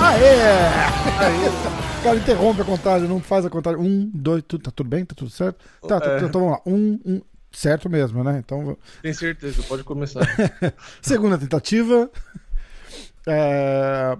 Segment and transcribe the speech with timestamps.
[0.00, 0.40] Aê!
[1.98, 3.78] O cara interrompe a contagem, não faz a contagem.
[3.80, 5.04] Um, dois, tudo, tá tudo bem?
[5.04, 5.58] Tá tudo certo?
[5.86, 6.16] Tá, tá, É.
[6.18, 6.60] então vamos lá.
[6.64, 7.20] Um, um,
[7.52, 8.38] certo mesmo, né?
[8.44, 10.20] Então, Tem certeza, pode começar.
[11.02, 12.10] segunda tentativa.
[13.26, 14.16] É,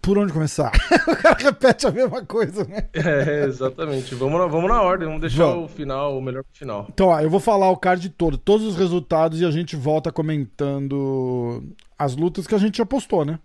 [0.00, 0.72] Por onde começar?
[1.08, 2.88] o cara repete a mesma coisa, né?
[2.92, 4.14] é, exatamente.
[4.14, 5.70] Vamos na, vamos na ordem, vamos deixar Vamos.
[5.70, 6.86] o final, o melhor final.
[6.88, 10.12] Então, ó, eu vou falar o card todo, todos os resultados e a gente volta
[10.12, 11.62] comentando
[11.98, 13.38] as lutas que a gente apostou, né?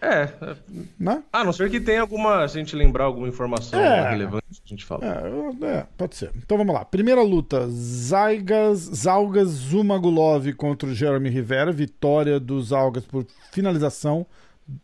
[0.00, 0.56] É, é,
[1.00, 1.22] né?
[1.32, 4.10] a não ser que tenha alguma, se a gente lembrar alguma informação É.
[4.10, 5.02] relevante que a gente fala.
[5.02, 6.30] É, é, pode ser.
[6.36, 6.84] Então vamos lá.
[6.84, 11.72] Primeira luta: Zaigas, Zalgas Zumagulov contra o Jeremy Rivera.
[11.72, 14.26] Vitória dos Zalgas por finalização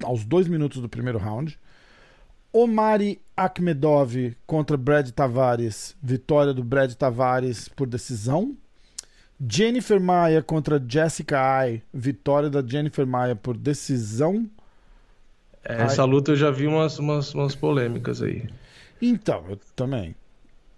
[0.03, 1.59] aos dois minutos do primeiro round.
[2.53, 5.97] Omari Akhmedov contra Brad Tavares.
[6.03, 8.57] Vitória do Brad Tavares por decisão.
[9.49, 11.83] Jennifer Maia contra Jessica Ai.
[11.95, 14.49] Vitória da Jennifer Maia por decisão.
[15.65, 18.49] É, Essa luta eu já vi umas, umas, umas polêmicas aí.
[19.01, 20.15] Então, eu também.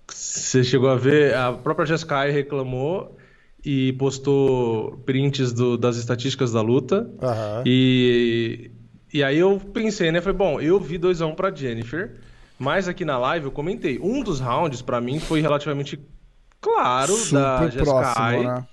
[0.09, 3.16] Você chegou a ver, a própria Jessica Ai reclamou
[3.64, 7.09] e postou prints do- das estatísticas da luta.
[7.20, 7.62] Aham.
[7.66, 8.70] E,
[9.12, 10.20] e aí eu pensei, né?
[10.20, 12.12] Falei, bom, eu vi 2x1 pra Jennifer,
[12.58, 13.98] mas aqui na live eu comentei.
[13.98, 15.98] Um dos rounds, pra mim, foi relativamente
[16.60, 18.44] claro da Super Jessica próximo, Ai.
[18.44, 18.66] né?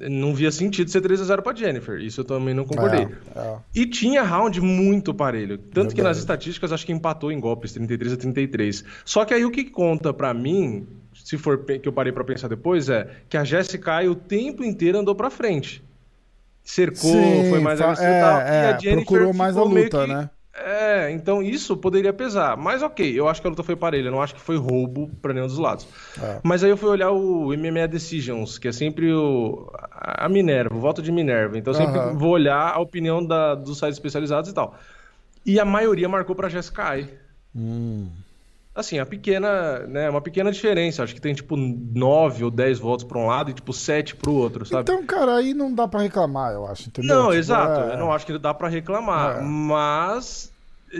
[0.00, 2.00] Não via sentido ser 3x0 pra Jennifer.
[2.00, 3.06] Isso eu também não concordei.
[3.34, 3.56] É, é.
[3.72, 5.56] E tinha round muito parelho.
[5.56, 8.84] Tanto que nas estatísticas acho que empatou em golpes, 33 a 33.
[9.04, 12.48] Só que aí o que conta pra mim, se for que eu parei pra pensar
[12.48, 15.82] depois, é que a Jessica Ai o tempo inteiro andou pra frente.
[16.66, 17.92] Cercou, Sim, foi mais e tal.
[18.40, 20.30] é, e a é, procurou mais a luta, que- né?
[20.58, 22.56] É, então isso poderia pesar.
[22.56, 25.08] Mas ok, eu acho que a luta foi parelha, eu não acho que foi roubo
[25.22, 25.86] pra nenhum dos lados.
[26.20, 26.40] É.
[26.42, 30.80] Mas aí eu fui olhar o MMA Decisions, que é sempre o, a Minerva, o
[30.80, 31.56] voto de Minerva.
[31.56, 32.16] Então eu sempre Aham.
[32.16, 34.74] vou olhar a opinião da- dos sites especializados e tal.
[35.44, 37.08] E a maioria marcou pra Jessica Ai.
[37.54, 38.08] Hum.
[38.76, 41.02] Assim, a pequena, né, uma pequena diferença.
[41.02, 44.32] Acho que tem tipo 9 ou 10 votos pra um lado e tipo 7 pro
[44.34, 44.82] outro, sabe?
[44.82, 47.16] Então, cara, aí não dá pra reclamar, eu acho, entendeu?
[47.16, 47.80] Não, Tipo, exato.
[47.90, 49.38] é- Eu não acho que dá pra reclamar.
[49.38, 49.40] É.
[49.42, 50.52] Mas,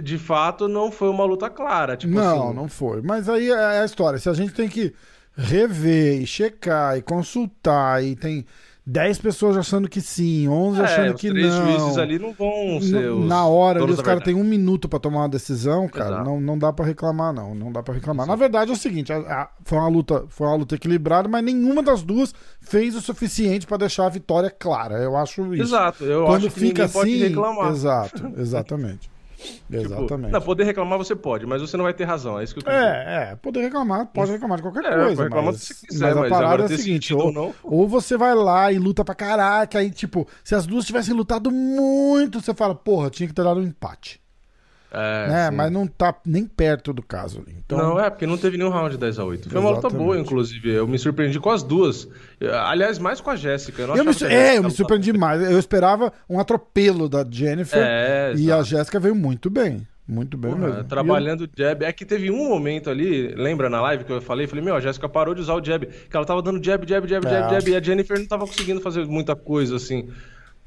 [0.03, 1.97] de fato, não foi uma luta clara.
[1.99, 3.03] Tipo não, assim, não foi.
[3.03, 4.19] Mas aí é a história.
[4.19, 4.95] Se a gente tem que
[5.37, 8.47] rever e checar e consultar e tem
[8.89, 11.67] 10 pessoas achando que sim, 11 é, achando os que três não.
[11.67, 15.23] juízes ali não vão ser os Na hora, os caras têm um minuto pra tomar
[15.23, 16.11] uma decisão, cara.
[16.11, 16.25] Exato.
[16.25, 17.53] Não, não dá pra reclamar, não.
[17.53, 18.29] Não dá pra reclamar.
[18.29, 21.45] Na verdade, é o seguinte: a- a- foi, uma luta, foi uma luta equilibrada, mas
[21.45, 24.95] nenhuma das duas fez o suficiente pra deixar a vitória clara.
[25.03, 25.65] Eu acho isso.
[25.65, 26.05] Exato.
[26.05, 27.23] Eu Quando acho que fica ninguém pode assim.
[27.29, 27.73] reclamar.
[27.73, 29.11] Exato, exatamente.
[29.37, 30.33] Tipo, exatamente.
[30.33, 32.39] não, poder reclamar você pode, mas você não vai ter razão.
[32.41, 32.85] É isso que eu dizer.
[32.85, 35.23] É, é, poder reclamar, pode reclamar de qualquer É, coisa.
[35.25, 37.55] reclamar mas, se quiser, mas a mas parada é a seguinte: ou não.
[37.63, 41.51] ou você vai lá e luta pra caraca, aí, tipo, se as duas tivessem lutado
[41.51, 44.21] muito, você fala, porra, tinha que ter dado um empate.
[44.99, 45.51] É, né?
[45.51, 47.57] Mas não tá nem perto do caso ali.
[47.65, 50.05] Então, Não, é, porque não teve nenhum round 10 a 8 Foi uma luta Exatamente.
[50.07, 50.71] boa, inclusive.
[50.73, 52.09] Eu me surpreendi com as duas.
[52.65, 53.83] Aliás, mais com a Jéssica.
[53.83, 55.43] Eu, eu me, é, eu me surpreendi mais.
[55.43, 58.63] Eu esperava um atropelo da Jennifer É, e a.
[58.63, 59.87] Jéssica veio muito bem.
[60.09, 60.85] Muito bem Porra, mesmo.
[60.85, 61.85] trabalhando o jab.
[61.85, 64.47] É que teve um momento ali, lembra na live que eu falei?
[64.47, 65.85] Falei, meu, a Jéssica parou de usar o jab.
[65.85, 67.31] Que ela tava dando jab, jab, jab, É.
[67.31, 67.71] jab, jab.
[67.71, 70.09] E a Jennifer não tava conseguindo fazer muita coisa assim.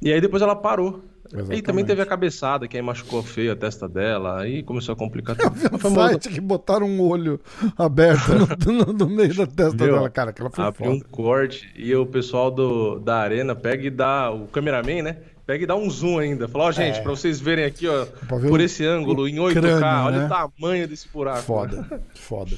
[0.01, 1.03] E aí depois ela parou.
[1.31, 1.61] E Exatamente.
[1.63, 4.41] também teve a cabeçada, que aí machucou feio a testa dela.
[4.41, 5.59] Aí começou a complicar Eu tudo.
[5.59, 7.39] vi um uma site que botaram um olho
[7.77, 8.47] aberto no,
[8.85, 10.33] no- no meio da testa Meu, dela, cara.
[10.33, 14.31] Que ela foi Abriu um corte e o pessoal do, da arena pega e dá.
[14.31, 15.17] O cameraman, né?
[15.45, 16.47] Pega e dá um zoom ainda.
[16.47, 17.01] Fala, ó, gente, É.
[17.01, 18.05] pra vocês verem aqui, ó,
[18.37, 20.25] ver por esse ângulo, em 8K, crânio, olha né?
[20.25, 21.41] o tamanho desse buraco.
[21.41, 22.55] Foda, foda.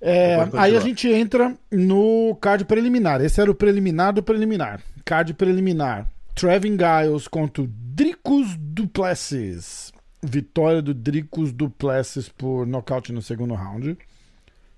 [0.00, 0.62] É, continuar.
[0.64, 3.20] aí a gente entra no card preliminar.
[3.20, 4.80] Esse era o preliminar do preliminar.
[5.04, 6.06] Card preliminar.
[6.34, 9.92] Trevin Giles contra o Dricus Duplessis.
[10.22, 13.96] Vitória do Dricus Duplessis por nocaute no segundo round.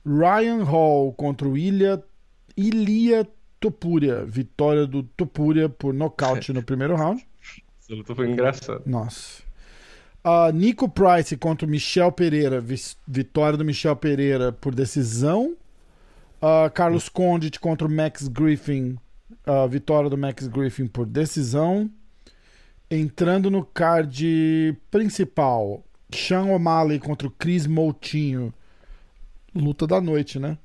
[0.04, 2.02] Ryan Hall contra o Ilia
[3.58, 4.24] Topuria.
[4.24, 7.26] Vitória do Topuria por nocaute no primeiro round.
[7.80, 8.82] Essa luta foi engraçada.
[8.84, 9.42] Nossa.
[10.22, 12.62] Ah, Nico Price contra o Michel Pereira.
[13.06, 15.56] Vitória do Michel Pereira por decisão.
[16.42, 18.98] Ah, Carlos Condit contra o Max Griffin.
[19.46, 21.88] Ah, vitória do Max Griffin por decisão.
[22.90, 25.84] Entrando no card principal.
[26.12, 28.52] Sean O'Malley contra o Chris Moutinho.
[29.54, 30.58] Luta da noite, né?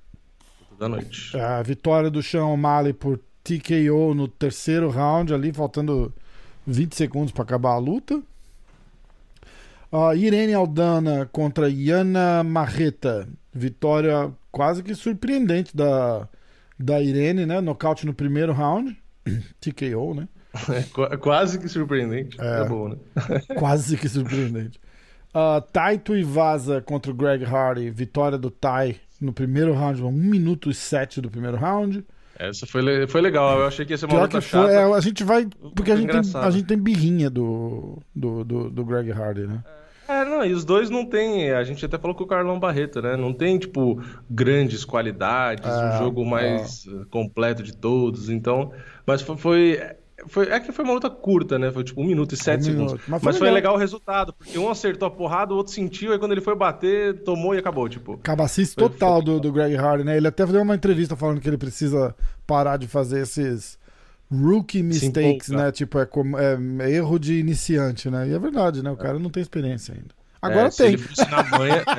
[0.62, 1.38] Luta da noite.
[1.38, 6.14] A vitória do Sean O'Malley por TKO no terceiro round, ali faltando
[6.66, 8.22] 20 segundos para acabar a luta.
[9.92, 13.28] Uh, Irene Aldana contra Yana Marreta.
[13.54, 16.30] Vitória quase que surpreendente da,
[16.82, 17.62] da Irene, né?
[17.62, 18.98] Nocaute no primeiro round.
[19.60, 20.28] TKO, né?
[21.10, 22.36] É, quase que surpreendente.
[22.42, 22.98] É, é bom, né?
[23.58, 24.80] quase que surpreendente.
[25.30, 27.90] Uh, Taito e Vaza contra o Greg Hardy.
[27.90, 32.04] Vitória do Tai no primeiro round, 1 minuto e 7 do primeiro round.
[32.38, 34.84] Essa foi, foi legal, eu achei que ia ser uma Pior luta que foi, é,
[34.84, 35.48] a gente vai.
[35.76, 39.64] Porque a gente, tem, a gente tem birrinha do, do, do, do Greg Hardy, né?
[39.64, 39.81] É,
[40.26, 41.52] não, e os dois não tem.
[41.52, 43.16] A gente até falou com o Carlão Barreto, né?
[43.16, 47.06] Não tem, tipo, grandes qualidades, é, um jogo mais é.
[47.10, 48.30] completo de todos.
[48.30, 48.72] Então.
[49.06, 49.80] Mas foi,
[50.28, 51.72] foi é que foi uma luta curta, né?
[51.72, 52.94] Foi tipo um minuto e sete um segundos.
[52.94, 53.04] Minuto.
[53.08, 53.76] Mas, foi, Mas foi, legal.
[53.76, 57.24] o resultado, porque um acertou a porrada, o outro sentiu, aí quando ele foi bater,
[57.24, 58.18] tomou e acabou, tipo.
[58.18, 60.18] Cabacice total foi, do, do Greg Hardy, né?
[60.18, 62.16] Ele até deu uma entrevista falando que ele precisa
[62.46, 63.80] parar de fazer esses
[64.32, 65.72] rookie mistakes, né?
[65.72, 68.30] Tipo, é, como, é, é erro de iniciante, né?
[68.30, 68.90] E é verdade, né?
[68.90, 70.22] O cara não tem experiência ainda.
[70.42, 70.98] Agora é, tem.
[71.52, 71.84] Manha,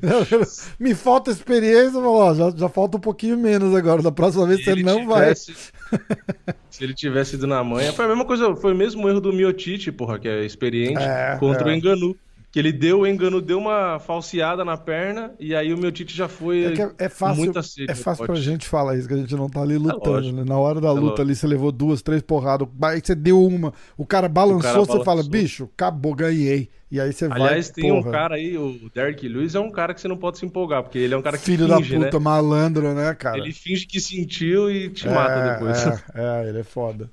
[0.00, 0.46] é.
[0.78, 4.00] Me falta experiência, ó, já, já falta um pouquinho menos agora.
[4.00, 6.46] Da próxima vez se você não tivesse, vai.
[6.70, 9.32] Se ele tivesse ido na manha, foi a mesma coisa, foi o mesmo erro do
[9.32, 12.16] Miotite, porra, que é experiente, é, contra o Enganu.
[12.56, 16.16] Que ele deu, o Engano deu uma falseada na perna e aí o meu Tite
[16.16, 17.92] já foi é, é fácil, muita sede.
[17.92, 20.32] É fácil pra gente falar isso, que a gente não tá ali é lutando, é
[20.32, 20.42] né?
[20.42, 24.06] Na hora da luta ali, você levou duas, três porradas, aí você deu uma, o
[24.06, 25.04] cara balançou, o cara você balançou.
[25.04, 26.70] fala, bicho, acabou, ganhei.
[26.90, 27.48] E aí você Aliás, vai.
[27.50, 28.08] Aliás, tem porra.
[28.08, 30.82] um cara aí, o Derek Lewis é um cara que você não pode se empolgar,
[30.82, 32.24] porque ele é um cara que Filho finge, da puta, né?
[32.24, 33.36] malandro, né, cara?
[33.36, 35.86] Ele finge que sentiu e te é, mata depois.
[35.86, 37.10] É, é, ele é foda.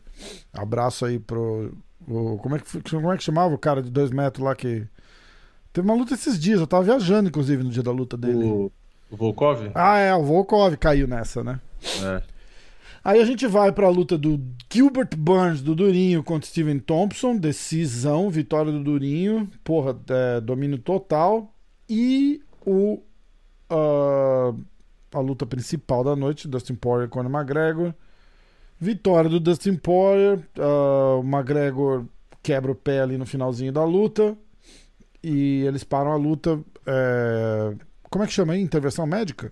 [0.53, 1.73] Abraço aí pro.
[2.07, 4.87] O, como, é que, como é que chamava o cara de dois metros lá que
[5.73, 8.45] Teve uma luta esses dias, eu tava viajando, inclusive, no dia da luta dele.
[8.45, 8.71] O,
[9.09, 9.71] o Volkov?
[9.73, 11.59] Ah, é, o Volkov caiu nessa, né?
[12.03, 12.21] É.
[13.03, 14.39] Aí a gente vai pra luta do
[14.71, 17.35] Gilbert Burns, do Durinho, contra Steven Thompson.
[17.35, 19.49] Decisão, vitória do Durinho.
[19.63, 21.51] Porra, é, domínio total.
[21.89, 23.01] E o.
[23.71, 24.55] Uh,
[25.11, 27.95] a luta principal da noite, Dustin Poirier contra McGregor.
[28.79, 30.37] Vitória do Dustin Poirier.
[30.55, 32.05] Uh, o McGregor
[32.43, 34.37] quebra o pé ali no finalzinho da luta
[35.23, 36.59] e eles param a luta.
[36.85, 37.73] É...
[38.09, 38.61] Como é que chama aí?
[38.61, 39.51] Intervenção médica?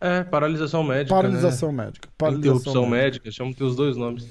[0.00, 1.14] É, paralisação médica.
[1.14, 1.84] Paralisação né?
[1.84, 2.08] médica.
[2.16, 4.26] Paralisação Interrupção médica, médica chamam os dois nomes.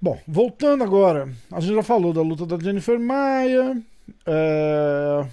[0.00, 3.80] Bom, voltando agora, a gente já falou da luta da Jennifer Maia.
[4.26, 5.26] É...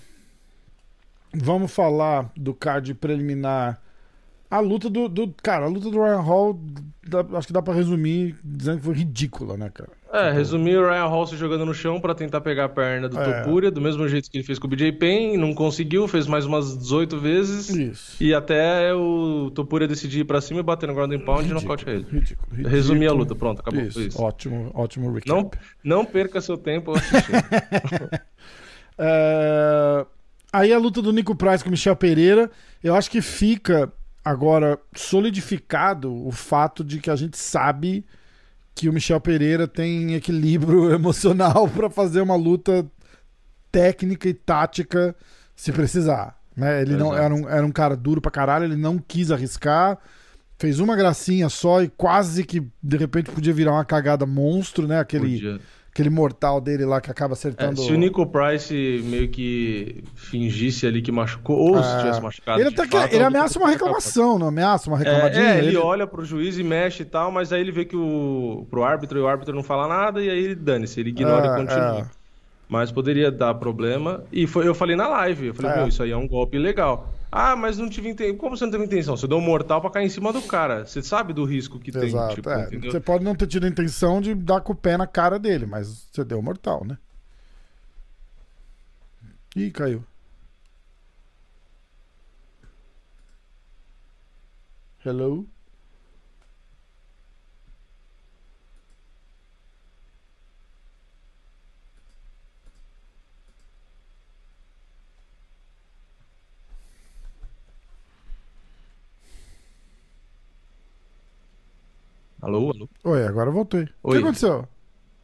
[1.33, 3.81] Vamos falar do card preliminar
[4.49, 6.59] a luta do, do, Cara, a luta do Ryan Hall,
[7.07, 9.91] dá, acho que dá pra resumir dizendo que foi ridícula, né, cara?
[10.11, 10.35] É, tipo...
[10.35, 13.41] resumir o Ryan Hall se jogando no chão para tentar pegar a perna do é.
[13.41, 16.45] Topuria, do mesmo jeito que ele fez com o BJ Penn, não conseguiu, fez mais
[16.45, 17.69] umas 18 vezes.
[17.69, 18.23] Isso.
[18.23, 21.59] E até o Topuria decidir ir pra cima e bater no ground and pound ridículo,
[21.59, 22.05] e nocaute ele.
[22.09, 22.69] Ridículo, ridículo.
[22.69, 23.81] Resumir a luta, pronto, acabou.
[23.81, 24.01] Isso.
[24.01, 24.21] isso.
[24.21, 25.29] Ótimo, ótimo recap.
[25.29, 25.51] Não,
[25.83, 27.37] não perca seu tempo assistindo.
[28.97, 30.05] é...
[30.51, 32.49] Aí a luta do Nico Price com o Michel Pereira,
[32.83, 33.91] eu acho que fica
[34.25, 38.03] agora solidificado o fato de que a gente sabe
[38.79, 42.89] que o Michel Pereira tem equilíbrio emocional para fazer uma luta
[43.69, 45.13] técnica e tática
[45.53, 46.39] se precisar.
[46.55, 46.81] Né?
[46.81, 49.97] Ele não era um, era um cara duro pra caralho, ele não quis arriscar,
[50.57, 54.97] fez uma gracinha só e quase que de repente podia virar uma cagada monstro, né?
[54.97, 55.33] Aquele.
[55.33, 55.59] Podia
[55.91, 57.81] aquele mortal dele lá que acaba acertando.
[57.81, 58.73] É, se o Nico Price
[59.05, 61.97] meio que fingisse ali que machucou, ou se é.
[61.99, 62.61] tivesse machucado.
[62.61, 65.43] Ele, fato, que, ele ameaça uma reclamação, não ameaça uma é, reclamadinha?
[65.43, 67.95] É, ele, ele, olha pro juiz e mexe e tal, mas aí ele vê que
[67.95, 71.45] o pro árbitro e o árbitro não fala nada e aí ele dane-se, ele ignora
[71.45, 72.11] e é, continua.
[72.67, 74.23] Mas poderia dar problema.
[74.31, 75.87] E foi, eu falei na live, eu falei, é.
[75.87, 77.09] isso aí é um golpe legal.
[77.31, 78.37] Ah, mas não tive intenção.
[78.37, 79.15] Como você não teve intenção?
[79.15, 80.85] Você deu um mortal pra cair em cima do cara.
[80.85, 82.35] Você sabe do risco que Exato, tem.
[82.35, 82.91] Tipo, é.
[82.91, 85.65] Você pode não ter tido a intenção de dar com o pé na cara dele,
[85.65, 86.97] mas você deu mortal, né?
[89.55, 90.03] Ih, caiu.
[95.05, 95.47] Hello?
[112.41, 112.89] Alô, alô?
[113.03, 113.81] Oi, agora eu voltei.
[113.81, 113.87] Oi.
[114.03, 114.65] O que aconteceu?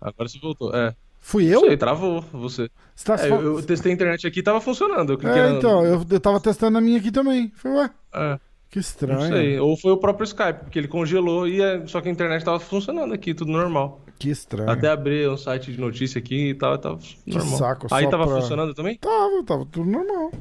[0.02, 0.94] Agora você voltou, é.
[1.20, 1.62] Fui eu?
[1.62, 2.70] Sei, travou você.
[2.96, 5.14] você tá é, eu, eu, testei a internet aqui e tava funcionando.
[5.14, 7.52] Eu é, então, eu, eu tava testando a minha aqui também.
[7.56, 7.90] Foi, ué.
[8.14, 8.40] É.
[8.70, 9.20] Que estranho.
[9.20, 9.60] Não sei.
[9.60, 11.88] Ou foi o próprio Skype, porque ele congelou e é...
[11.88, 14.02] só que a internet tava funcionando aqui, tudo normal.
[14.20, 14.70] Que estranho.
[14.70, 17.58] Até abri um site de notícia aqui e tal, tava que normal.
[17.58, 18.42] Saco, Aí tava pra...
[18.42, 18.98] funcionando também?
[18.98, 20.32] Tava, tava tudo normal.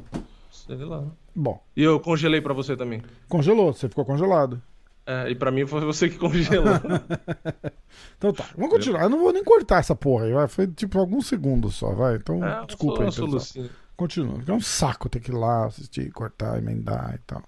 [0.51, 1.05] Sei lá.
[1.33, 1.63] Bom.
[1.75, 3.01] E eu congelei pra você também?
[3.27, 4.61] Congelou, você ficou congelado.
[5.07, 6.73] É, e pra mim foi você que congelou.
[8.17, 9.03] então tá, vamos continuar.
[9.03, 10.47] Eu não vou nem cortar essa porra aí, vai.
[10.47, 12.15] Foi tipo alguns segundos só, vai.
[12.15, 13.69] Então, É, desculpa aí, pessoal.
[13.95, 14.39] Continua.
[14.47, 17.43] É um saco ter que ir lá assistir, cortar, emendar e tal.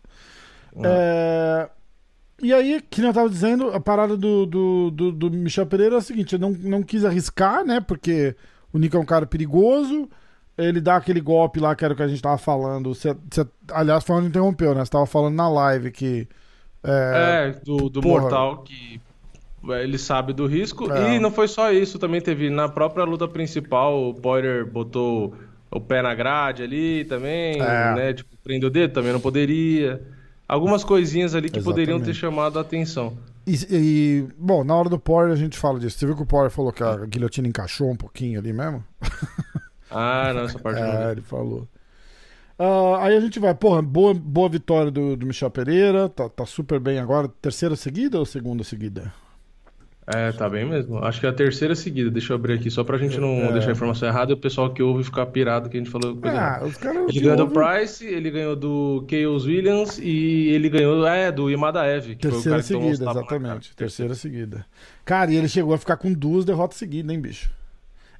[0.77, 0.81] Ah.
[0.85, 1.69] É,
[2.41, 5.97] E aí, que eu tava dizendo, a parada do, do, do, do Michel Pereira é
[5.97, 7.81] a seguinte: eu não, não quis arriscar, né?
[7.81, 8.35] Porque
[8.71, 10.07] o Nico é um cara perigoso.
[10.57, 12.93] Ele dá aquele golpe lá, que era o que a gente tava falando.
[12.93, 14.85] Você, você- aliás, foi onde interrompeu, né?
[14.85, 16.27] Você tava falando na live que.
[16.87, 18.21] É, É, do, do porra.
[18.21, 18.99] Mortal que
[19.69, 20.91] é, ele sabe do risco.
[20.91, 21.15] É.
[21.15, 25.33] E não foi só isso, também teve na própria luta principal, o Poirier botou
[25.69, 27.95] o pé na grade ali também, É.
[27.95, 28.13] né?
[28.13, 30.01] Tipo, prendeu o dedo, também não poderia.
[30.47, 32.19] Algumas coisinhas ali que poderiam ter Exatamente.
[32.19, 33.17] chamado a atenção.
[33.45, 35.97] E, e, bom, na hora do Poirier a gente fala disso.
[35.97, 38.83] Você viu que o Poirier falou que a guilhotina encaixou um pouquinho ali mesmo?
[39.91, 40.87] Ah, não, essa parte não.
[40.87, 41.67] É, ele falou.
[42.59, 46.45] Ah, aí a gente vai, porra, boa, boa vitória do, do Michel Pereira, tá, tá
[46.45, 47.27] super bem agora.
[47.41, 49.13] Terceira seguida ou segunda seguida?
[50.09, 50.99] É, tá bem mesmo.
[51.03, 52.09] Acho que é a terceira seguida.
[52.09, 53.51] Deixa eu abrir aqui, só pra gente não É.
[53.51, 56.15] deixar a informação errada e o pessoal que ouve ficar pirado que a gente falou
[56.15, 56.63] coisa errada.
[56.63, 57.03] Ah, os caras.
[57.03, 61.51] Ele que ganhou do Price, ele ganhou do Chaos Williams e ele ganhou é, do
[61.51, 63.19] Imadaev, que Terceira foi o cara que seguida, cara.
[63.19, 63.75] exatamente.
[63.75, 64.65] Terceira seguida.
[65.03, 67.49] Cara, e ele chegou a ficar com duas derrotas seguidas, hein, bicho?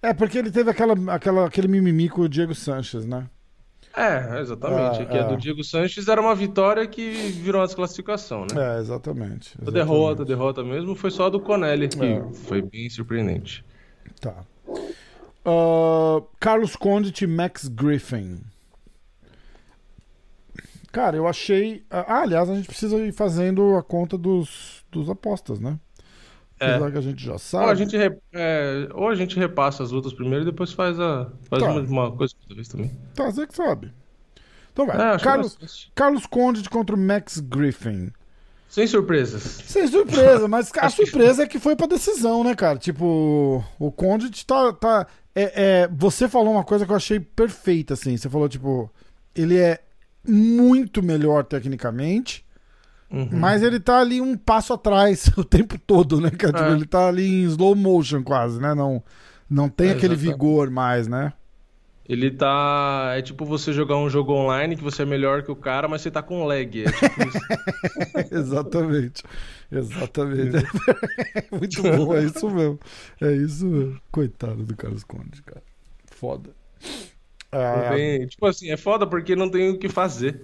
[0.02, 3.28] É, porque ele teve aquela, aquela, aquele mimimi com o Diego Sanches, né?
[3.96, 5.02] É, exatamente.
[5.02, 5.28] Ah, que a é.
[5.28, 7.10] do Diego Sanches era uma vitória que
[7.42, 8.76] virou uma desclassificação, né?
[8.78, 9.58] É, exatamente.
[9.66, 10.28] A derrota, a exatamente.
[10.28, 12.24] derrota mesmo foi só a do Conelli, que É.
[12.34, 13.66] foi bem surpreendente.
[14.22, 14.44] Tá.
[15.46, 18.40] Ah, Carlos Condit e Max Griffin.
[20.92, 21.84] Cara, eu achei.
[21.90, 25.80] Ah, aliás, a gente precisa ir fazendo a conta dos, dos apostas, né?
[26.60, 26.72] É.
[26.76, 27.72] Apesar que a gente já Ou sabe.
[27.72, 31.30] a, gente re- é, ou a gente repassa as lutas primeiro e depois faz, a,
[31.50, 31.70] faz Tá.
[31.72, 32.92] uma, uma coisa por vez também.
[33.14, 33.94] Tá, você que sabe.
[34.74, 35.16] Então vai.
[35.16, 35.92] É, Carlos.
[35.96, 38.12] Carlos Condit contra o Max Griffin.
[38.70, 39.42] Sem surpresas.
[39.42, 42.78] Sem surpresa, mas a surpresa é que foi pra decisão, né, cara?
[42.78, 44.74] Tipo, o Condit tá.
[44.74, 48.18] tá é, é, você falou uma coisa que eu achei perfeita, assim.
[48.18, 48.92] Você falou, tipo,
[49.36, 49.80] ele é
[50.28, 52.44] muito melhor tecnicamente,
[53.10, 53.30] Uhum.
[53.32, 56.54] mas ele tá ali um passo atrás o tempo todo, né, cara?
[56.54, 56.74] Tipo, É.
[56.74, 58.74] ele tá ali em slow motion quase, né?
[58.76, 59.04] Não,
[59.50, 60.16] não tem É, aquele exatamente.
[60.16, 61.34] vigor mais, né?
[62.10, 63.14] Ele tá.
[63.18, 66.02] É tipo você jogar um jogo online que você é melhor que o cara, mas
[66.02, 66.86] você tá com lag.
[66.86, 67.40] É tipo isso.
[68.32, 69.24] Exatamente.
[69.72, 70.66] Exatamente.
[71.52, 72.80] Muito bom, é isso mesmo.
[73.22, 74.00] É isso mesmo.
[74.12, 75.64] Coitado do Carlos Conde, cara.
[76.06, 76.52] Foda.
[77.52, 77.92] Ah,
[78.30, 80.42] tipo assim, é foda porque não tem o que fazer.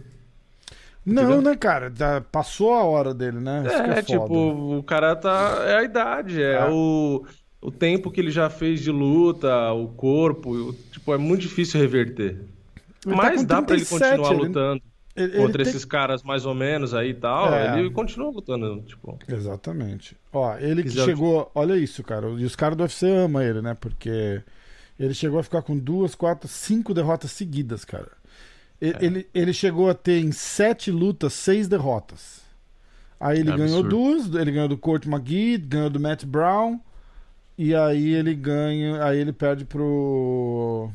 [1.06, 1.42] Não, entendeu?
[1.42, 1.92] né, cara?
[1.96, 3.64] Já passou a hora dele, né?
[3.96, 5.64] É, é tipo, o cara tá.
[5.66, 6.70] É a idade, é, É.
[6.70, 7.26] O,
[7.62, 10.52] o tempo que ele já fez de luta, o corpo.
[10.52, 12.40] o- tipo, é muito difícil reverter.
[13.06, 14.82] Ele tá Mas com dá pra ele 37, continuar ele- lutando
[15.16, 17.54] Ele- ele contra tem- esses caras mais ou menos aí e tal.
[17.54, 17.78] É.
[17.80, 19.20] Ele continua lutando, tipo.
[19.28, 20.16] Exatamente.
[20.32, 21.52] Ó, ele que Quiser- chegou.
[21.54, 22.28] Olha isso, cara.
[22.30, 23.76] E os caras do UFC amam ele, né?
[23.80, 24.42] Porque
[25.00, 28.08] ele chegou a ficar com duas, quatro, cinco derrotas seguidas, cara.
[28.92, 29.06] É.
[29.06, 32.42] Ele, ele chegou a ter em sete lutas, seis derrotas.
[33.20, 33.90] Aí ele É ganhou absurdo.
[33.90, 36.80] duas, ele ganhou do Kurt McGee, ganhou do Matt Brown,
[37.58, 39.02] e aí ele ganha.
[39.04, 40.90] Aí ele perde pro.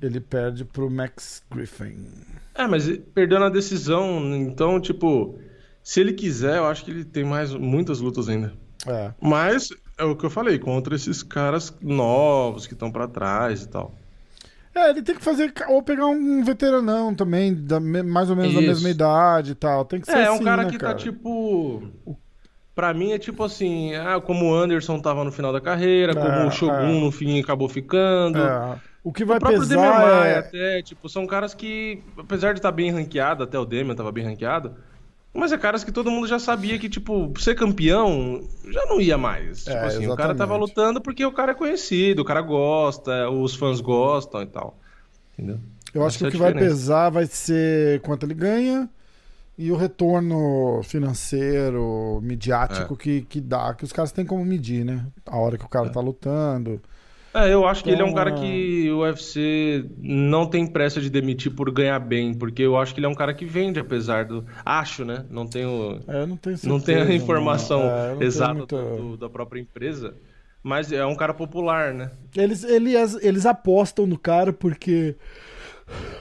[0.00, 2.06] Ele perde pro Max Griffin.
[2.54, 5.38] É, mas perdeu na decisão, então, tipo,
[5.82, 8.52] se ele quiser, eu acho que ele tem mais muitas lutas ainda.
[8.86, 9.12] É.
[9.20, 13.68] Mas é o que eu falei, contra esses caras novos que estão pra trás e
[13.68, 13.94] tal.
[14.74, 15.52] É, ele tem que fazer.
[15.68, 18.68] Ou pegar um veteranão também, da mais ou menos da Isso.
[18.68, 19.84] mesma idade e tal.
[19.84, 20.94] Tem que ser É, é assim, um cara né, que cara?
[20.94, 21.82] tá tipo.
[22.74, 26.14] Pra mim é tipo assim, ah, como o Anderson tava no final da carreira, É,
[26.16, 27.00] como o Shogun é.
[27.00, 28.38] no fim acabou ficando.
[28.38, 30.38] É, o que vai o próprio pesar Demian Maia é...
[30.38, 34.24] até, tipo, são caras que, apesar de estar bem ranqueado, até o Demian tava bem
[34.24, 34.74] ranqueado,
[35.34, 39.18] mas é caras que todo mundo já sabia que, tipo, ser campeão já não ia
[39.18, 39.68] mais.
[39.68, 43.28] Tipo É, assim, o cara tava lutando porque o cara é conhecido, o cara gosta,
[43.30, 44.78] os fãs gostam e tal.
[45.34, 45.60] Entendeu?
[45.92, 46.54] Eu acho que Essa é o que vai diferença.
[46.54, 48.90] pesar vai ser quanto ele ganha
[49.58, 55.06] e o retorno financeiro, midiático que, que dá, que os caras têm como medir, né?
[55.26, 56.82] A hora que o cara tá lutando.
[57.34, 60.64] É, eu acho que ele é um Então, cara é- que o UFC não tem
[60.66, 63.44] pressa de demitir por ganhar bem, porque eu acho que ele é um cara que
[63.44, 64.44] vende, apesar do.
[64.64, 65.24] Acho, né?
[65.28, 66.68] Não tenho, É, não tenho certeza.
[66.68, 67.80] não tenho a informação.
[67.82, 70.14] É, não exata muita- do- da própria empresa,
[70.62, 72.12] mas é um cara popular, né?
[72.36, 75.16] Eles, eles, eles apostam no cara porque.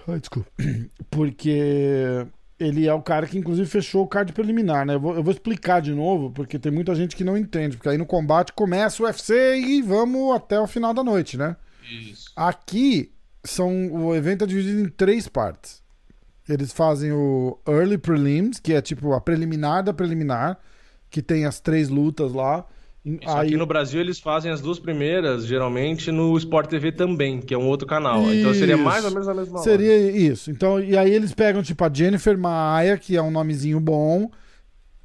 [0.08, 0.50] Ai, desculpa.
[1.12, 2.26] Porque
[2.64, 4.96] ele é o cara que, inclusive, fechou o card preliminar, né?
[4.96, 7.78] Eu vou, eu vou explicar de novo, porque tem muita gente que não entende.
[7.78, 11.56] Porque aí no combate começa o UFC e vamos até o final da noite, né?
[11.90, 12.32] Isso.
[12.36, 13.12] Aqui
[13.44, 15.84] são o evento é dividido em três partes.
[16.48, 20.60] Eles fazem o Early Prelims, que é tipo a preliminar da preliminar,
[21.10, 22.66] que tem as três lutas lá.
[23.06, 23.48] Isso, Aí...
[23.48, 27.58] Aqui no Brasil eles fazem as duas primeiras, geralmente, no Sport TV também, que é
[27.58, 28.22] um outro canal.
[28.24, 28.36] Isso.
[28.36, 30.18] Então seria mais ou menos a mesma Seria hora.
[30.18, 30.50] isso.
[30.50, 34.32] Então, e aí eles pegam, tipo, a Jennifer Maia, que é um nomezinho bom,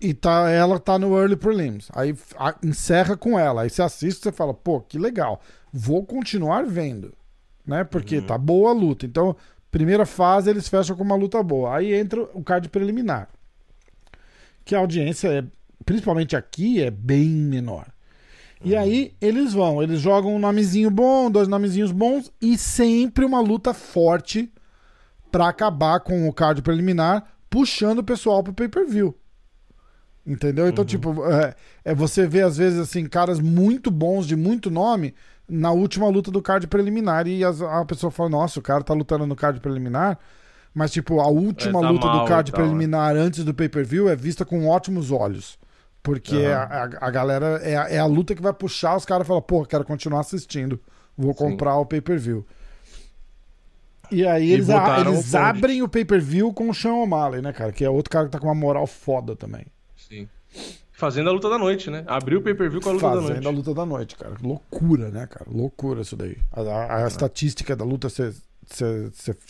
[0.01, 1.89] e tá, ela tá no Early Prelims.
[1.93, 3.63] Aí a, encerra com ela.
[3.63, 5.41] Aí você assiste e você fala, pô, que legal.
[5.73, 7.13] Vou continuar vendo.
[7.67, 7.83] Né?
[7.83, 8.27] Porque uhum.
[8.27, 9.07] tá boa a luta.
[9.07, 9.35] Então,
[9.73, 11.77] primeira fase eles fecham com uma luta boa.
[11.77, 13.29] Aí entra o card preliminar.
[14.65, 15.45] Que a audiência é
[15.89, 17.87] principalmente aqui, é bem menor.
[18.63, 18.79] E uhum.
[18.79, 23.73] aí eles vão, eles jogam um nomezinho bom, dois nomezinhos bons e sempre uma luta
[23.73, 24.53] forte
[25.33, 29.17] para acabar com o card preliminar, puxando o pessoal pro pay-per-view.
[30.27, 30.69] Entendeu?
[30.69, 30.87] Então, uhum.
[30.87, 35.15] tipo, é, é, você vê às vezes assim caras muito bons de muito nome
[35.49, 38.93] na última luta do card preliminar e as, a pessoa fala: "Nossa, o cara tá
[38.93, 40.19] lutando no card preliminar".
[40.75, 44.45] Mas, tipo, a última é, tá luta do card preliminar antes do pay-per-view é vista
[44.45, 45.59] com ótimos olhos.
[46.03, 46.53] Porque uhum.
[46.53, 49.43] a, a, galera é a, é a luta que vai puxar os caras e falar,
[49.43, 50.81] pô, quero continuar assistindo.
[51.17, 51.81] Vou comprar Sim.
[51.81, 52.47] o pay-per-view.
[54.11, 57.53] E aí e eles, a, eles o abrem o pay-per-view com o Sean O'Malley, né,
[57.53, 57.73] cara?
[57.73, 59.67] Que é outro cara que tá com uma moral foda também.
[59.97, 60.29] Sim.
[60.93, 62.05] Fazendo a luta da noite, né?
[62.07, 63.37] Abriu o pay-per-view com a luta Fazendo da noite.
[63.37, 64.35] Fazendo a luta da noite, cara.
[64.43, 65.47] Loucura, né, cara?
[65.51, 66.39] Loucura isso daí.
[66.53, 68.35] A, a, a estatística da luta ser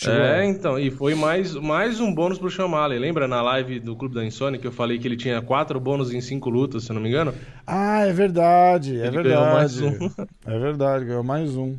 [0.07, 2.99] É, então, e foi mais, mais um bônus pro Chamale.
[2.99, 6.13] Lembra na live do Clube da Insônia que eu falei que ele tinha quatro bônus
[6.13, 7.35] em cinco lutas, se não me engano?
[7.67, 9.29] Ah, é verdade, é ele verdade.
[9.29, 10.11] Ganhou mais um.
[10.47, 11.77] É verdade, ganhou mais um.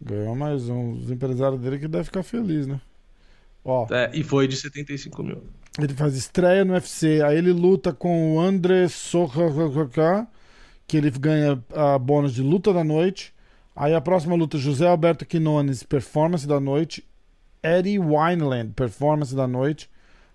[0.00, 0.92] Ganhou mais um.
[0.92, 2.80] Os empresários dele que devem ficar felizes, né?
[3.64, 3.86] Ó.
[3.90, 5.42] É, e foi de 75 mil.
[5.80, 10.28] Ele faz estreia no UFC, aí ele luta com o André Soka,
[10.86, 13.31] que ele ganha uh, bônus de luta da noite.
[13.74, 17.04] Aí a próxima luta, José Alberto Quinones, performance da noite.
[17.62, 19.88] Eddie Wineland, performance da noite.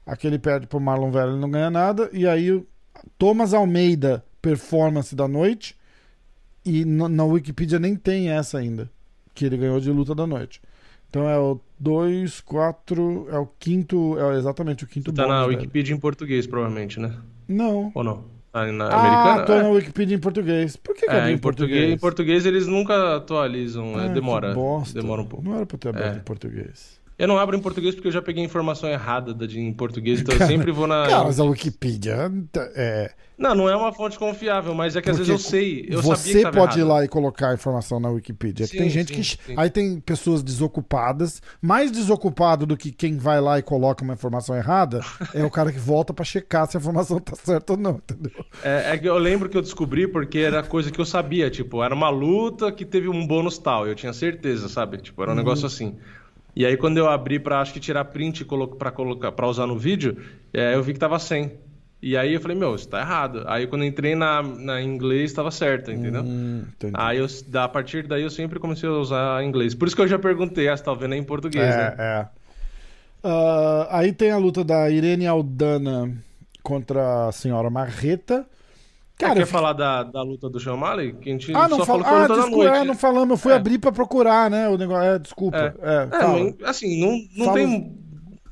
[0.06, 2.10] Aquele perde pro Marlon Vera, ele não ganha nada.
[2.14, 2.64] E aí
[3.18, 5.76] Thomas Almeida, performance da noite.
[6.66, 8.90] E na Wikipedia nem tem essa ainda.
[9.34, 10.62] Que ele ganhou de luta da noite.
[11.10, 13.28] Então é o 2, 4.
[13.30, 14.18] É o quinto.
[14.20, 17.18] É exatamente o quinto Você tá na Wikipedia em português, provavelmente, né?
[17.48, 17.92] Não.
[17.94, 18.37] Ou não?
[18.66, 19.64] Na ah, tô é.
[19.64, 20.76] na Wikipedia em português.
[20.76, 21.94] Por que, que é, em português?
[21.94, 24.56] Em português eles nunca atualizam, é, ah, demora.
[24.94, 25.46] Demora um pouco.
[25.46, 26.18] Não era pra ter aberto é.
[26.18, 26.97] em português.
[27.18, 30.38] Eu não abro em português porque eu já peguei informação errada de, em português, então
[30.38, 31.08] cara, eu sempre vou na.
[31.08, 32.32] Cara, mas a Wikipedia
[32.76, 33.12] é.
[33.38, 35.86] Não, não é uma fonte confiável, mas é que às vezes eu sei.
[35.90, 36.80] Eu você pode errado.
[36.80, 38.68] ir lá e colocar a informação na Wikipedia.
[38.68, 39.24] Sim, tem gente sim, que.
[39.24, 39.56] Sim.
[39.58, 41.42] Aí tem pessoas desocupadas.
[41.62, 45.02] Mais desocupado do que quem vai lá e coloca uma informação errada
[45.34, 48.46] é o cara que volta para checar se a informação tá certa ou não, entendeu?
[48.64, 51.50] É, é, que eu lembro que eu descobri porque era coisa que eu sabia.
[51.50, 53.88] Tipo, era uma luta que teve um bônus tal.
[53.88, 54.98] Eu tinha certeza, sabe?
[54.98, 55.38] Tipo, era um uhum.
[55.38, 55.96] negócio assim.
[56.58, 58.44] E aí quando eu abri para acho que tirar print
[58.80, 60.18] para colocar para usar no vídeo,
[60.52, 61.52] é, eu vi que tava 100.
[62.02, 63.44] E aí eu falei, meu, isso tá errado.
[63.46, 66.24] Aí quando eu entrei na, na inglês, estava certo, entendeu?
[66.24, 66.64] Hum,
[66.96, 67.28] aí eu,
[67.62, 69.76] a partir daí eu sempre comecei a usar inglês.
[69.76, 71.96] Por isso que eu já perguntei, ah, você tá vendo em português, é, né?
[72.00, 72.28] É.
[73.24, 76.12] Uh, aí tem a luta da Irene Aldana
[76.64, 78.48] contra a senhora Marreta.
[79.18, 80.78] Cara, quer falar da, da luta do Sean?
[81.20, 82.04] Que a gente ah, não só fala...
[82.04, 82.76] falou ah, desculpa, noite.
[82.76, 83.56] É, não falamos, eu fui é.
[83.56, 84.70] abrir pra procurar, né?
[84.70, 85.04] O negócio.
[85.04, 85.58] É, desculpa.
[85.58, 87.98] É, é, é assim, não, não tem.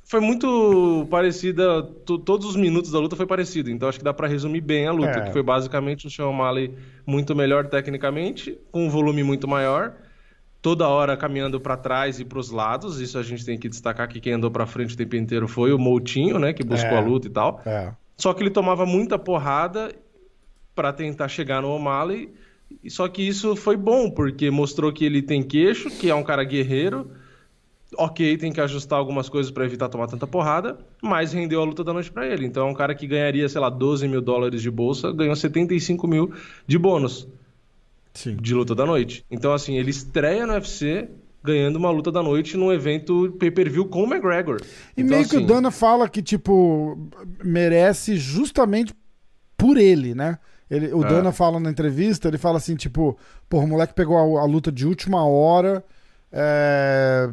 [0.06, 1.84] Foi muito parecida.
[2.06, 3.70] Todos os minutos da luta foi parecido.
[3.70, 5.20] Então acho que dá pra resumir bem a luta.
[5.20, 5.22] É.
[5.22, 6.32] Que foi basicamente o Sean
[7.06, 9.94] muito melhor tecnicamente, com um volume muito maior.
[10.64, 13.00] Toda hora caminhando para trás e para os lados.
[13.00, 15.72] Isso a gente tem que destacar que quem andou para frente o tempo inteiro foi
[15.72, 16.54] o Moutinho, né?
[16.54, 16.98] Que buscou é.
[16.98, 17.62] a luta e tal.
[18.18, 19.94] Só que ele tomava muita porrada
[20.76, 22.30] para tentar chegar no O'Malley.
[22.90, 26.44] Só que isso foi bom, porque mostrou que ele tem queixo, que é um cara
[26.44, 27.10] guerreiro.
[27.98, 31.84] Ok, tem que ajustar algumas coisas para evitar tomar tanta porrada, mas rendeu a luta
[31.84, 32.46] da noite para ele.
[32.46, 36.06] Então é um cara que ganharia, sei lá, 12 mil dólares de bolsa, ganhou 75
[36.08, 36.34] mil
[36.68, 37.28] de bônus
[38.14, 38.36] Sim.
[38.36, 39.24] de luta da noite.
[39.32, 41.08] Então, assim, ele estreia no UFC
[41.44, 44.60] ganhando uma luta da noite num evento pay-per-view com o McGregor.
[44.98, 45.38] E então, meio assim...
[45.38, 46.98] que o Dana fala que, tipo,
[47.44, 48.94] merece justamente
[49.56, 50.40] por ele, né?
[50.70, 51.08] Ele, o é.
[51.08, 54.72] Dana fala na entrevista, ele fala assim, tipo, porra, o moleque pegou a, a luta
[54.72, 55.84] de última hora,
[56.32, 57.30] é,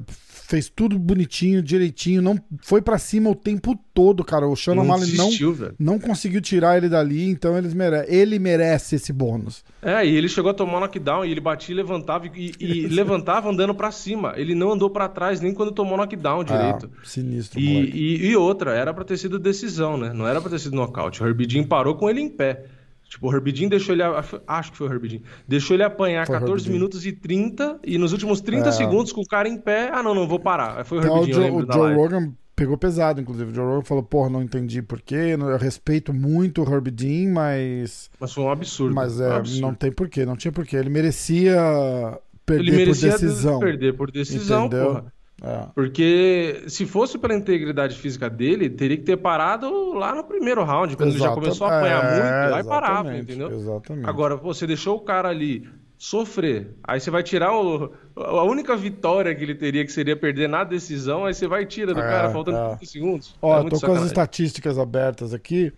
[0.53, 4.47] fez tudo bonitinho, direitinho, não foi para cima o tempo todo, cara.
[4.47, 5.31] O Sean O'Malley não,
[5.79, 9.64] não conseguiu tirar ele dali, então eles mere ele merece esse bônus.
[9.81, 13.49] É, e ele chegou a tomar knockdown, e ele batia e levantava, e, e levantava
[13.49, 14.35] andando para cima.
[14.37, 16.90] Ele não andou para trás nem quando tomou knockdown direito.
[16.92, 20.12] Ah, sinistro, e, e, e, outra, era pra ter sido decisão, né?
[20.12, 21.23] Não era pra ter sido nocaute.
[21.23, 22.66] O Herbie Jean parou com ele em pé.
[23.12, 24.03] Tipo, o Herbidin deixou ele.
[24.46, 25.22] Acho que foi o Herbidin.
[25.46, 27.81] Deixou ele apanhar foi 14 minutos e 30.
[27.85, 28.72] E nos últimos 30 é.
[28.72, 29.90] segundos, com o cara em pé.
[29.92, 30.83] Ah, não, não vou parar.
[30.87, 31.31] Foi o Herbidin.
[31.31, 33.51] O, Joe, o Joe Rogan pegou pesado, inclusive.
[33.51, 35.37] O Joe Rogan falou, porra, não entendi porquê.
[35.38, 38.11] Eu respeito muito o Herb Dean, mas.
[38.18, 38.94] Mas foi um absurdo.
[38.94, 39.61] Mas um é, absurdo.
[39.61, 40.77] não tem porquê, não tinha porquê.
[40.77, 43.61] Ele merecia perder Ele merecia por decisão.
[43.61, 44.87] perder por decisão, Entendeu?
[44.87, 45.12] porra.
[45.44, 45.66] É.
[45.74, 50.96] Porque se fosse pela integridade física dele, teria que ter parado lá no primeiro round,
[50.96, 52.11] quando ele já começou a apanhar é,
[52.44, 53.50] muito, aí parava, exatamente, entendeu?
[53.59, 54.09] Exatamente.
[54.09, 58.76] Agora, pô, você deixou o cara ali sofrer, aí você vai tirar o- a única
[58.76, 62.00] vitória que ele teria, que seria perder na decisão, aí você vai e tira do
[62.00, 62.68] É, cara, faltando é.
[62.70, 63.35] 30 segundos.
[63.42, 64.07] Ó, É tô com as sacanagem.
[64.07, 65.72] estatísticas abertas aqui.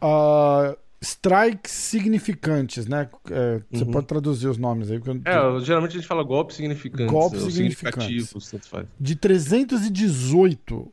[0.00, 3.08] Ah, strikes significantes, né?
[3.30, 4.98] É, Você pode traduzir os nomes aí.
[5.00, 5.22] porque Uhum.
[5.24, 7.10] É, geralmente a gente fala golpes significantes.
[7.12, 8.32] Golpes significantes.
[8.68, 8.86] faz.
[8.98, 10.92] De 318,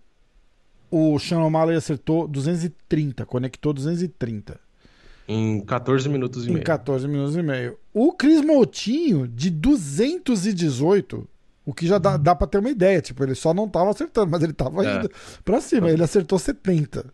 [0.92, 4.60] o Sean O'Malley acertou 230, conectou 230
[5.28, 6.66] Em 14 minutos e em meio.
[6.66, 7.78] 14 minutos e meio.
[7.94, 11.28] O Cris Moutinho, de 218,
[11.70, 13.02] o que já dá, dá pra ter uma ideia.
[13.02, 14.96] Tipo, ele só não tava acertando, mas ele tava É.
[14.98, 15.12] indo
[15.46, 15.90] pra cima.
[15.90, 17.06] Ele acertou 70.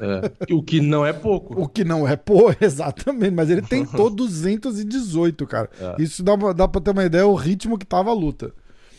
[0.00, 0.54] É.
[0.54, 1.60] O que não é pouco.
[1.60, 5.68] O que não é, pô, exatamente, mas ele tentou 218, cara.
[5.78, 6.02] É.
[6.02, 8.52] Isso dá, dá pra ter uma ideia o ritmo que tava a luta.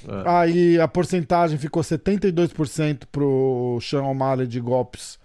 [0.08, 0.24] É.
[0.30, 5.20] Aí a porcentagem ficou 72% pro Sean O'Malley de golpes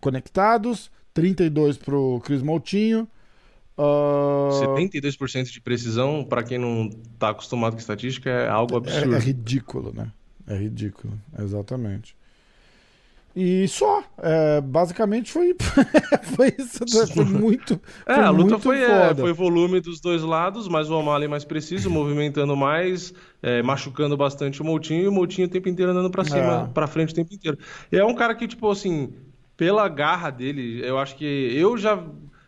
[0.00, 3.08] conectados, 32% pro Chris Moutinho.
[3.78, 9.14] Ah, 72% de precisão, pra quem não tá acostumado com estatística, é algo é, absurdo.
[9.14, 10.10] é ridículo, né?
[10.46, 12.16] É ridículo, exatamente.
[13.38, 15.54] E só, é, basicamente foi,
[16.34, 17.06] foi isso, né?
[17.06, 17.78] foi muito.
[18.06, 21.44] É, a luta muito foi, é, foi volume dos dois lados, mas o O'Malley mais
[21.44, 23.12] preciso, movimentando mais,
[23.42, 26.72] é, machucando bastante o Moutinho, e o Moutinho o tempo inteiro andando pra cima, É.
[26.72, 27.58] pra frente o tempo inteiro.
[27.92, 29.12] E é um cara que, tipo assim,
[29.54, 32.02] pela garra dele, eu acho que eu já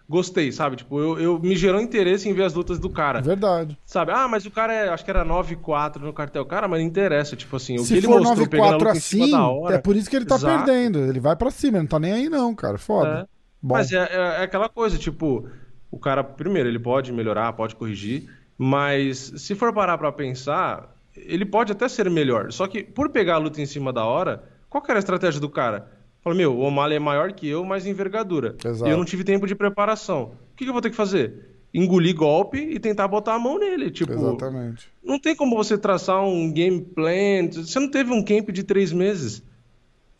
[0.08, 0.76] gostei, sabe?
[0.76, 3.20] Tipo, eu, eu me gerou interesse em ver as lutas do cara.
[3.20, 3.78] Verdade.
[3.84, 4.10] Sabe?
[4.12, 6.44] Ah, mas o cara é, acho que era 9-4 no cartel.
[6.46, 8.78] Cara, mas não interessa, tipo assim, o que Se ele for mostrou pegando a 9-4
[8.78, 9.74] luta em cima assim, da hora.
[9.74, 10.64] é por isso que ele tá Exato.
[10.64, 10.98] perdendo.
[11.00, 12.78] Ele vai pra cima, ele não tá nem aí, não, cara.
[12.78, 13.20] Foda.
[13.20, 13.26] É.
[13.62, 15.48] Mas é, é- é aquela coisa, tipo,
[15.90, 21.44] o cara, primeiro, ele pode melhorar, pode corrigir, mas se for parar pra pensar, ele
[21.44, 22.50] pode até ser melhor.
[22.52, 25.40] Só que por pegar a luta em cima da hora, qual que era a estratégia
[25.40, 25.90] do cara?
[26.28, 28.54] Fala, meu, o O'Malley é maior que eu, mas envergadura.
[28.62, 28.86] Exato.
[28.86, 30.32] E eu não tive tempo de preparação.
[30.52, 31.56] O que, que eu vou ter que fazer?
[31.72, 33.90] Engolir golpe e tentar botar a mão nele.
[33.90, 34.90] Tipo, exatamente.
[35.02, 37.48] não tem como você traçar um game plan.
[37.50, 39.42] Você não teve um camp de três meses.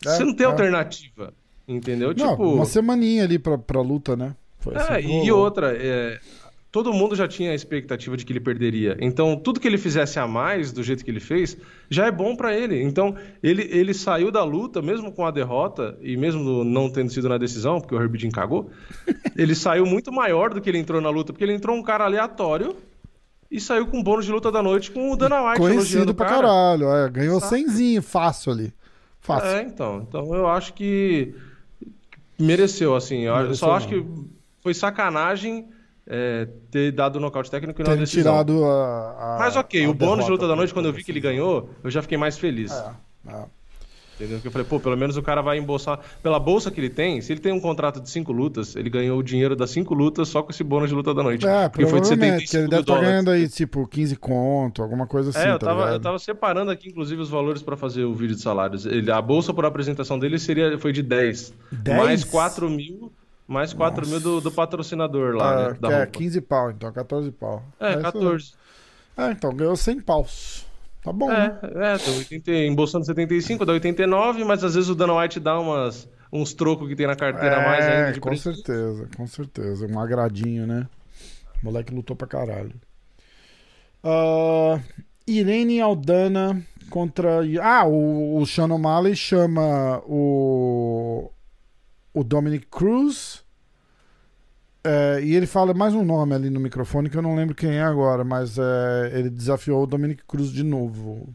[0.05, 0.49] É, você não tem é.
[0.49, 1.33] alternativa.
[1.67, 2.13] Entendeu?
[2.17, 2.43] Não, tipo.
[2.43, 4.35] uma semaninha ali pra, pra luta, né?
[4.59, 6.19] Foi assim É, que e outra, é,
[6.71, 8.95] todo mundo já tinha a expectativa de que ele perderia.
[8.99, 11.57] Então, tudo que ele fizesse a mais do jeito que ele fez,
[11.89, 12.81] já é bom pra ele.
[12.81, 17.27] Então, ele, ele saiu da luta, mesmo com a derrota, e mesmo não tendo sido
[17.27, 18.69] na decisão, porque o Herbie Jean cagou,
[19.35, 22.05] ele saiu muito maior do que ele entrou na luta, porque ele entrou um cara
[22.05, 22.75] aleatório
[23.49, 26.27] e saiu com bônus de luta da noite com o Dana White Conhecido o pra
[26.27, 26.41] cara.
[26.41, 26.87] caralho.
[26.89, 28.73] É, ganhou cenzinho, fácil ali.
[29.19, 29.49] Fácil.
[29.49, 30.05] É, então.
[30.07, 31.33] Então eu acho que
[32.37, 33.21] mereceu, assim.
[33.21, 34.03] Eu Mereceu só acho não.
[34.03, 34.29] que
[34.61, 35.67] foi sacanagem
[36.09, 38.33] é, ter dado o nocaute técnico e não a Ter decisão.
[38.33, 41.03] tirado a, a- Mas ok, a o bônus de luta da noite, quando eu vi
[41.03, 42.71] que ele ganhou, eu já fiquei mais feliz.
[42.71, 43.43] É, é.
[44.15, 44.35] Entendeu?
[44.35, 45.97] Porque eu falei, pô, pelo menos o cara vai embolsar.
[46.21, 49.17] Pela bolsa que ele tem, se ele tem um contrato de cinco lutas, ele ganhou
[49.17, 51.47] o dinheiro das cinco lutas só com esse bônus de luta da noite.
[51.47, 53.09] É, porque foi de provavelmente, 75 que ele deve estar dólares.
[53.11, 56.69] ganhando aí, tipo, 15 conto, alguma coisa assim, É, eu tá tava, eu tava separando
[56.69, 58.85] aqui, inclusive, os valores para fazer o vídeo de salários.
[58.85, 61.53] Ele, a bolsa por apresentação dele seria, foi de 10.
[61.71, 61.97] 10?
[61.97, 63.13] Mais 4 mil,
[63.49, 65.77] mais 4 mil do, do patrocinador lá, Ah, né?
[65.79, 66.11] Da que é roupa.
[66.11, 67.63] 15 pau, então, 14 pau.
[67.79, 68.53] É, isso 14.
[69.17, 69.29] aí.
[69.29, 70.65] É, então, ganhou 100 paus.
[71.03, 71.59] Tá bom, É, né?
[71.63, 76.07] é, dá 80, embolsando 75, dá 89, mas às vezes o Dana White dá umas,
[76.31, 78.53] uns trocos que tem na carteira a mais ainda de É, com preço.
[78.53, 79.87] certeza, com certeza.
[79.87, 80.87] Um agradinho, né?
[81.61, 82.73] O moleque lutou pra caralho.
[84.03, 84.79] Ah,
[85.27, 87.39] Irene Aldana contra.
[87.61, 91.29] Ah, o, o Sean O'Malley chama o.
[92.13, 93.43] O Dominic Cruz.
[94.83, 97.71] É, e ele fala mais um nome ali no microfone que eu não lembro quem
[97.71, 101.27] é agora, mas é, ele desafiou o Dominic Cruz de novo.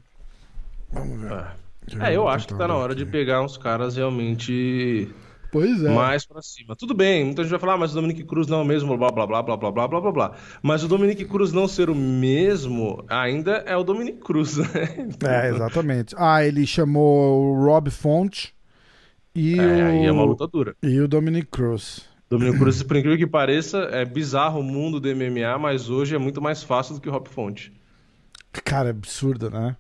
[0.91, 1.33] Vamos ver.
[1.33, 1.65] É.
[2.01, 5.13] É, eu acho que tá na hora de pegar uns caras realmente
[5.53, 5.91] Pois é.
[5.91, 6.75] mais pra cima.
[6.75, 8.97] Tudo bem, muita gente vai falar, ah, mas o Dominic Cruz não é o mesmo,
[8.97, 10.37] blá blá blá blá blá blá blá blá blá.
[10.63, 14.67] Mas o Dominic Cruz não ser o mesmo ainda é o Dominic Cruz, né?
[15.25, 16.15] É, exatamente.
[16.19, 18.54] Ah, ele chamou o Rob Font
[19.35, 20.77] e, É, aí é uma o, luta dura.
[20.83, 22.09] e o Dominic Cruz.
[22.29, 26.19] Dominic Cruz, por incrível que pareça, é bizarro o mundo do MMA, mas hoje é
[26.19, 27.73] muito mais fácil do que o Hop Fonte.
[28.65, 29.77] Cara, é absurdo, né?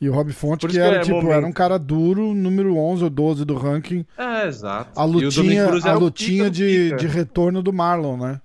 [0.00, 1.32] E o Rob Font, Por que era é tipo, momento.
[1.32, 4.04] era um cara duro, número 11 ou 12 do ranking.
[4.18, 4.90] É, exato.
[4.94, 8.40] A o lutinha, a o lutinha de, de retorno do Marlon, né?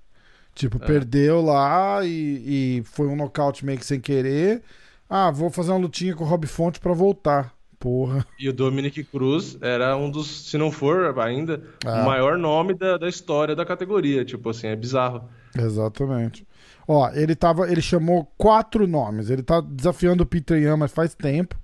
[0.56, 0.86] Tipo, É.
[0.88, 4.62] perdeu lá e, e foi um nocaute meio que sem querer.
[5.10, 7.54] Ah, vou fazer uma lutinha com o Rob Fonte pra voltar.
[7.82, 8.26] Porra.
[8.40, 12.04] E o Dominic Cruz era um dos, se não for ainda, Ah.
[12.04, 14.24] o maior nome da, da história da categoria.
[14.24, 15.28] Tipo assim, é bizarro.
[15.58, 16.48] Exatamente.
[16.88, 17.70] Ó, ele tava.
[17.70, 19.30] Ele chamou quatro nomes.
[19.30, 21.60] Ele tá desafiando o Peter Yan, mas faz tempo.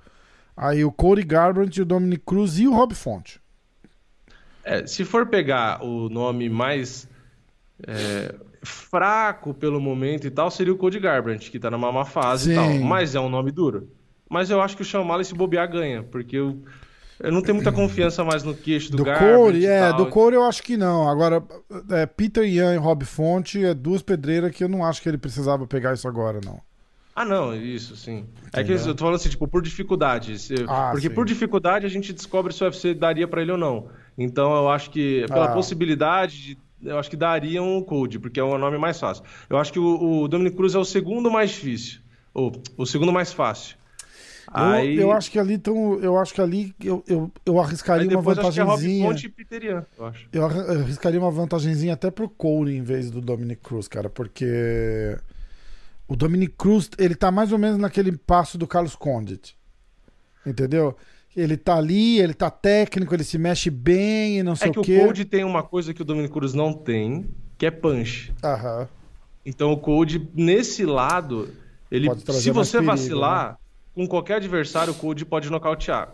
[0.56, 3.40] Aí o Cody Garbrandt, o Dominic Cruz e o Rob Fonte.
[4.64, 7.08] É, se for pegar o nome mais
[7.88, 12.52] é, fraco pelo momento e tal, seria o Cody Garbrandt, que tá numa má fase
[12.52, 12.66] e tal.
[12.70, 12.80] Sim.
[12.84, 13.88] Mas é um nome duro.
[14.30, 16.04] Mas eu acho que o Malley, se bobear, ganha.
[16.04, 16.62] Porque eu,
[17.20, 20.06] eu não tenho muita confiança mais no queixo do, Do Garbrandt Cody, e é, do
[20.08, 21.08] Cody eu acho que não.
[21.10, 21.44] Agora,
[21.92, 25.18] é, Peter Yan e Rob Fonte é duas pedreiras que eu não acho que ele
[25.18, 26.60] precisava pegar isso agora, não.
[27.16, 28.26] Ah, não, isso, sim.
[28.54, 28.90] É que Entendeu?
[28.90, 30.36] eu tô falando assim, tipo, por dificuldade.
[30.68, 31.13] Ah, porque sim.
[31.16, 33.88] por dificuldade a gente descobre se o UFC daria pra ele ou não.
[34.16, 35.52] Então eu acho que, pela Ah.
[35.54, 39.24] possibilidade, de- eu acho que dariam o Code, porque é o nome mais fácil.
[39.50, 42.02] Eu acho que o, o Dominic Cruz é o segundo mais difícil.
[42.36, 43.76] Ou o segundo mais fácil.
[44.56, 48.08] Eu, Aí, eu acho que ali tão, eu acho que ali eu, eu, eu arriscaria
[48.08, 48.64] uma depois acho que é
[49.98, 50.30] eu acho.
[50.32, 54.10] Eu arri- eu arriscaria uma vantagenzinha até pro Cole em vez do Dominic Cruz, cara,
[54.10, 55.18] porque
[56.08, 59.56] o Dominic Cruz, ele tá mais ou menos naquele passo do Carlos Condit.
[60.46, 60.96] Entendeu?
[61.36, 64.80] Ele tá ali, ele tá técnico, ele se mexe bem e não sei É que
[64.80, 65.00] o o quê.
[65.00, 68.34] Code tem uma coisa que o Dominic Cruz não tem, que é punch.
[68.44, 68.88] Aham.
[69.46, 71.50] Então o Code, nesse lado,
[71.92, 73.56] ele, se você perigo, né?
[73.98, 76.14] Com qualquer adversário, o Code pode nocautear.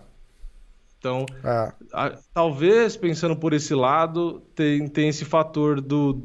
[0.98, 1.74] Então, É.
[1.92, 6.22] a- talvez, pensando por esse lado, tem, tem esse fator do,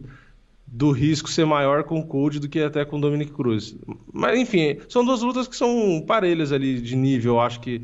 [0.65, 3.75] do risco ser maior com o Code do que até com o Dominic Cruz.
[4.13, 7.83] Mas, enfim, são duas lutas que são parelhas ali de nível, eu acho que,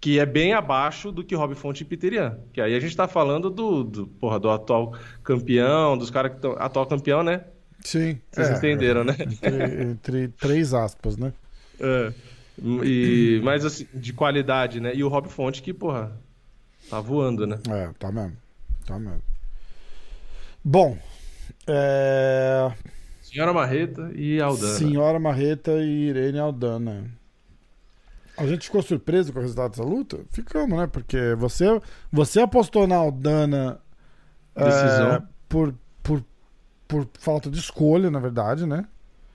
[0.00, 2.38] que é bem abaixo do que Rob Fonte e Peter Yan.
[2.54, 6.38] Que aí a gente tá falando do, do, porra, do atual campeão, dos caras que
[6.38, 6.52] estão...
[6.58, 7.44] Atual campeão, né?
[7.84, 8.18] Sim.
[8.32, 9.14] Vocês é, entenderam, né?
[9.20, 11.34] Entre, entre três aspas, né?
[11.82, 12.12] É.
[12.62, 14.94] E, mas assim, de qualidade, né?
[14.94, 16.12] E o Rob Fonte que, porra,
[16.88, 17.58] tá voando, né?
[17.68, 18.36] É, tá mesmo.
[18.86, 19.22] Tá mesmo.
[20.62, 20.98] Bom,
[21.66, 22.70] é...
[23.22, 24.74] Senhora Marreta e Aldana.
[24.74, 27.10] Senhora Marreta e Irene Aldana.
[28.36, 30.20] A gente ficou surpreso com o resultado dessa luta?
[30.30, 30.86] Ficamos, né?
[30.86, 31.66] Porque você,
[32.10, 33.80] você apostou na Aldana
[34.54, 35.28] é, Decisão.
[35.48, 36.24] por, por,
[36.88, 38.86] por falta de escolha, na verdade, né?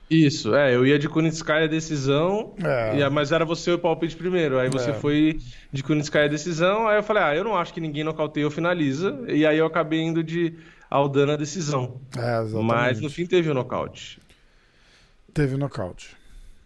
[0.08, 3.08] Isso, é, eu ia de Kunitskaya decisão, É.
[3.10, 4.58] mas era você o palpite primeiro.
[4.58, 4.94] Aí você É.
[4.94, 5.40] foi
[5.72, 9.18] de Kunitskaya decisão, aí eu falei, ah, eu não acho que ninguém nocauteia ou finaliza,
[9.26, 10.54] e aí eu acabei indo de
[10.88, 12.00] Aldana decisão.
[12.16, 12.64] É, exatamente.
[12.64, 14.20] Mas no fim teve o nocaute.
[15.34, 16.16] Teve nocaute.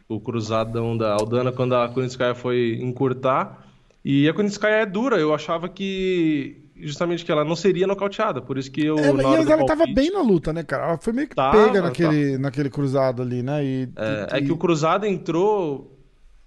[0.08, 3.64] o cruzadão da Aldana quando a Kunitskaya foi encurtar.
[4.04, 8.56] E a Kunitskaya é dura, eu achava que justamente que ela não seria nocauteada, por
[8.58, 10.84] isso que eu É, mas ela tava palpite- bem na luta, né, cara?
[10.88, 13.64] Ela foi meio que Tava, pega naquele, naquele cruzado ali, né?
[13.64, 15.96] E, É, e- é que o cruzado entrou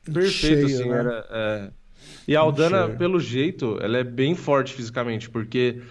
[0.06, 0.98] perfeito, Cheio, assim, né?
[1.00, 1.69] era, é.
[2.28, 2.98] E a Aldana, cheio.
[2.98, 5.82] pelo jeito, ela é bem forte fisicamente, porque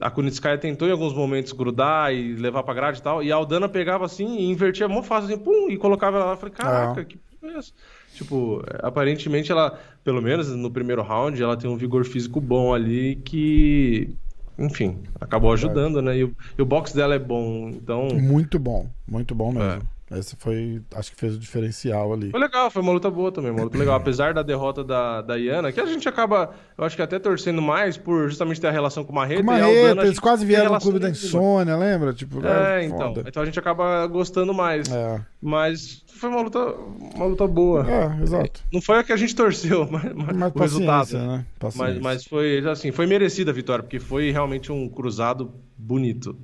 [0.00, 3.36] a Kunitskaya tentou em alguns momentos grudar e levar pra grade e tal, e a
[3.36, 6.32] Aldana pegava assim e invertia mó fácil, assim, pum, e colocava ela lá.
[6.32, 7.04] Eu falei, caraca, É.
[7.04, 7.72] que porra é essa?
[8.16, 13.16] Tipo, aparentemente ela, pelo menos no primeiro round, ela tem um vigor físico bom ali
[13.16, 14.08] que,
[14.58, 16.16] enfim, acabou ajudando, né?
[16.16, 18.08] E o, e o box dela é bom, então...
[18.08, 19.82] Muito bom, muito bom mesmo.
[19.82, 19.95] É.
[20.10, 22.30] Esse foi, acho que fez o diferencial ali.
[22.30, 23.96] Foi legal, foi uma luta boa também, uma luta legal.
[23.98, 27.60] Apesar da derrota da, da Iana, que a gente acaba, eu acho que até torcendo
[27.60, 29.42] mais por justamente ter a relação com o Marreta.
[29.42, 31.26] Com e a Marreta, Aldana, a eles quase vieram no clube da nenhuma.
[31.26, 32.12] insônia, lembra?
[32.12, 33.14] Tipo, É, é, então.
[33.26, 34.88] Então a gente acaba gostando mais.
[34.88, 36.60] É, Mas foi uma luta,
[37.14, 37.84] uma luta boa.
[37.90, 38.62] é, exato.
[38.72, 41.18] Não foi a que a gente torceu, mas, mas Mas o resultado.
[41.18, 41.44] né?
[41.58, 41.94] Paciência.
[41.94, 46.36] Mas, mas foi assim, foi merecida a vitória, porque foi realmente um cruzado bonito.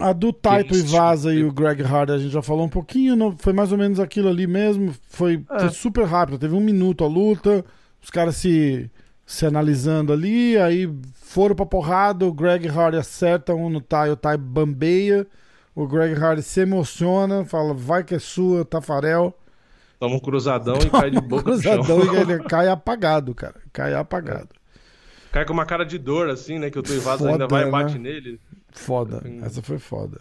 [0.00, 0.82] A do Taito e.
[0.82, 3.78] Vaza e o Greg Hardy a gente já falou um pouquinho, não- foi mais ou
[3.78, 4.94] menos aquilo ali mesmo.
[5.08, 5.60] Foi, É.
[5.60, 7.64] foi super rápido, teve um minuto a luta,
[8.02, 8.90] os caras se,
[9.26, 14.16] se analisando ali, aí foram pra porrada, o Greg Hardy acerta um no Tai, o
[14.16, 15.26] Tai bambeia,
[15.74, 19.36] o Greg Hardy se emociona, fala, vai que é sua, Tafarel.
[19.98, 21.74] Toma um cruzadão e cai de boca no chão.
[21.82, 23.56] Cruzadão e ele cai apagado, cara.
[23.72, 24.48] Cai apagado.
[25.30, 26.70] Cai com uma cara de dor, assim, né?
[26.70, 27.70] Que o Tuivasa Foda, ainda vai e né?
[27.70, 28.40] bate nele.
[28.72, 29.22] Foda.
[29.24, 29.40] Hum.
[29.44, 30.20] Essa foi foda.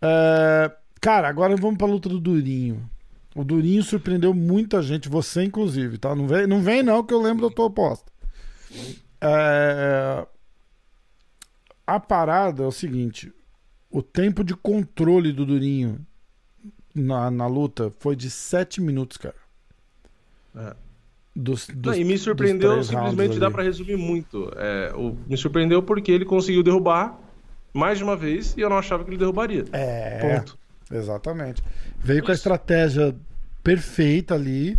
[0.00, 2.88] É, cara, agora vamos pra luta do Durinho.
[3.34, 6.14] O Durinho surpreendeu muita gente, você inclusive, tá?
[6.14, 8.10] Não vem não, vem não que eu lembro da tua aposta.
[9.20, 10.26] É,
[11.86, 13.32] a parada é o seguinte:
[13.90, 16.04] o tempo de controle do Durinho
[16.94, 19.34] na, na luta foi de 7 minutos, cara.
[20.56, 20.74] É.
[21.34, 24.52] Dos, Não, dos- e me surpreendeu, simplesmente dá pra resumir muito.
[24.56, 27.18] É, o- me surpreendeu porque ele conseguiu derrubar
[27.72, 29.64] mais de uma vez e eu não achava que ele derrubaria.
[29.72, 30.58] É, Ponto.
[30.90, 31.62] Exatamente.
[31.98, 32.40] Veio com a Isso.
[32.40, 33.14] estratégia
[33.62, 34.78] perfeita ali.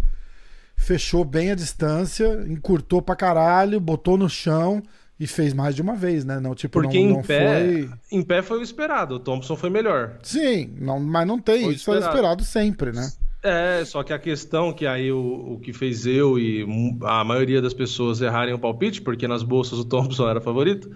[0.76, 4.82] fechou bem a distância, encurtou pra caralho, botou no chão
[5.20, 6.40] e fez mais de uma vez, né?
[6.40, 7.90] Não, tipo, Porque não, em, não pé, foi.
[8.12, 9.16] em pé foi o esperado.
[9.16, 10.18] O Thompson foi melhor.
[10.24, 11.64] Sim, não, mas não tem.
[11.64, 12.42] Foi Isso era esperado.
[12.42, 13.10] esperado sempre, né?
[13.42, 16.66] É, só que a questão que aí o, o que fez eu e
[17.04, 20.90] a maioria das pessoas errarem o palpite, porque nas bolsas o Thompson era favorito,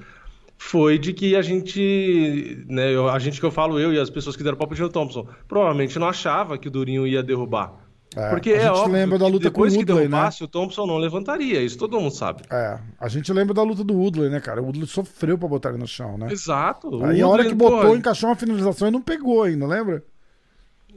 [0.58, 4.10] foi de que a gente, né, eu- a gente que eu falo, eu e as
[4.10, 7.86] pessoas que deram palpite no Thompson, provavelmente não achava que o Durinho ia derrubar.
[8.16, 10.04] É, Porque a é gente óbvio lembra da que luta com o depois que Woodley,
[10.06, 10.10] né?
[10.10, 12.42] derrubasse, o Thompson não levantaria, isso todo mundo sabe.
[12.50, 14.62] É, a gente lembra da luta do Woodley, né, cara?
[14.62, 16.28] O Woodley sofreu pra botar ele no chão, né?
[16.32, 17.04] Exato.
[17.06, 20.04] Aí a hora Woodley, que botou, porra, encaixou uma finalização e não pegou ainda, lembra?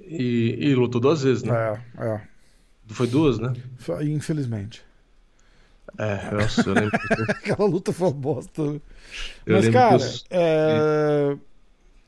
[0.06, 1.78] e, e lutou duas vezes, né?
[1.98, 2.20] É, é.
[2.88, 3.52] Foi duas, né?
[4.02, 4.82] Infelizmente.
[6.02, 6.90] É, nossa, eu lembro.
[6.98, 8.62] que- Aquela luta foi uma bosta.
[8.72, 8.80] né?
[9.46, 9.98] Eu Mas, cara,
[10.30, 11.36] é,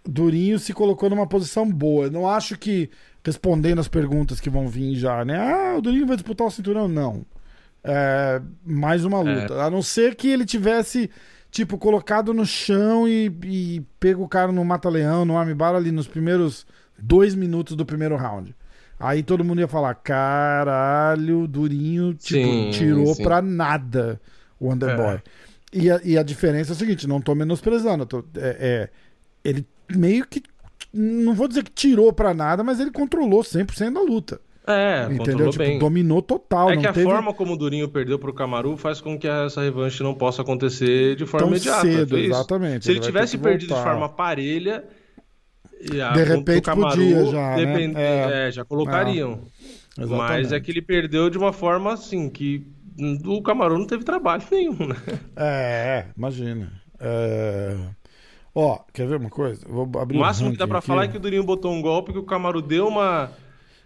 [0.04, 2.08] Durinho se colocou numa posição boa.
[2.10, 2.90] Não acho que,
[3.24, 5.36] respondendo as perguntas que vão vir já, né?
[5.38, 6.88] Ah, o Durinho vai disputar o cinturão?
[6.88, 7.24] Não.
[7.84, 9.62] É, mais uma luta.
[9.62, 11.10] A não ser que ele tivesse,
[11.50, 16.06] tipo, colocado no chão e, e pego o cara no mata-leão, no armbar ali nos
[16.08, 16.66] primeiros
[16.98, 18.54] dois minutos do primeiro round.
[19.02, 23.22] Aí todo mundo ia falar: caralho, Durinho tipo, Sim, tirou sim.
[23.22, 24.20] pra nada
[24.58, 25.18] o Underboy.
[25.72, 28.06] E, a, e a diferença é a seguinte: não tô menosprezando.
[28.06, 28.88] tô- é, é,
[29.44, 30.42] ele meio que.
[30.92, 34.40] Não vou dizer que tirou pra nada, mas ele controlou 100% da luta.
[34.66, 35.18] É, entendeu?
[35.24, 35.78] controlou Tipo, bem.
[35.78, 36.70] dominou total.
[36.70, 39.26] É não que a teve forma como o Durinho perdeu pro Camaru faz com que
[39.26, 41.80] essa revanche não possa acontecer de forma tão imediata.
[41.80, 42.84] cedo, exatamente.
[42.84, 43.90] Se ele ter tivesse perdido de voltar.
[43.90, 44.84] forma parelha,
[46.00, 47.66] a- De repente podia já, né?
[47.66, 48.48] depend- É.
[48.48, 49.40] é, já colocariam.
[49.96, 50.54] Mas Exatamente.
[50.54, 52.66] é que ele perdeu de uma forma assim que
[53.26, 54.96] o Camaru não teve trabalho nenhum, né?
[55.36, 56.72] É, é, imagina.
[57.00, 57.76] É...
[58.54, 59.66] Ó, quer ver uma coisa?
[59.68, 60.86] Vou abrir O um máximo que dá aqui.
[60.86, 63.30] falar é que o Durinho botou um golpe que o Camaru deu uma.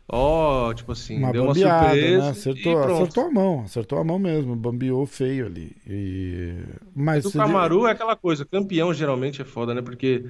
[0.08, 2.22] Ó, tipo assim, uma deu uma bambeada, surpresa.
[2.24, 2.30] né?
[2.30, 5.72] Acertou, acertou a mão, acertou a mão mesmo, bambeou feio ali.
[5.88, 6.54] E...
[6.94, 9.82] Mas O Camaru é aquela coisa, campeão geralmente é foda, né?
[9.82, 10.24] Porque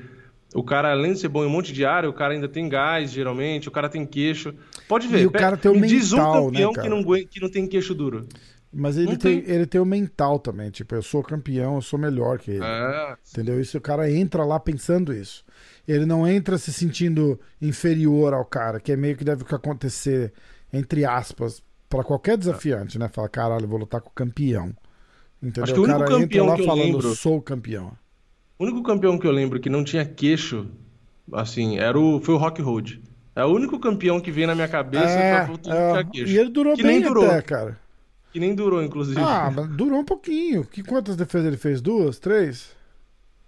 [0.55, 2.69] o cara, além de ser bom em um monte de área, o cara ainda tem
[2.69, 4.55] gás, geralmente, o cara tem queixo.
[4.89, 6.89] Pode ver, E o cara tem o me diz um mental, né, campeão cara?
[6.89, 8.27] que, não, que não tem queixo duro.
[8.73, 9.55] Mas ele tem, tem.
[9.55, 12.65] ele tem o mental também, tipo, eu sou campeão, eu sou melhor que ele.
[12.65, 13.61] É, Entendeu?
[13.61, 15.45] Isso o cara entra lá pensando isso.
[15.89, 20.33] Ele não entra se sentindo inferior ao cara, que é meio que deve acontecer,
[20.73, 23.09] entre aspas, pra qualquer desafiante, né?
[23.09, 24.75] Fala, caralho, eu vou lutar com o campeão.
[25.43, 25.65] Entendeu?
[25.65, 27.93] Acho que o único cara entra campeão lá que eu falando, lembro- sou campeão.
[28.59, 30.67] O único campeão que eu lembro que não tinha queixo,
[31.33, 33.03] assim, era o, foi o Rock Road.
[33.35, 36.33] É o único campeão que veio na minha cabeça É, pra é, queixo.
[36.33, 37.27] e ele durou Que bem durou.
[37.27, 37.79] até, cara.
[38.33, 39.21] Que nem durou, inclusive.
[39.21, 40.65] Ah, mas durou um pouquinho.
[40.65, 41.81] Que quantas defesas ele fez?
[41.81, 42.19] Duas?
[42.19, 42.75] Três?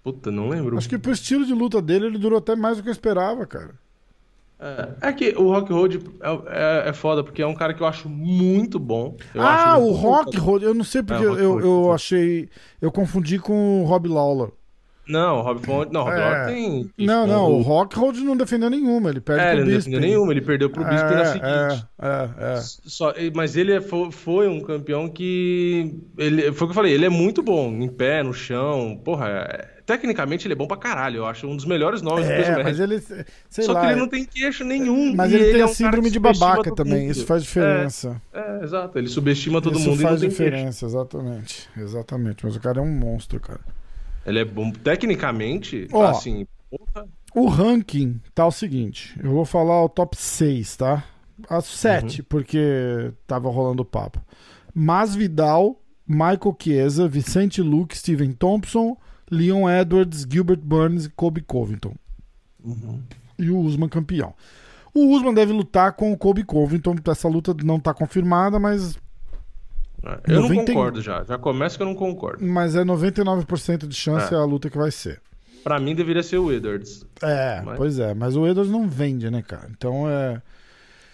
[0.02, 0.76] Puta, não lembro.
[0.78, 3.46] Acho que pro estilo de luta dele, ele durou até mais do que eu esperava,
[3.46, 3.74] cara.
[4.60, 7.82] É, é que o Rock Road é, é, é foda, porque é um cara que
[7.82, 9.16] eu acho muito bom.
[9.34, 10.36] Eu ah, ele o muito Rock.
[10.38, 11.94] Road, eu não sei porque É, eu, eu foi.
[11.94, 12.48] achei.
[12.80, 14.50] Eu confundi com o Rob Lawler.
[15.08, 15.90] Não, o Rob Font...
[15.92, 16.44] Não, o Rob É.
[16.46, 16.90] Tem...
[16.98, 17.62] Não, não, o o...
[17.62, 19.90] Rock Road não defendeu nenhuma, ele perde É, pro ele não Bisping.
[19.90, 21.86] defendeu nenhuma, ele perdeu pro Bisping na é, seguinte.
[22.00, 22.60] É, é, é.
[22.60, 25.94] Só, mas ele é- fo- foi um campeão que.
[26.18, 29.00] Ele, foi o que eu falei, ele é muito bom, em pé, no chão.
[29.04, 31.18] Porra, é- tecnicamente ele é bom pra caralho.
[31.18, 33.00] Eu acho um dos melhores nomes do peso É, mas ele,
[33.48, 33.80] sei Só lá.
[33.80, 35.14] que ele não tem queixo nenhum.
[35.16, 37.12] Mas e ele, tem é a um síndrome de babaca também, mundo.
[37.12, 38.20] isso faz diferença.
[38.34, 40.50] É, exato, ele subestima todo isso mundo faz e não tem queixo.
[40.50, 41.68] diferença, exatamente.
[41.76, 42.44] Exatamente.
[42.44, 43.60] Mas o cara é um monstro, cara.
[44.28, 44.70] Ele é bom.
[44.70, 46.04] Tecnicamente, Ó.
[46.04, 47.08] assim, porra.
[47.34, 51.04] O ranking tá o seguinte: eu vou falar o top 6, tá?
[51.48, 54.20] As 7, porque tava rolando o papo.
[54.74, 58.96] Masvidal, Michael Chiesa, Vicente Luke, Steven Thompson,
[59.30, 61.94] Leon Edwards, Gilbert Burns e Kobe Covington.
[63.38, 64.34] E o Usman campeão.
[64.92, 66.96] O Usman deve lutar com o Kobe Covington.
[67.08, 68.98] Essa luta não tá confirmada, mas,
[70.26, 71.24] Eu 90 não concordo já.
[71.24, 72.44] Já começa que eu não concordo.
[72.44, 74.36] mas é 99% de chance É.
[74.36, 75.20] a luta que vai ser.
[75.64, 77.04] Pra mim deveria ser o Edwards.
[77.22, 78.14] É, Mas- pois é.
[78.14, 79.68] Mas o Edwards não vende, né, cara?
[79.76, 80.40] Então é.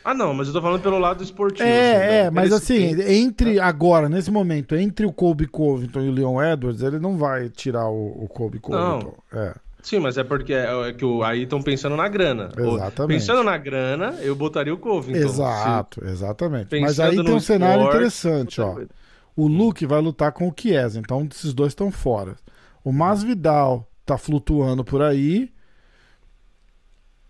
[0.04, 1.66] Ah, não, mas eu tô falando pelo lado esportivo.
[1.66, 6.12] É, assim, é, mas assim, entre agora, nesse momento, entre o Kobe Covington e o
[6.12, 9.14] Leon Edwards, ele não vai tirar o, o Kobe Covington.
[9.32, 12.48] É, Sim, mas é porque é, é que o- aí estão pensando na grana.
[12.56, 13.18] Exatamente.
[13.20, 15.18] Pensando na grana, eu botaria o Covington.
[15.18, 16.70] exato, exatamente.
[16.70, 18.72] Se- Mas aí pensando tem um cenário esporte, interessante, ó.
[18.72, 18.90] coisa.
[19.36, 22.34] O Luke vai lutar com o Chiesa, então esses dois estão fora.
[22.82, 25.52] O Masvidal tá flutuando por aí.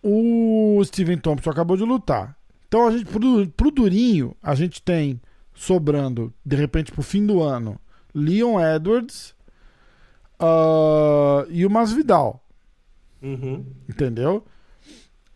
[0.03, 2.37] O Steven Thompson acabou de lutar.
[2.69, 5.21] Então a gente pro, pro Durinho, a gente tem
[5.55, 7.81] sobrando de repente pro fim do ano
[8.15, 9.35] Leon Edwards
[10.39, 12.44] ah, e o Masvidal,
[13.25, 13.65] Uhum.
[13.89, 14.45] entendeu?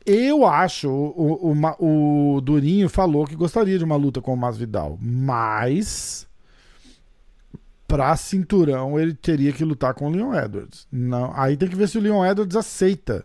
[0.04, 4.98] Eu acho, o, o, o, Durinho falou que gostaria de uma luta com o Masvidal,
[5.00, 6.26] mas
[7.86, 10.86] pra cinturão ele teria que lutar com o Leon Edwards.
[10.92, 13.24] Não, aí tem que ver se o Leon Edwards aceita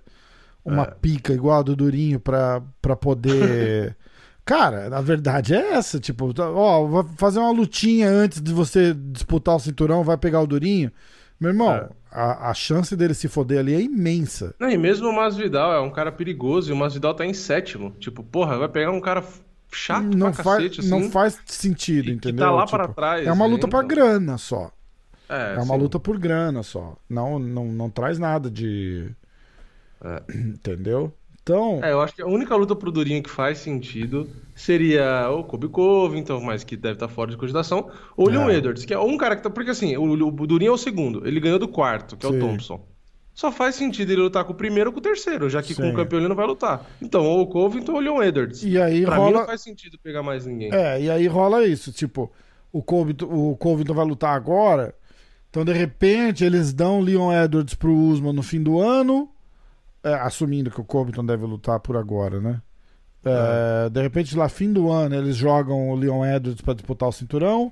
[0.64, 0.92] uma é.
[0.92, 3.96] pica igual a do Durinho pra, pra poder.
[4.46, 9.56] Cara, na verdade é essa, tipo, ó, vai fazer uma lutinha antes de você disputar
[9.56, 10.92] o cinturão, vai pegar o Durinho.
[11.40, 11.90] Meu irmão, é.
[12.14, 14.54] A, a chance dele se foder ali é imensa.
[14.60, 17.92] Não, e mesmo o Masvidal é um cara perigoso e o Masvidal tá em sétimo.
[18.00, 19.24] Tipo, porra, vai pegar um cara
[19.72, 20.90] chato não pra faz, cacete, assim.
[20.90, 22.46] Não faz sentido, e, entendeu?
[22.46, 23.28] Que tá lá tipo, para trás.
[23.28, 23.70] É uma luta então.
[23.70, 24.72] pra grana só.
[25.28, 25.82] É, é uma sim.
[25.82, 26.96] luta por grana só.
[27.10, 29.10] Não, não, não traz nada de.
[30.04, 30.22] É.
[30.38, 31.12] Entendeu?
[31.44, 31.82] Então.
[31.84, 35.68] É, eu acho que a única luta pro Durinho que faz sentido seria o Kobe
[35.68, 38.56] Covington, mas que deve estar fora de cogitação, ou o Leon é.
[38.56, 39.50] Edwards, que é um cara que tá.
[39.50, 42.38] Porque assim, o, o Durinho é o segundo, ele ganhou do quarto, que é Sim.
[42.38, 42.88] o Thompson.
[43.34, 45.82] Só faz sentido ele lutar com o primeiro ou com o terceiro, já que Sim.
[45.82, 46.86] com o campeão ele não vai lutar.
[47.02, 48.64] Então, ou o Covington ou o Leon Edwards.
[48.64, 49.32] E aí pra rola...
[49.32, 50.72] mim não faz sentido pegar mais ninguém.
[50.72, 52.32] É, e aí rola isso, tipo,
[52.72, 54.96] o Covington, o Covington vai lutar agora,
[55.50, 59.30] então de repente eles dão o Leon Edwards pro Usman no fim do ano,
[60.04, 62.62] é, assumindo que o Covington deve lutar por agora, né?
[63.26, 63.90] É, é.
[63.90, 67.72] De repente, lá fim do ano, eles jogam o Leon Edwards para disputar o cinturão.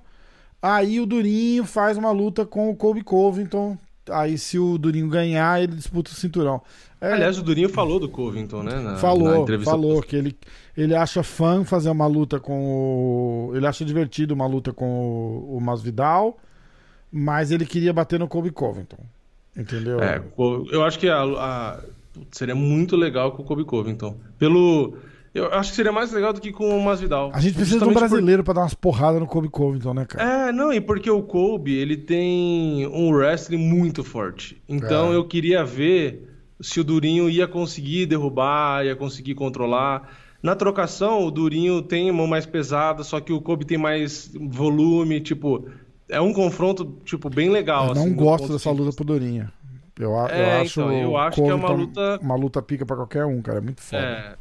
[0.62, 3.78] Aí o Durinho faz uma luta com o Kobe Covington
[4.10, 6.62] Aí, se o Durinho ganhar, ele disputa o cinturão.
[7.00, 7.14] É...
[7.14, 8.80] Aliás, o Durinho falou do Covington, né?
[8.80, 10.38] Na, falou, na falou que ele,
[10.76, 13.56] ele acha fã fazer uma luta com o.
[13.56, 16.38] Ele acha divertido uma luta com o, o Masvidal,
[17.12, 19.04] mas ele queria bater no Kobe Covington.
[19.56, 20.00] Entendeu?
[20.00, 20.22] É,
[20.72, 21.80] eu acho que a, a...
[22.32, 24.18] seria muito legal com o Kobe Covington.
[24.38, 24.96] Pelo
[25.34, 27.32] eu acho que seria mais legal do que com o Masvidal.
[27.34, 28.48] A gente precisa de um brasileiro por...
[28.48, 30.50] pra dar umas porradas no Kobe Covington, né, cara?
[30.50, 34.62] É, não, e porque o Kobe, ele tem um wrestling muito forte.
[34.68, 35.16] Então é.
[35.16, 36.28] eu queria ver
[36.60, 40.10] se o Durinho ia conseguir derrubar, ia conseguir controlar.
[40.44, 45.22] Na trocação, o Durinho tem mão mais pesada, só que o Kobe tem mais volume,
[45.22, 45.66] tipo...
[46.10, 47.90] É um confronto, tipo, bem legal.
[47.90, 49.50] Eu não assim, gosto dessa luta pro Durinho.
[50.04, 52.20] Eu, é, eu acho, então, eu acho que é uma luta...
[52.22, 53.60] Uma luta pica pra qualquer um, cara.
[53.60, 54.02] É muito foda.
[54.02, 54.36] É,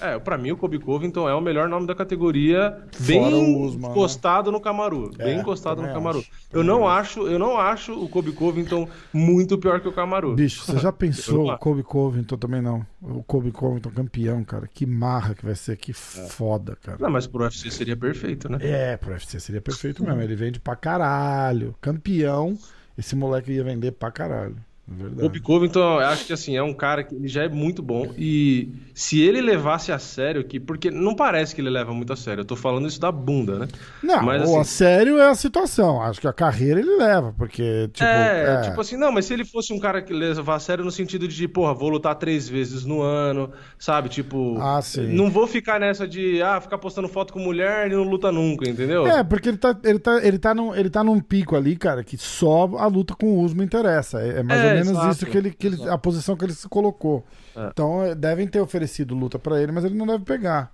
[0.00, 4.50] é, pra mim o Kobe Covington é o melhor nome da categoria, bem Usman, encostado
[4.50, 4.56] né?
[4.56, 6.18] no Camaru, é, bem encostado no Camaru.
[6.18, 7.20] Acho, eu não acho.
[7.20, 10.34] acho, eu não acho o Kobe Covington muito pior que o Camaru.
[10.34, 12.84] Bicho, você já pensou o Kobe Covington também não?
[13.00, 15.94] O Kobe Covington campeão, cara, que marra que vai ser, que é.
[15.94, 16.98] foda, cara.
[17.00, 18.58] Não, mas pro UFC seria perfeito, né?
[18.60, 20.20] É, pro UFC seria perfeito mesmo.
[20.20, 21.74] Ele vende pra caralho.
[21.80, 22.56] Campeão,
[22.96, 24.56] esse moleque ia vender pra caralho.
[24.90, 25.38] Verdade.
[25.38, 28.10] O Covington, eu acho que assim, é um cara que ele já é muito bom.
[28.16, 32.16] E se ele levasse a sério, que, porque não parece que ele leva muito a
[32.16, 33.68] sério, eu tô falando isso da bunda, né?
[34.02, 36.00] Não, mas, assim, a sério é a situação.
[36.00, 38.02] Acho que a carreira ele leva, porque, tipo.
[38.02, 40.82] É, é, tipo assim, não, mas se ele fosse um cara que leva a sério
[40.82, 44.08] no sentido de, porra, vou lutar três vezes no ano, sabe?
[44.08, 45.06] Tipo, ah, sim.
[45.08, 48.68] não vou ficar nessa de, ah, ficar postando foto com mulher e não luta nunca,
[48.68, 49.06] entendeu?
[49.06, 52.02] É, porque ele tá, ele tá, ele tá, num, ele tá num pico ali, cara,
[52.02, 54.20] que só a luta com o Usman interessa.
[54.20, 55.10] É, é mais é, ou menos exato.
[55.10, 57.24] isso que ele, que ele, a posição que ele se colocou.
[57.56, 57.68] É.
[57.68, 60.72] Então, é, devem ter oferecido luta para ele, mas ele não deve pegar.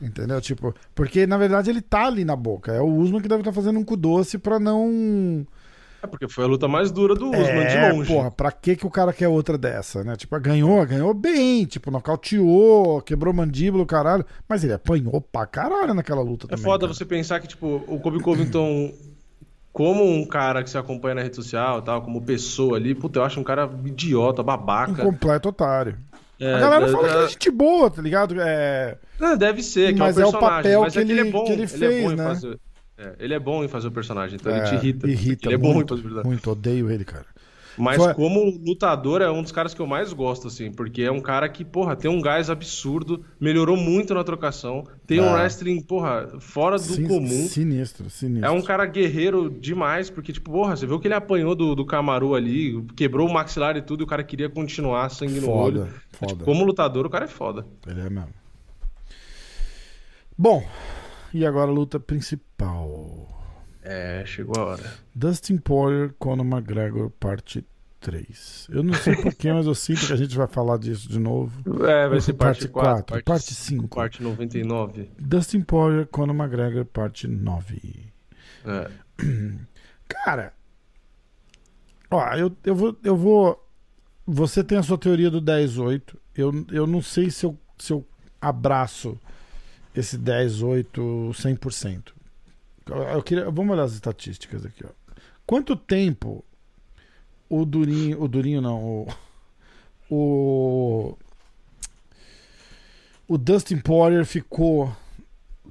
[0.00, 0.40] Entendeu?
[0.40, 2.72] Tipo, porque na verdade ele tá ali na boca.
[2.72, 5.46] É o Usman que deve estar tá fazendo um cu doce pra não.
[6.02, 8.10] É porque foi a luta mais dura do Usman, é, de longe.
[8.10, 10.16] Porra, pra que, que o cara quer outra dessa, né?
[10.16, 14.24] Tipo, ganhou, ganhou bem, tipo, nocauteou, quebrou mandíbula, caralho.
[14.48, 16.62] Mas ele apanhou pra caralho naquela luta é também.
[16.62, 16.94] É foda cara.
[16.94, 18.94] você pensar que, tipo, o Kobe Covington
[19.72, 23.24] como um cara que se acompanha na rede social tal, como pessoa ali, puta, eu
[23.24, 25.02] acho um cara idiota, babaca.
[25.02, 25.96] Um completo otário.
[26.38, 28.34] É, a galera é, fala é, que é gente boa, tá ligado?
[28.40, 28.96] É...
[29.18, 31.52] Não, deve ser, que mas é o papel mas que, ele, ele, é bom, que
[31.52, 32.24] ele fez, ele é né?
[32.24, 32.58] Fazer,
[33.18, 35.06] ele é bom em fazer o personagem, então ele te é, irrita.
[35.06, 36.30] Irrita ele é bom muito, em fazer o personagem.
[36.30, 37.26] Muito, odeio ele, cara.
[37.78, 38.14] Mas Foi...
[38.14, 41.48] como lutador é um dos caras que eu mais gosto, assim, porque é um cara
[41.48, 45.22] que, porra, tem um gás absurdo, melhorou muito na trocação, tem ah.
[45.22, 47.46] um wrestling, porra, fora do Sin comum.
[47.46, 48.46] Sinistro, sinistro.
[48.46, 51.84] É um cara guerreiro demais, porque, tipo, porra, você viu que ele apanhou do, do
[51.84, 55.52] Camaru ali, quebrou o maxilar e tudo, e o cara queria continuar sangue foda, no
[55.52, 55.88] olho.
[56.12, 56.32] Foda.
[56.32, 57.66] Tipo, como lutador, o cara é foda.
[57.86, 58.40] Ele é mesmo.
[60.36, 60.64] Bom,
[61.34, 63.19] e agora a luta principal.
[63.82, 64.94] É, chegou a hora.
[65.14, 67.64] Dustin Poirier, Conor McGregor, parte
[68.00, 68.68] 3.
[68.70, 71.62] Eu não sei porquê, mas eu sinto que a gente vai falar disso de novo.
[71.86, 73.88] É, vai ser parte, parte 4, 4 parte 5.
[73.88, 75.10] Parte 99.
[75.18, 78.10] Dustin Poirier, Conor McGregor, parte 9.
[78.64, 78.90] É.
[80.08, 80.52] Cara,
[82.10, 83.68] ó, eu, eu, vou, eu vou.
[84.26, 86.16] Você tem a sua teoria do 10-8.
[86.34, 88.06] Eu, eu não sei se eu, se eu
[88.40, 89.18] abraço
[89.94, 90.84] esse 10-8
[91.32, 92.12] 100%.
[92.96, 94.84] Eu queria, vamos olhar as estatísticas aqui.
[94.84, 94.88] Ó.
[95.46, 96.44] Quanto tempo
[97.48, 98.22] o Durinho.
[98.22, 98.82] O Durinho não.
[98.84, 99.08] O.
[100.10, 101.18] o
[103.28, 104.92] o Dustin Poirier ficou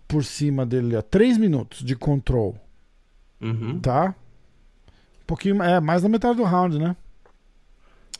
[0.07, 2.55] por cima dele a 3 minutos de control,
[3.41, 3.79] Uhum.
[3.81, 4.15] tá?
[5.21, 6.95] Um pouquinho, é, mais da metade do round, né?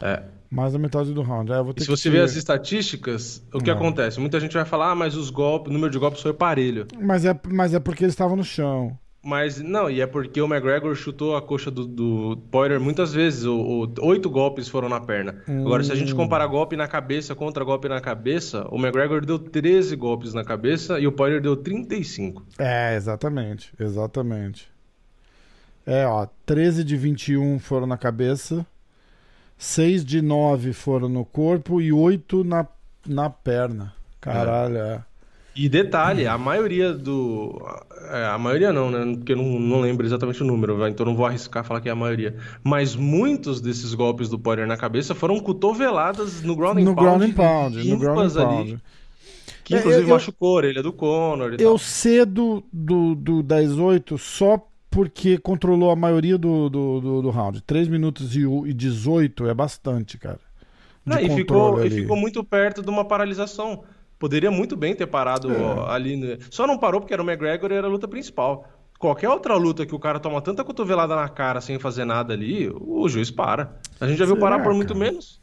[0.02, 0.24] É.
[0.52, 1.52] Mais da metade do round.
[1.52, 3.78] É, se você ver- as estatísticas, o que Não.
[3.78, 4.20] acontece?
[4.20, 6.88] Muita gente vai falar, ah, mas os golpes, o número de golpes foi parelho.
[7.00, 8.97] Mas é, mas é porque eles estavam no chão.
[9.22, 13.43] Mas não, e é porque o McGregor chutou a coxa do, do Poirier muitas vezes.
[13.43, 15.43] O, o- oito golpes foram na perna.
[15.45, 16.16] Agora, se a gente Hum.
[16.16, 21.00] comparar golpe na cabeça contra golpe na cabeça, o McGregor deu 13 golpes na cabeça
[21.02, 22.43] e o Poirier deu 35.
[22.58, 23.74] É, exatamente.
[23.78, 24.68] Exatamente.
[25.86, 28.66] É, ó, 13 de 21 foram na cabeça,
[29.60, 32.66] 6 de 9 foram no corpo e 8 na,
[33.05, 33.93] na perna.
[34.22, 35.03] Caralho, é.
[35.55, 37.62] E detalhe, a maioria do.
[38.12, 39.16] é, a maioria não, né?
[39.18, 41.91] Porque eu não, não lembro exatamente o número, então não vou arriscar falar que é
[41.91, 42.38] a maioria.
[42.64, 47.01] Mas muitos desses golpes do Poirier na cabeça foram cotoveladas no ground and No pound.
[47.20, 48.36] ground and pound, no ground and ali,
[48.70, 48.80] pound.
[49.66, 51.78] que É, inclusive eu- machucou a orelha do Conor Eu tal.
[51.78, 57.61] cedo do, do 10-8 só porque controlou a maioria do, do, do, do round.
[57.61, 60.39] 3 minutos e, o- e 18 é bastante, cara.
[61.05, 63.83] Não, e, ficou, e ficou muito perto de uma paralisação.
[64.17, 65.57] Poderia muito bem ter parado É.
[65.57, 66.17] ó, ali.
[66.17, 66.37] né?
[66.49, 68.67] Só não parou porque era o McGregor e era a luta principal.
[68.99, 72.69] Qualquer outra luta que o cara toma tanta cotovelada na cara sem fazer nada ali,
[72.69, 73.79] o juiz para.
[73.99, 74.99] A gente já viu Será, parar por muito cara?
[74.99, 75.39] menos.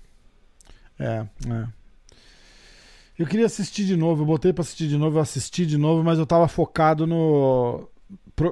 [0.99, 1.67] É, é.
[3.19, 6.05] Eu queria assistir de novo, eu botei pra assistir de novo, eu assisti de novo,
[6.05, 7.89] mas eu tava focado no.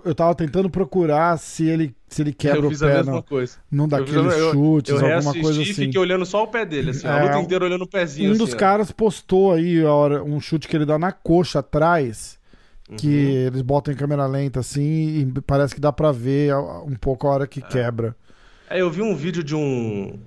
[0.04, 3.58] Eu tava tentando procurar se ele, se ele quebra eu o pé num, coisa.
[3.70, 5.74] num Eu daqueles eu- chutes, eu alguma reassisti coisa e assim.
[5.74, 8.30] fiquei olhando só o pé dele, assim, É, a luta um- inteira olhando o pezinho.
[8.30, 8.58] Um dos assim, ó.
[8.58, 12.38] caras postou aí a hora, um chute que ele dá na coxa atrás,
[12.96, 13.46] que Uhum.
[13.48, 16.54] eles botam em câmera lenta assim e parece que dá pra ver
[16.86, 18.16] um pouco a hora que quebra.
[18.70, 20.18] É, eu vi um vídeo de um.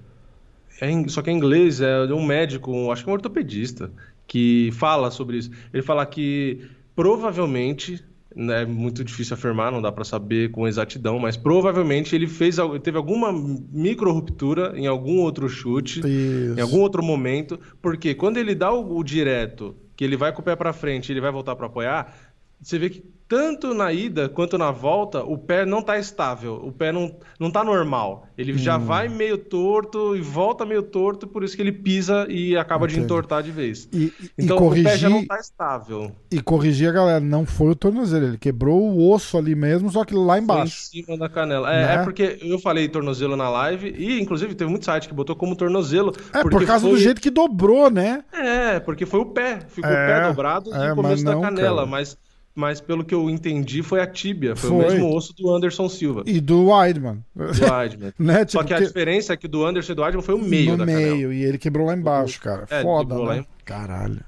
[0.80, 3.14] é em- só que é em inglês, é de um médico, um- acho que um
[3.14, 3.90] ortopedista,
[4.28, 5.50] que fala sobre isso.
[5.74, 6.62] Ele fala que
[6.96, 8.04] provavelmente,
[8.38, 12.98] é muito difícil afirmar, não dá pra saber com exatidão, mas provavelmente ele fez, teve
[12.98, 16.58] alguma micro ruptura em algum outro chute, Isso.
[16.58, 20.42] em algum outro momento, porque quando ele dá o, o direto, que ele vai com
[20.42, 22.16] o pé pra frente, ele vai voltar pra apoiar,
[22.62, 26.72] você vê que tanto na ida quanto na volta, o pé não tá estável, o
[26.72, 28.26] pé não, não tá normal.
[28.38, 28.58] Ele Hum.
[28.58, 32.88] já vai meio torto e volta meio torto, por isso que ele pisa e acaba
[32.88, 33.90] de entortar de vez.
[33.92, 36.12] E, e- Então e o pé já não corrigir, tá estável.
[36.32, 40.06] e corrigir a galera, não foi o tornozelo, ele quebrou o osso ali mesmo, só
[40.06, 40.90] que lá Foi embaixo.
[40.94, 41.74] Em cima da canela.
[41.74, 41.96] É, Né?
[41.96, 45.56] é porque eu falei tornozelo na live e, inclusive, teve muito site que botou como
[45.56, 46.14] tornozelo.
[46.34, 48.24] É, por causa do foi- jeito que dobrou, né?
[48.32, 49.60] É, porque foi o pé.
[49.68, 51.76] Ficou É, o pé dobrado é, no começo mas da não, canela.
[51.78, 51.88] cara.
[51.88, 52.18] Mas,
[52.58, 54.56] mas pelo que eu entendi, foi a tíbia.
[54.56, 54.80] Foi, Foi.
[54.80, 56.24] o mesmo osso do Anderson Silva.
[56.26, 57.24] E do Weidman.
[57.36, 58.14] Do Weidman.
[58.18, 58.40] né?
[58.48, 60.40] Só Tipo, que a diferença é que o do Anderson e do Weidman foi o
[60.40, 61.14] meio no da canela.
[61.16, 62.66] meio, e ele quebrou lá embaixo, cara.
[62.70, 63.40] É, Foda, quebrou lá né?
[63.42, 64.22] em- Caralho.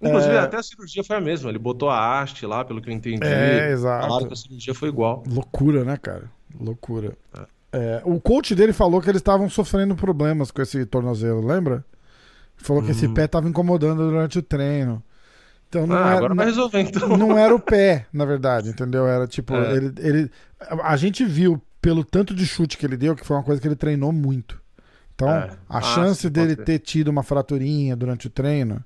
[0.00, 0.38] Inclusive, É.
[0.38, 1.50] até a cirurgia foi a mesma.
[1.50, 3.18] Ele botou a haste lá, pelo que eu entendi.
[3.26, 4.06] É, exato.
[4.06, 5.24] Falaram que a cirurgia foi igual.
[5.26, 6.30] Loucura, né, cara?
[6.60, 7.14] Loucura.
[7.72, 11.84] É, o coach dele falou que eles estavam sofrendo problemas com esse tornozelo, lembra?
[12.56, 13.14] Falou que esse Hum.
[13.14, 15.02] pé tava incomodando durante o treino.
[15.68, 17.08] Então não, ah, era, agora vai resolver, então.
[17.16, 19.06] não era o pé, na verdade, entendeu?
[19.06, 19.76] Era tipo, É.
[19.76, 20.30] ele, ele.
[20.82, 23.68] A gente viu pelo tanto de chute que ele deu que foi uma coisa que
[23.68, 24.60] ele treinou muito.
[25.14, 25.50] Então, É.
[25.68, 26.64] a Ah, chance dele ser.
[26.64, 28.82] ter tido uma fraturinha durante o treino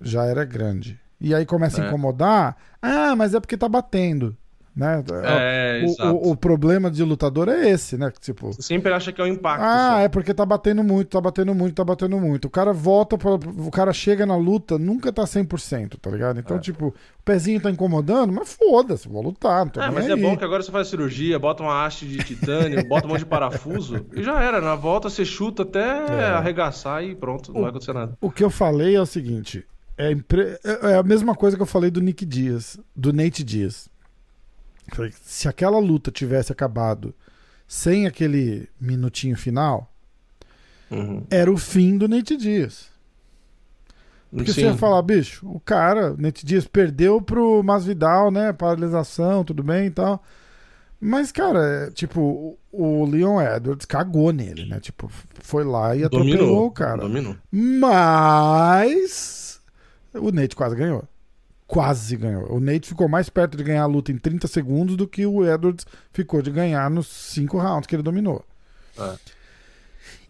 [0.00, 0.98] já era grande.
[1.20, 1.88] E aí começa a É.
[1.88, 2.56] incomodar.
[2.80, 4.36] Ah, mas é porque tá batendo.
[4.74, 5.02] Né?
[5.24, 8.12] É, o, o, o problema de lutador é esse, né?
[8.20, 9.62] Tipo, Você sempre acha que é o impacto.
[9.64, 9.98] ah, só.
[10.00, 12.44] é porque tá batendo muito, tá batendo muito, tá batendo muito.
[12.46, 16.38] O cara volta, pra, o cara chega na luta, nunca tá 100%, tá ligado?
[16.38, 16.60] Então, É.
[16.60, 16.94] tipo, o
[17.24, 20.20] pezinho tá incomodando, mas foda-se, vou lutar, não tô É, mas é aí.
[20.22, 23.26] bom que agora você faz cirurgia, bota uma haste de titânio, bota um monte de
[23.26, 24.60] parafuso e já era.
[24.60, 26.24] Na volta você chuta até É.
[26.30, 28.16] arregaçar e pronto, não vai acontecer nada.
[28.20, 29.64] O que eu falei é o seguinte:
[29.98, 33.88] é, impre- é a mesma coisa que eu falei do Nick Dias, do Nate Dias.
[35.22, 37.14] Se aquela luta tivesse acabado
[37.66, 39.90] sem aquele minutinho final,
[40.90, 41.24] Uhum.
[41.30, 42.88] era o fim do Nate Dias.
[44.32, 44.66] Porque você Sim.
[44.68, 48.52] ia falar, bicho, o cara, Nate Dias perdeu pro Masvidal, né?
[48.52, 50.22] Paralisação, tudo bem e tal.
[51.00, 54.78] Mas, cara, é, tipo, o o Leon Edwards cagou nele, né?
[54.78, 55.10] Tipo,
[55.40, 57.02] foi lá e atropelou Dominou, o cara.
[57.02, 57.34] Dominou.
[57.50, 59.60] Mas
[60.14, 61.02] o Nate quase ganhou.
[61.70, 62.52] Quase ganhou.
[62.52, 65.44] O Nate ficou mais perto de ganhar a luta em 30 segundos do que o
[65.46, 68.44] Edwards ficou de ganhar nos 5 rounds que ele dominou.
[68.98, 69.14] É.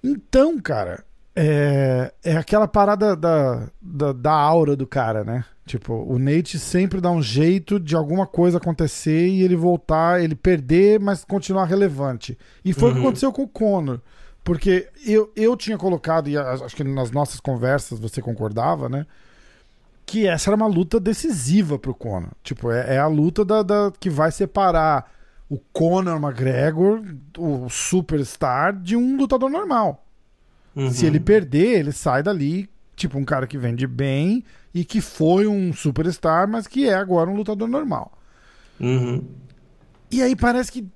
[0.03, 1.03] Então, cara,
[1.35, 5.45] é, é aquela parada da, da, da aura do cara, né?
[5.67, 10.35] Tipo, o Nate sempre dá um jeito de alguma coisa acontecer e ele voltar, ele
[10.35, 12.37] perder, mas continuar relevante.
[12.65, 13.05] E foi o que Uhum.
[13.07, 14.01] aconteceu com o Conor.
[14.43, 19.07] Porque eu, eu tinha colocado, e acho que nas nossas conversas você concordava, né?
[20.11, 22.33] Que essa era uma luta decisiva pro Conor.
[22.43, 25.09] Tipo, é, é a luta da, da, que vai separar
[25.49, 27.01] o Conor McGregor,
[27.39, 30.05] o superstar, de um lutador normal.
[30.75, 30.91] Uhum.
[30.91, 34.43] Se ele perder, ele sai dali, tipo, um cara que vende bem
[34.75, 38.19] e que foi um superstar, mas que é agora um lutador normal.
[38.81, 39.25] Uhum.
[40.11, 40.89] E aí parece que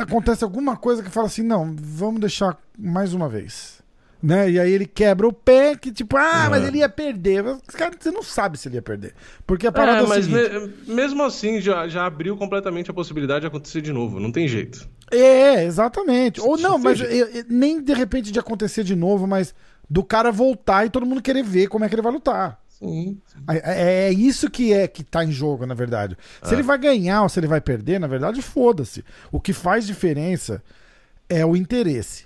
[0.00, 3.81] acontece alguma coisa que fala assim: não, vamos deixar mais uma vez.
[4.22, 4.52] Né?
[4.52, 6.50] E aí ele quebra o pé, que tipo, ah, uhum.
[6.50, 7.42] mas ele ia perder.
[7.66, 9.14] Cara, você não sabe se ele ia perder.
[9.44, 13.40] Porque a parada é, é mas me, mesmo assim já, já abriu completamente a possibilidade
[13.40, 14.20] de acontecer de novo.
[14.20, 14.88] Não tem jeito.
[15.10, 16.40] É, exatamente.
[16.40, 17.00] Ou não, mas
[17.48, 19.52] nem de repente de acontecer de novo, mas
[19.90, 22.62] do cara voltar e todo mundo querer ver como é que ele vai lutar.
[22.68, 26.16] Sim, é, é, é, isso que é que tá em jogo, na verdade.
[26.42, 26.54] Se é.
[26.54, 29.04] ele vai ganhar ou se ele vai perder, na verdade, foda-se.
[29.30, 30.62] O que faz diferença
[31.28, 32.24] é o interesse.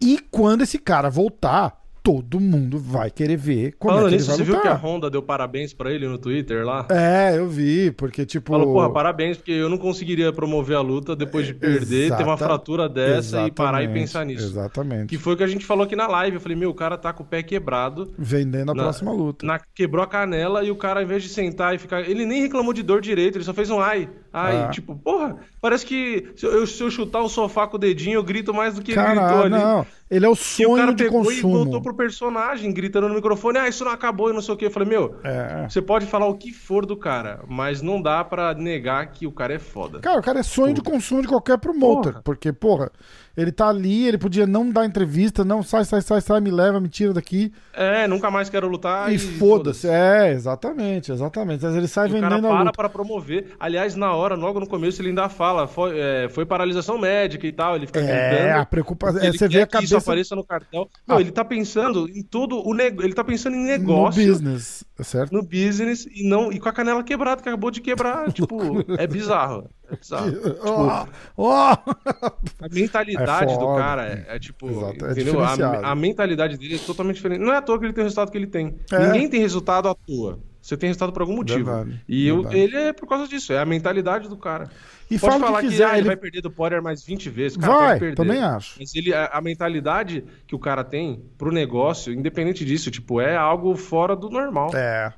[0.00, 4.30] E quando esse cara voltar, todo mundo vai querer ver como Falando é que nisso,
[4.30, 4.62] ele vai você lutar.
[4.62, 6.86] viu que a Honda deu parabéns para ele no Twitter lá?
[6.90, 8.52] É, eu vi, porque tipo...
[8.52, 12.22] Falou, porra, parabéns, porque eu não conseguiria promover a luta depois de perder, Exata...
[12.22, 14.46] ter uma fratura dessa e parar e pensar nisso.
[14.46, 15.08] Exatamente.
[15.08, 16.96] Que foi o que a gente falou aqui na live, eu falei, meu, o cara
[16.96, 18.10] tá com o pé quebrado.
[18.18, 19.44] Vendendo a na, próxima luta.
[19.44, 22.08] Na, quebrou a canela e o cara, ao invés de sentar e ficar...
[22.08, 24.08] Ele nem reclamou de dor direito, ele só fez um ai.
[24.32, 24.68] Ai, ah.
[24.68, 28.22] tipo, porra, parece que se eu, se eu, chutar o sofá com o dedinho, eu
[28.22, 29.50] grito mais do que ele gritou ali.
[29.50, 29.86] não.
[30.10, 31.36] Ele é o sonho e o cara de pegou consumo.
[31.36, 34.56] e voltou pro personagem, gritando no microfone, ah, isso não acabou e não sei o
[34.56, 34.66] que.
[34.66, 35.68] Eu falei, meu, é.
[35.68, 39.30] você pode falar o que for do cara, mas não dá para negar que o
[39.30, 40.00] cara é foda.
[40.00, 40.74] Cara, o cara é sonho porra.
[40.74, 42.22] de consumo de qualquer promoter, porra.
[42.24, 42.90] porque, porra,
[43.36, 46.80] ele tá ali, ele podia não dar entrevista, não, sai, sai, sai, sai, me leva,
[46.80, 47.52] me tira daqui.
[47.72, 49.10] É, nunca mais quero lutar.
[49.10, 49.86] E, e foda-se.
[49.86, 51.64] Foda é, exatamente, exatamente.
[51.64, 53.54] Mas ele sai o vendendo cara para para promover.
[53.58, 57.52] Aliás, na hora, logo no começo, ele ainda fala, foi, é, foi paralisação médica e
[57.52, 59.96] tal, ele fica É, a preocupação, é, você vê a cabeça...
[59.96, 60.88] isso apareça no cartel.
[61.06, 61.20] Não, ah.
[61.20, 64.20] ele tá pensando em todo o negócio, ele tá pensando em negócio.
[64.20, 65.32] No business, certo?
[65.32, 68.56] No business e não e com a canela quebrada, que acabou de quebrar, tipo,
[68.98, 69.68] é bizarro.
[69.98, 70.30] Bizarro.
[70.32, 71.52] tipo, oh, oh.
[71.52, 74.68] A mentalidade é do cara é, é tipo.
[74.68, 75.40] Exato, é entendeu?
[75.40, 77.40] A, a, mentalidade dele é totalmente diferente.
[77.40, 78.76] Não é à toa que ele tem o resultado que ele tem.
[78.92, 79.06] É.
[79.06, 80.38] Ninguém tem resultado à toa.
[80.60, 81.64] Você tem resultado por algum motivo.
[81.64, 84.70] Verdade, e eu, ele é por causa disso, é a mentalidade do cara.
[85.10, 86.06] E Pode fala falar que, quiser, que ah, ele...
[86.06, 87.56] vai perder do Poirier mais 20 vezes.
[87.56, 88.14] Cara, vai, perder.
[88.14, 88.78] também acho.
[88.78, 93.34] Mas ele, a, a, mentalidade que o cara tem pro negócio, independente disso, tipo, é
[93.36, 94.70] algo fora do normal.
[94.74, 95.12] É,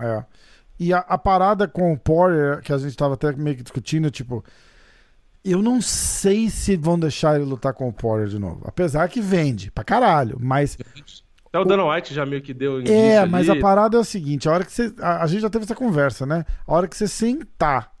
[0.00, 0.24] é.
[0.78, 4.10] E a, a, parada com o Poirier, que a gente tava até meio que discutindo,
[4.10, 4.44] tipo,
[5.44, 8.62] eu não sei se vão deixar ele lutar com o Poirier de novo.
[8.64, 10.78] Apesar que vende pra caralho, mas...
[11.46, 13.58] Até o Dana White já meio que deu É, mas ali.
[13.58, 14.94] a parada é o seguinte, a hora que você...
[15.00, 16.44] A, a, gente já teve essa conversa, né?
[16.66, 17.92] A hora que você sentar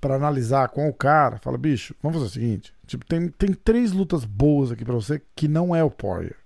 [0.00, 3.92] para analisar com o cara, fala, bicho, vamos fazer o seguinte, tipo, tem, tem três
[3.92, 6.36] lutas boas aqui para você que não é o Poirier.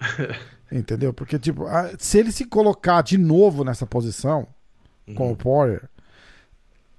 [0.70, 1.12] Entendeu?
[1.12, 4.46] Porque, tipo, a, se ele se colocar de novo nessa posição,
[5.14, 5.34] com o uhum.
[5.34, 5.88] Poirier.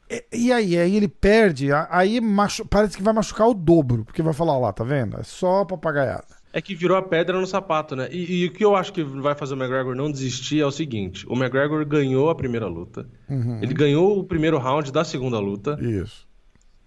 [0.09, 4.21] E, e, aí, aí ele perde, aí machu, parece que vai machucar o dobro, porque
[4.21, 5.19] vai falar lá, tá vendo?
[5.19, 6.37] É só papagaiada.
[6.53, 8.07] É que virou a pedra no sapato, né?
[8.09, 10.71] E, e, o que eu acho que vai fazer o McGregor não desistir é o
[10.71, 13.59] seguinte: o McGregor ganhou a primeira luta, uhum.
[13.61, 15.77] ele ganhou o primeiro round da segunda luta.
[15.81, 16.25] Isso.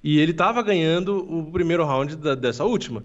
[0.03, 3.05] E ele tava ganhando o primeiro round da, dessa última.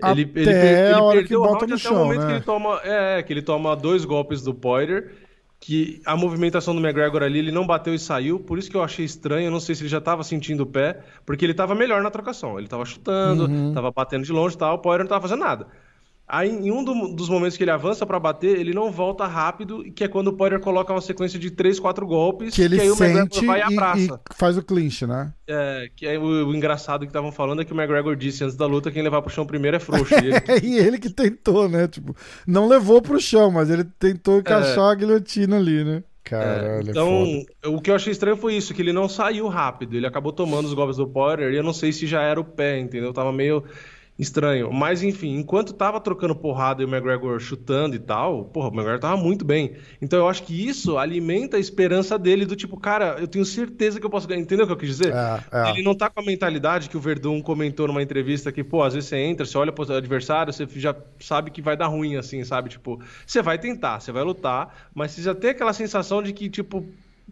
[0.00, 2.26] Até ele, ele, ele perdeu o round até chão, o momento né?
[2.26, 2.80] que ele toma.
[2.82, 5.12] É, que ele toma dois golpes do Poirier
[5.60, 8.82] que a movimentação do McGregor ali, ele não bateu e saiu, por isso que eu
[8.82, 11.74] achei estranho, eu não sei se ele já estava sentindo o pé, porque ele estava
[11.74, 13.92] melhor na trocação, ele estava chutando, estava uhum.
[13.94, 15.66] batendo de longe e tal, o Poirier não estava fazendo nada.
[16.28, 19.82] Aí, em um do, dos momentos que ele avança para bater, ele não volta rápido,
[19.94, 22.82] que é quando o Poirier coloca uma sequência de 3, 4 golpes, que, ele que
[22.82, 24.20] aí o McGregor vai e abraça.
[24.30, 25.32] E faz o clinch, né?
[25.46, 28.56] É, que é o, o engraçado que estavam falando é que o McGregor disse antes
[28.56, 30.12] da luta quem levar pro chão primeiro é frouxo.
[30.12, 30.36] E ele...
[30.62, 31.88] e ele que tentou, né?
[31.88, 32.14] Tipo,
[32.46, 34.92] não levou pro chão, mas ele tentou encaixar é.
[34.92, 36.02] a guilhotina ali, né?
[36.24, 39.96] Caralho, é, então, o que eu achei estranho foi isso, que ele não saiu rápido.
[39.96, 42.44] Ele acabou tomando os golpes do Poirier e eu não sei se já era o
[42.44, 43.14] pé, entendeu?
[43.14, 43.64] Tava meio
[44.18, 44.72] estranho.
[44.72, 48.98] Mas enfim, enquanto tava trocando porrada e o McGregor chutando e tal, porra, o McGregor
[48.98, 49.76] tava muito bem.
[50.02, 54.00] Então eu acho que isso alimenta a esperança dele do tipo, cara, eu tenho certeza
[54.00, 54.40] que eu posso ganhar.
[54.40, 55.14] Entendeu o que eu quis dizer?
[55.14, 55.70] É, é.
[55.70, 58.94] Ele não tá com a mentalidade que o Verdun comentou numa entrevista que, pô, às
[58.94, 62.42] vezes você entra, você olha pro adversário, você já sabe que vai dar ruim, assim,
[62.42, 62.70] sabe?
[62.70, 66.50] Tipo, você vai tentar, você vai lutar, mas você já tem aquela sensação de que,
[66.50, 66.84] tipo,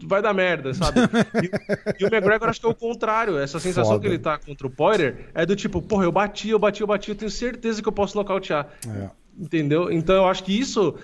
[0.05, 1.01] vai dar merda, sabe?
[1.37, 3.39] E, e, o McGregor acho que é o contrário.
[3.39, 4.01] Essa sensação Foda.
[4.01, 6.87] que ele tá contra o Poirier é do tipo, porra, eu bati, eu bati, eu
[6.87, 8.69] bati, eu tenho certeza que eu posso nocautear.
[8.87, 9.11] É.
[9.39, 9.91] Entendeu?
[9.91, 10.95] Então eu acho que isso,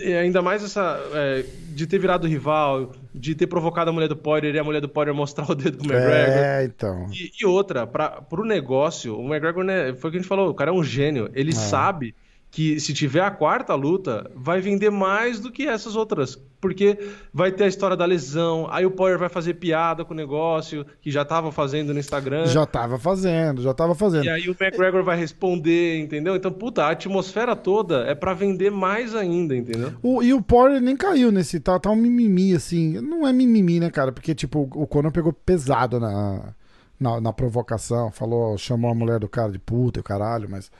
[0.00, 0.98] é, ainda mais essa.
[1.14, 4.80] É, de ter virado rival, de ter provocado a mulher do Poirier e a mulher
[4.80, 6.38] do Poirier mostrar o dedo pro McGregor.
[6.38, 7.06] É, então.
[7.12, 10.50] E, e outra, pra, pro negócio, o McGregor, né, foi o que a gente falou,
[10.50, 11.30] o cara é um gênio.
[11.32, 11.54] Ele é.
[11.54, 12.14] sabe
[12.50, 16.36] que se tiver a quarta luta, vai vender mais do que essas outras.
[16.60, 16.98] Porque
[17.32, 20.84] vai ter a história da lesão, aí o Poirier vai fazer piada com o negócio,
[21.00, 22.44] que já tava fazendo no Instagram.
[22.46, 24.24] Já tava fazendo, já tava fazendo.
[24.24, 26.36] E aí o McGregor vai responder, entendeu?
[26.36, 29.92] Então, puta, a atmosfera toda é para vender mais ainda, entendeu?
[30.02, 33.00] O, e o Poirier nem caiu nesse, tá, tá um mimimi, assim.
[33.00, 34.12] Não é mimimi, né, cara?
[34.12, 36.52] Porque, tipo, o Conor pegou pesado na,
[36.98, 40.70] na, na provocação, falou, chamou a mulher do cara de puta e o caralho, mas...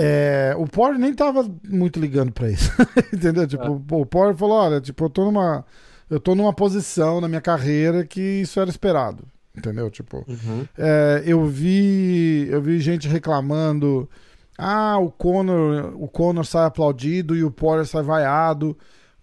[0.00, 2.70] É, o Poirier nem tava muito ligando pra isso.
[3.12, 3.46] Entendeu?
[3.46, 3.94] Tipo, é.
[3.94, 5.64] o Poirier falou: olha, tipo, eu tô numa.
[6.08, 9.24] Eu tô numa posição na minha carreira que isso era esperado.
[9.54, 9.90] Entendeu?
[9.90, 10.66] Tipo, uhum.
[10.76, 12.46] é, eu vi.
[12.48, 14.08] Eu vi gente reclamando.
[14.56, 18.76] Ah, o Conor, o Conor sai aplaudido e o Poirier sai vaiado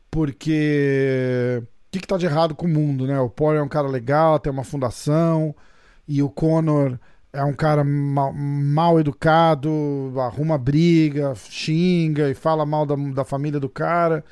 [0.10, 3.20] porque o que, que tá de errado com o mundo, né?
[3.20, 5.54] O Poirier é um cara legal, tem uma fundação
[6.08, 6.98] e o Conor
[7.36, 13.60] é um cara mal, mal, educado, arruma briga, xinga e fala mal da, da família
[13.60, 14.24] do cara.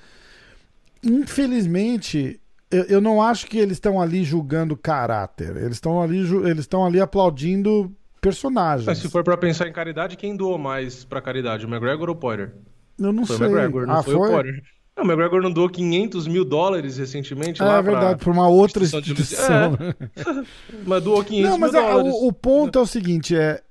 [1.03, 2.39] Infelizmente,
[2.71, 5.55] eu, eu não acho que eles estão ali julgando caráter.
[5.57, 7.91] Eles estão ali, eles estão ali aplaudindo
[8.21, 8.85] personagens.
[8.85, 12.15] Mas se for para pensar em caridade, quem doou mais para caridade, o McGregor ou
[12.15, 12.53] o Poirier?
[12.97, 13.47] Eu não foi sei.
[13.47, 14.63] O McGregor, não ah, foi, foi, o Poirier.
[14.95, 17.77] Não, o McGregor não doou 500 mil dólares recentemente é, lá.
[17.77, 19.77] É verdade, para uma outra instituição.
[19.79, 20.45] É.
[20.85, 22.13] mas doou 500 não, mas mil é, dólares.
[22.13, 23.61] O, o ponto é o seguinte, é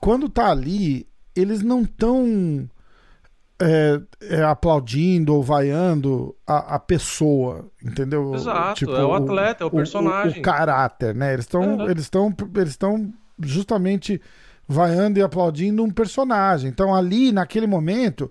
[0.00, 2.68] quando tá ali, eles não estão
[3.60, 8.34] é, é, aplaudindo ou vaiando a, a, pessoa, entendeu?
[8.34, 10.38] Exato, tipo, é o atleta, é o, personagem.
[10.38, 11.32] O, o, caráter, né?
[11.32, 11.90] Eles estão é.
[11.90, 14.20] eles estão eles estão justamente
[14.68, 16.68] vaiando e aplaudindo um personagem.
[16.68, 18.30] Então ali, naquele momento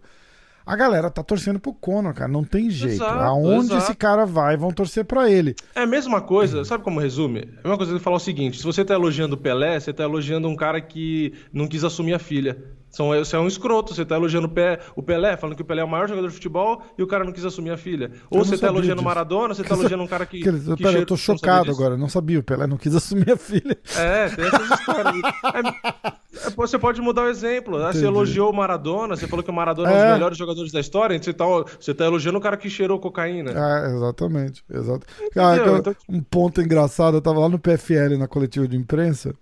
[0.66, 2.32] a galera tá torcendo pro Conor, cara.
[2.32, 2.96] Não tem jeito.
[2.96, 3.84] Exato, Aonde exato.
[3.84, 5.56] esse cara vai, vão torcer para ele.
[5.76, 7.40] É a mesma coisa, sabe como resume?
[7.40, 9.92] É a mesma coisa que falar o seguinte: se você tá elogiando o Pelé, você
[9.94, 12.58] tá elogiando um cara que não quis assumir a filha.
[12.94, 14.48] São, você é um escroto, você tá elogiando
[14.96, 17.24] o Pelé, falando que o Pelé é o maior jogador de futebol e o cara
[17.24, 18.12] não quis assumir a filha.
[18.30, 20.42] Ou você tá elogiando o Maradona, você tá elogiando um cara que.
[20.42, 23.36] que, que pera, eu tô chocado agora, não sabia, o Pelé não quis assumir a
[23.36, 23.76] filha.
[23.98, 25.14] É, tem essas histórias.
[25.54, 27.78] É, é, você pode mudar o exemplo.
[27.78, 27.92] Né?
[27.92, 30.14] Você elogiou o Maradona, você falou que o Maradona é, é um dos é.
[30.14, 31.46] melhores jogadores da história, então você tá,
[31.80, 33.52] você tá elogiando o cara que cheirou cocaína.
[33.52, 34.64] É, exatamente.
[34.72, 35.06] exato.
[35.34, 35.96] Cara, então...
[36.10, 39.34] Um ponto engraçado, eu tava lá no PFL na coletiva de imprensa.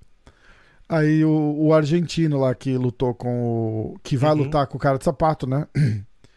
[0.92, 4.00] Aí o, o, argentino lá que lutou com o.
[4.04, 4.44] que vai uhum.
[4.44, 5.66] lutar com o cara de sapato, né?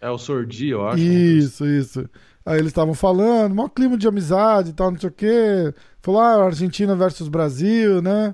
[0.00, 1.02] É o Sordi, eu acho.
[1.02, 2.08] Isso, isso.
[2.46, 5.74] Aí eles estavam falando, maior clima de amizade e tal, não sei o quê.
[6.00, 8.32] Falou, ah, Argentina versus Brasil, né?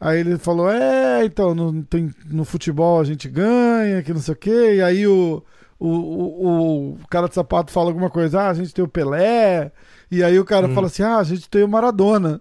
[0.00, 4.32] Aí ele falou, é, então, no, tem, no futebol a gente ganha, que não sei
[4.32, 4.76] o quê.
[4.76, 5.42] E aí o,
[5.78, 9.72] o, o, o cara de sapato fala alguma coisa, ah, a gente tem o Pelé.
[10.10, 10.74] E aí o cara hum.
[10.74, 12.40] fala assim, ah, a gente tem o Maradona.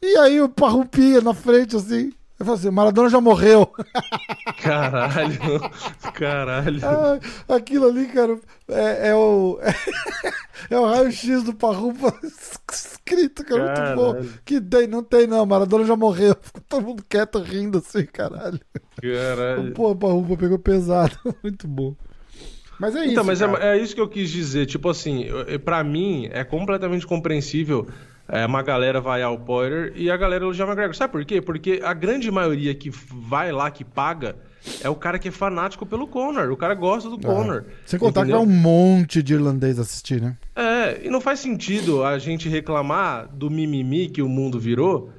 [0.00, 3.70] E aí o Parrupia na frente, assim, eu falo assim, Maradona já morreu.
[4.62, 5.60] Caralho,
[6.14, 6.80] caralho.
[6.84, 9.58] Ah, aquilo ali, cara, é, é o.
[10.70, 12.12] É, o raio-x do Parrupa
[12.70, 13.96] escrito, cara, caralho.
[13.96, 14.38] muito bom.
[14.44, 16.36] Que tem, não tem não, Maradona já morreu.
[16.42, 18.60] Ficou todo mundo quieto rindo assim, caralho.
[19.00, 19.72] Caralho.
[19.72, 21.94] Pô, Parrupa pegou pesado, muito bom.
[22.78, 23.42] Mas é então, isso.
[23.42, 24.66] Então, mas é, é, isso que eu quis dizer.
[24.66, 25.26] Tipo assim,
[25.64, 27.86] para mim é completamente compreensível
[28.28, 30.94] é, uma galera vai ao Poirier e a galera elogia o McGregor.
[30.94, 31.40] Sabe por quê?
[31.40, 34.36] Porque a grande maioria que vai lá, que paga,
[34.82, 36.50] é o cara que é fanático pelo Conor.
[36.50, 37.18] O cara gosta do.
[37.18, 37.64] Conor.
[37.86, 38.40] Sem contar entendeu?
[38.40, 40.36] que vai um monte de irlandês assistir, né?
[40.54, 45.10] É, e não faz sentido a gente reclamar do mimimi que o mundo virou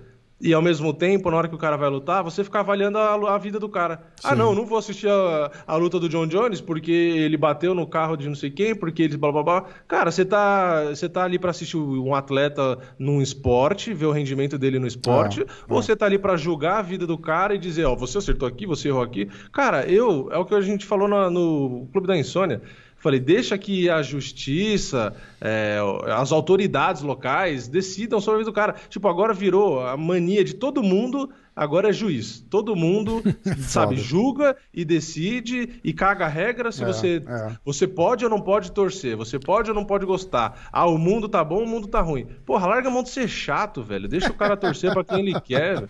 [0.41, 3.35] e ao mesmo tempo, na hora que o cara vai lutar, você fica avaliando a,
[3.35, 4.01] a vida do cara.
[4.23, 4.33] Ah, Sim.
[4.33, 7.85] Ah, não, não vou assistir a, a, luta do John Jones porque ele bateu no
[7.85, 9.65] carro de não sei quem, porque ele blá blá blá.
[9.87, 14.57] Cara, você tá, você tá ali para assistir um atleta num esporte, ver o rendimento
[14.57, 15.81] dele no esporte, é, ou é.
[15.81, 18.47] você tá ali para julgar a vida do cara e dizer, ó, oh, você acertou
[18.47, 19.29] aqui, você errou aqui.
[19.51, 22.61] Cara, eu, é o que a gente falou no, no Clube da Insônia.
[22.99, 25.79] Falei, deixa que a justiça, é,
[26.13, 28.75] as autoridades locais decidam sobre a vida do cara.
[28.89, 32.45] Tipo, agora virou a mania de todo mundo, agora é juiz.
[32.49, 33.23] Todo mundo,
[33.59, 37.51] sabe, julga e decide e caga a regra se é, você, é.
[37.63, 40.67] você pode ou não pode torcer, você pode ou não pode gostar.
[40.71, 42.27] Ah, o mundo tá bom, o mundo tá ruim.
[42.45, 44.09] Porra, larga a mão de ser chato, velho.
[44.09, 45.87] Deixa o cara torcer para quem ele quer.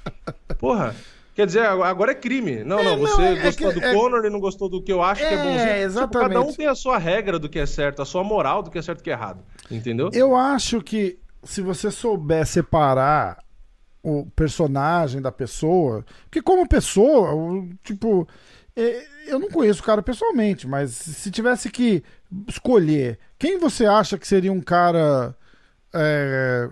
[0.60, 0.96] Porra.
[1.40, 2.66] Quer dizer, agora é crime.
[2.66, 3.94] Não, é, não, você é, gostou é que, do é...
[3.94, 5.70] Conor e não gostou do que eu acho que é bonzinho.
[5.70, 6.12] É, exatamente.
[6.12, 8.70] Tipo, cada um tem a sua regra do que é certo, a sua moral do
[8.70, 9.42] que é certo e que é errado.
[9.72, 10.10] Entendeu?
[10.12, 13.42] Eu acho que se você souber separar
[14.04, 17.32] o personagem da pessoa, porque como pessoa,
[17.86, 18.28] tipo,
[18.76, 22.04] é, eu não conheço o cara pessoalmente, mas se tivesse que
[22.50, 25.34] escolher quem você acha que seria um cara,
[25.94, 26.70] é,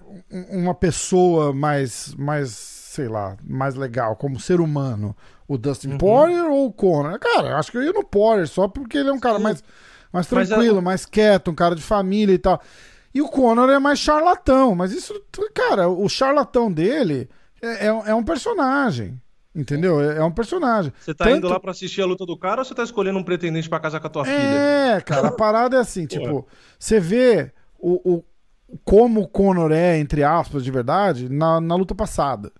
[0.52, 5.16] uma pessoa mais, mais sei lá, mais legal como ser humano?
[5.48, 5.98] O Dustin Uhum.
[5.98, 7.18] Poirier ou o Conor?
[7.20, 9.44] Cara, eu acho que eu ia no Poirier, só porque ele é um cara Sim.
[9.44, 9.64] mais,
[10.12, 12.62] mais é tranquilo, o- mais quieto, um cara de família e tal.
[13.14, 15.14] E o Conor é mais charlatão, mas isso,
[15.54, 17.30] cara, o charlatão dele
[17.62, 19.20] é, é, é um personagem.
[19.56, 20.00] Entendeu?
[20.00, 20.94] É, é um personagem.
[21.00, 23.18] Você tá Tanto- indo lá pra assistir a luta do cara ou você tá escolhendo
[23.18, 24.36] um pretendente pra casar com a tua filha?
[24.38, 26.46] É, cara, a parada é assim, tipo,
[26.78, 28.24] você vê o, o,
[28.84, 32.52] como o Conor é, entre aspas, de verdade, na, na luta passada.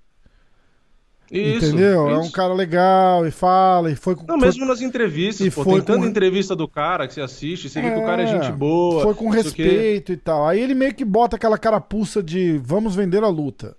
[1.32, 2.10] Isso, entendeu?
[2.10, 2.32] É um isso.
[2.32, 4.24] cara legal e fala, e foi com.
[4.26, 7.14] Não, foi- mesmo nas entrevistas, E pô, foi tem tanta com- entrevista do cara que
[7.14, 9.04] você assiste, você vê que o cara é gente boa.
[9.04, 10.48] Foi com respeito e tal.
[10.48, 13.76] Aí ele meio que bota aquela carapuça de vamos vender a luta.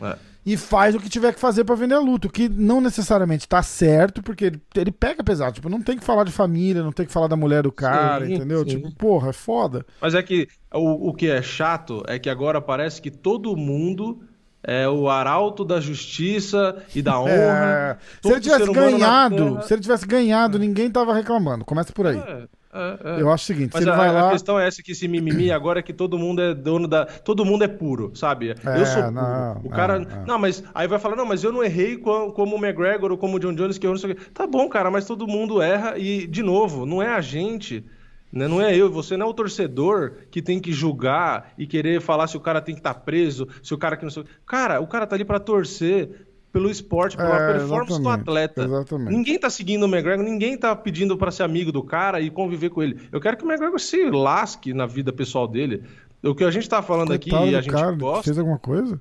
[0.00, 0.16] É.
[0.46, 2.26] E faz o que tiver que fazer pra vender a luta.
[2.26, 5.52] O que não necessariamente tá certo, porque ele, ele pega pesado.
[5.52, 8.24] Tipo, não tem que falar de família, não tem que falar da mulher do cara,
[8.24, 8.60] Sim, entendeu?
[8.60, 8.76] sim.
[8.76, 9.84] Tipo, porra, é foda.
[10.00, 14.20] Mas é que o, o que é chato é que agora parece que todo mundo
[14.62, 17.30] é o arauto da justiça e da honra.
[17.32, 21.64] É, se ele tivesse ganhado, se ele tivesse ganhado, ninguém tava reclamando.
[21.64, 22.18] Começa por aí.
[22.18, 23.22] É, é, é.
[23.22, 24.30] Eu acho o seguinte, Mas se ele a, vai a lá.
[24.30, 27.06] questão é essa que esse mimimi agora é que todo mundo é dono da.
[27.06, 28.50] Todo mundo é puro, sabe?
[28.50, 29.14] É, eu sou puro.
[29.14, 29.98] não, o cara.
[30.00, 30.38] não, não.
[30.38, 33.36] Mas aí vai falar, não, mas eu não errei co- como o McGregor ou como
[33.36, 34.14] o John Jones, que eu não sei.
[34.34, 37.84] Tá bom, cara, mas todo mundo erra e, de novo, não é a gente.
[38.32, 38.46] Né?
[38.48, 42.26] Não é eu, você não é o torcedor que tem que julgar e querer falar
[42.26, 44.24] se o cara tem que estar preso, se o cara que não sei.
[44.46, 48.64] Cara, o cara tá ali pra torcer pelo esporte, pela É, performance do atleta.
[48.64, 49.10] exatamente.
[49.14, 52.70] Ninguém tá seguindo o McGregor, ninguém tá pedindo pra ser amigo do cara e conviver
[52.70, 52.98] com ele.
[53.12, 55.82] Eu quero que o McGregor se lasque na vida pessoal dele.
[56.22, 58.24] O que a gente tá falando aqui Coitado e a gente cara, gosta.
[58.24, 59.00] fez alguma coisa?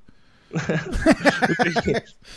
[0.58, 1.56] O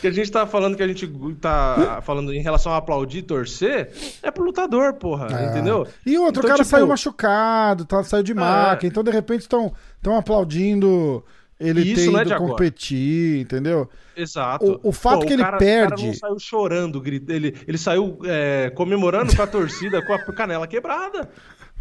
[0.00, 1.06] que a gente- o tá falando que a gente
[1.40, 3.90] tá falando em relação a aplaudir e torcer
[4.22, 5.28] é pro lutador, porra.
[5.30, 5.44] Ah.
[5.46, 5.86] Entendeu?
[6.04, 9.40] E outro, Então, o cara tipo, saiu machucado, tá, saiu de maca, então de repente
[9.42, 9.72] estão
[10.16, 11.24] aplaudindo
[11.58, 12.50] ele E isso não é de agora.
[12.52, 13.88] competir, entendeu?
[14.16, 14.80] Exato.
[14.82, 18.18] O- o fato que ele cara, O perde- cara não saiu chorando, ele, ele saiu
[18.24, 21.28] é, comemorando com a torcida, com a canela quebrada.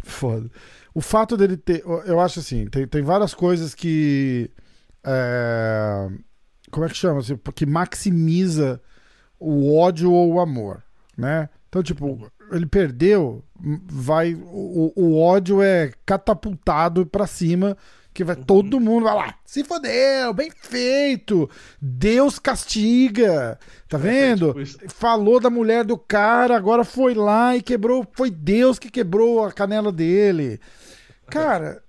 [0.04, 0.50] Foda.
[0.94, 1.82] O fato dele ter.
[2.04, 4.50] Eu acho assim, tem, tem várias coisas que.
[5.04, 6.08] É,
[6.70, 7.20] como é que chama?
[7.20, 8.80] Assim, que maximiza
[9.38, 10.82] o ódio ou o amor,
[11.16, 11.48] né?
[11.68, 13.44] Então, tipo, ele perdeu,
[13.86, 14.34] vai.
[14.34, 17.76] O, o ódio é catapultado pra cima.
[18.12, 21.48] Que vai todo mundo vai lá, se fodeu, bem feito,
[21.80, 23.56] Deus castiga,
[23.88, 24.48] tá vendo?
[24.48, 24.78] tipo isso.
[24.88, 29.52] Falou da mulher do cara, agora foi lá e quebrou, foi Deus que quebrou a
[29.52, 30.58] canela dele.
[31.28, 31.84] Cara,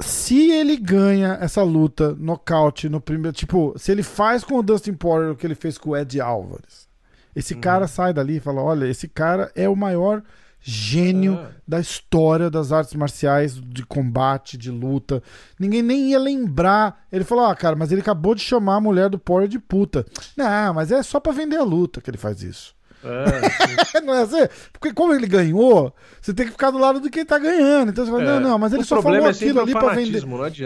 [0.00, 4.94] se ele ganha essa luta nocaute no primeiro, tipo, se ele faz com o Dustin
[4.94, 6.86] Poirier o que ele fez com o Ed Álvares,
[7.34, 7.60] esse Uhum.
[7.60, 10.22] cara sai dali e fala, olha, esse cara é o maior
[10.60, 11.50] gênio Ah.
[11.66, 15.22] da história das artes marciais, de combate, de luta.
[15.58, 17.04] Ninguém nem ia lembrar.
[17.12, 20.04] Ele falou, ah, cara, mas ele acabou de chamar a mulher do Poirier de puta.
[20.36, 22.74] Não, mas é só pra vender a luta que ele faz isso.
[23.04, 24.48] É, não é assim?
[24.72, 27.90] Porque como ele ganhou, você tem que ficar do lado do que ele tá ganhando.
[27.90, 28.26] Então você fala, É.
[28.26, 30.22] não, não, mas ele O só falou é aquilo ali pra vender.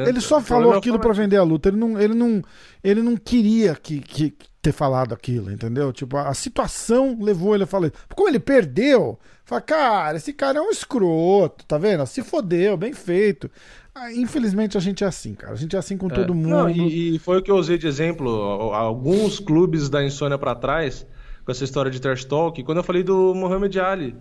[0.08, 1.68] Ele só O falou é aquilo pra vender a luta.
[1.68, 2.42] Ele não, ele não,
[2.82, 5.92] ele não queria que, que ter falado aquilo, entendeu?
[5.92, 7.88] Tipo, a, a situação levou ele a falar.
[7.88, 7.96] isso.
[8.14, 12.06] Como ele perdeu, fala, cara, esse cara é um escroto, tá vendo?
[12.06, 13.50] Se fodeu, bem feito.
[13.94, 15.52] Ah, infelizmente a gente é assim, cara.
[15.52, 16.34] A gente é assim com todo É.
[16.36, 16.48] mundo.
[16.48, 18.30] Não, e, e foi o que eu usei de exemplo,
[18.72, 21.06] alguns clubes da insônia pra trás,
[21.44, 24.16] com essa história de trash talk, quando eu falei do Mohamed Ali.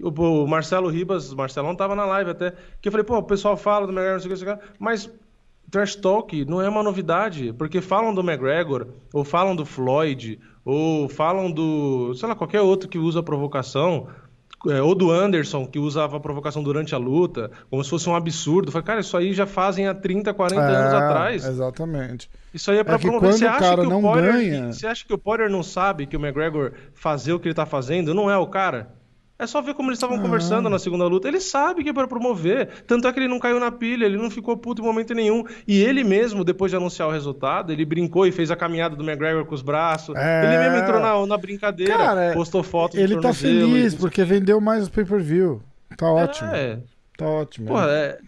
[0.00, 3.22] O, o Marcelo Ribas, o Marcelão tava na live até, que eu falei, pô, o
[3.22, 5.10] pessoal fala do McGregor, não sei o que, não sei o que, mas
[5.70, 11.08] trash talk não é uma novidade, porque falam do McGregor, ou falam do Floyd, ou
[11.08, 14.08] falam do, sei lá, qualquer outro que usa provocação,
[14.68, 18.14] é, ou do Anderson, que usava a provocação durante a luta, como se fosse um
[18.16, 18.72] absurdo.
[18.72, 21.44] Falei, cara, isso aí já fazem há 30, 40 anos É, atrás.
[21.46, 22.28] Exatamente.
[22.54, 23.32] Isso aí é pra É promover.
[23.32, 26.16] Você acha cara que o não ganha- Você acha que o Poirier não sabe que
[26.16, 28.95] o McGregor fazer o que ele tá fazendo não é o cara?
[29.38, 31.28] É só ver como eles estavam conversando na segunda luta.
[31.28, 32.68] Ele sabe que é pra promover.
[32.86, 35.44] Tanto é que ele não caiu na pilha, ele não ficou puto em momento nenhum.
[35.68, 39.04] E ele mesmo, depois de anunciar o resultado, ele brincou e fez a caminhada do
[39.04, 40.16] McGregor com os braços.
[40.16, 40.44] É.
[40.46, 44.88] Ele mesmo entrou na, na brincadeira, Cara, postou foto Ele tá feliz porque vendeu mais
[44.88, 45.62] pay-per-view.
[45.98, 46.50] Tá ótimo.
[46.54, 46.78] É.
[47.18, 47.68] Tá ótimo.
[47.68, 48.18] Porra, é,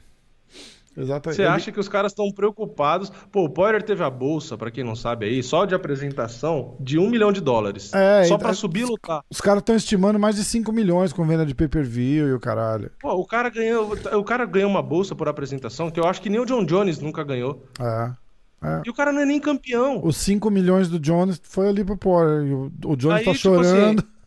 [0.99, 1.37] Exatamente.
[1.37, 3.11] Você acha que os caras estão preocupados?
[3.31, 6.99] Pô, o Poirier teve a bolsa, pra quem não sabe aí, só de apresentação, de
[6.99, 7.93] um milhão de dólares.
[7.95, 9.23] É, só e- pra subir e lutar.
[9.31, 12.91] Os caras estão estimando mais de 5 milhões com venda de pay-per-view e o caralho.
[13.01, 16.29] Pô, o cara ganhou, o cara ganhou uma bolsa por apresentação que eu acho que
[16.29, 17.65] nem o John Jones nunca ganhou.
[17.81, 18.11] É.
[18.61, 18.83] É.
[18.85, 20.01] E o cara não é nem campeão.
[20.03, 22.53] Os 5 milhões do Jones foi ali pro Poirier.
[22.57, 24.03] O, o Jones Aí, tá tipo chorando.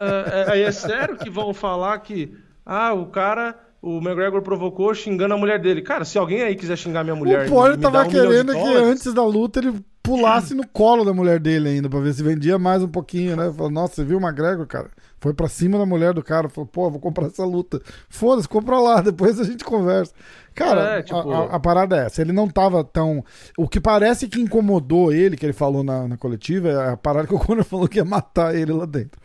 [0.00, 2.36] É, é- aí é sério que vão falar que
[2.66, 3.56] ah, o cara,
[3.86, 5.82] o McGregor provocou xingando a mulher dele.
[5.82, 8.82] Cara, se alguém aí quiser xingar minha mulher o Poirier tava um querendo que dólares-
[8.88, 12.58] antes da luta ele pulasse no colo da mulher dele ainda, pra ver se vendia
[12.58, 13.50] mais um pouquinho, né?
[13.56, 14.90] Falou, nossa, você viu o McGregor, cara?
[15.18, 17.80] Foi pra cima da mulher do cara, falou, pô, vou comprar essa luta.
[18.10, 20.12] Foda-se, compra lá, depois a gente conversa.
[20.54, 22.20] Cara, É, tipo- a, a- a parada é essa.
[22.20, 23.24] Ele não tava tão.
[23.56, 27.26] O que parece que incomodou ele, que ele falou na, na coletiva, é a parada
[27.26, 29.18] que o Conor falou que ia matar ele lá dentro.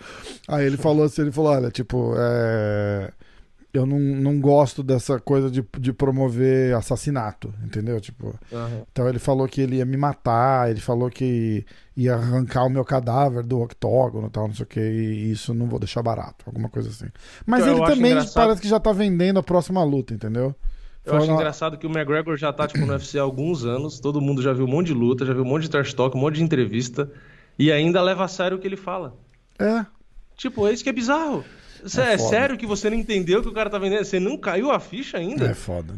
[0.48, 3.12] Aí ele falou assim: ele falou, olha, tipo, é,
[3.72, 8.02] Eu não, não gosto dessa coisa de, de promover assassinato, entendeu?
[8.02, 8.34] Tipo.
[8.52, 8.82] Aham.
[8.92, 11.64] Então ele falou que ele ia me matar, ele falou que
[11.96, 15.54] ia arrancar o meu cadáver do octógono e tal, não sei o que, e isso
[15.54, 17.06] não vou deixar barato, alguma coisa assim.
[17.46, 20.56] Mas Então, ele acho também engraçado- parece que já tá vendendo a próxima luta, entendeu?
[21.06, 23.66] Eu acho Foi uma- engraçado que o McGregor já tá tipo, no UFC há alguns
[23.66, 25.94] anos, todo mundo já viu um monte de luta, já viu um monte de trash
[25.94, 27.10] talk, um monte de entrevista,
[27.58, 29.16] e ainda leva a sério o que ele fala.
[29.60, 29.86] É,
[30.36, 31.44] Tipo, é isso que é bizarro.
[31.86, 34.04] Cê- É É, sério que você não entendeu o que o cara tá vendendo?
[34.04, 35.46] Você não caiu a ficha ainda?
[35.46, 35.96] é foda.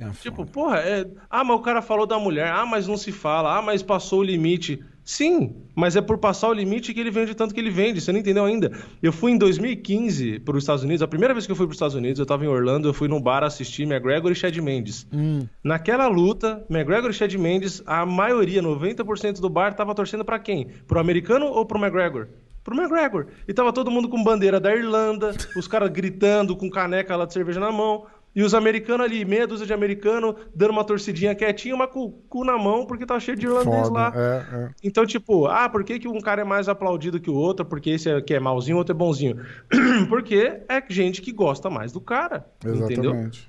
[0.00, 0.50] É Tipo, foda.
[0.52, 1.06] porra, é...
[1.30, 4.20] ah, mas o cara falou da mulher, ah, mas não se fala, ah, mas passou
[4.20, 4.78] o limite.
[5.02, 8.10] Sim, mas é por passar o limite que ele vende tanto que ele vende, você
[8.10, 8.72] não entendeu ainda.
[9.00, 11.70] Eu fui em 2015 para os Estados Unidos, a primeira vez que eu fui para
[11.70, 14.56] os Estados Unidos, eu tava em Orlando, eu fui num bar assistir McGregor e Chad
[14.58, 15.06] Mendes.
[15.12, 20.38] Hum, Naquela luta, McGregor e Chad Mendes, a maioria, 90% do bar, tava torcendo pra
[20.40, 20.66] quem?
[20.88, 22.26] Pro americano ou pro McGregor?
[22.66, 23.26] Pro McGregor.
[23.46, 27.32] E tava todo mundo com bandeira da Irlanda, os caras gritando com caneca lá de
[27.32, 28.04] cerveja na mão.
[28.34, 32.10] E os americanos ali, meia dúzia de americano, dando uma torcidinha quietinha, mas com o
[32.10, 33.90] cu na mão, porque tá cheio de irlandês foda.
[33.98, 34.12] lá.
[34.14, 34.68] É, é.
[34.84, 37.64] Então, tipo, ah, por que, que um cara é mais aplaudido que o outro?
[37.64, 39.38] Porque esse aqui é malzinho, o outro é bonzinho.
[40.10, 42.44] Porque é gente que gosta mais do cara.
[42.62, 43.12] Entendeu?
[43.12, 43.48] Exatamente.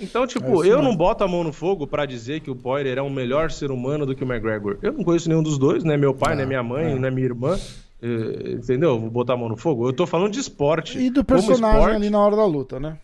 [0.00, 0.82] Então, É tipo, isso eu mesmo.
[0.90, 3.70] não boto a mão no fogo pra dizer que o Poirier é um melhor ser
[3.70, 4.78] humano do que o McGregor.
[4.82, 5.96] Eu não conheço nenhum dos dois, né?
[5.98, 6.46] Meu pai, Ah, né?
[6.46, 6.94] Minha mãe, é.
[6.98, 7.10] né?
[7.10, 7.58] Minha irmã.
[8.06, 8.98] Eh, Entendeu?
[9.00, 9.88] Vou botar a mão no fogo.
[9.88, 10.98] Eu tô falando de esporte.
[10.98, 12.98] E do personagem esporte, ali na hora da luta, né?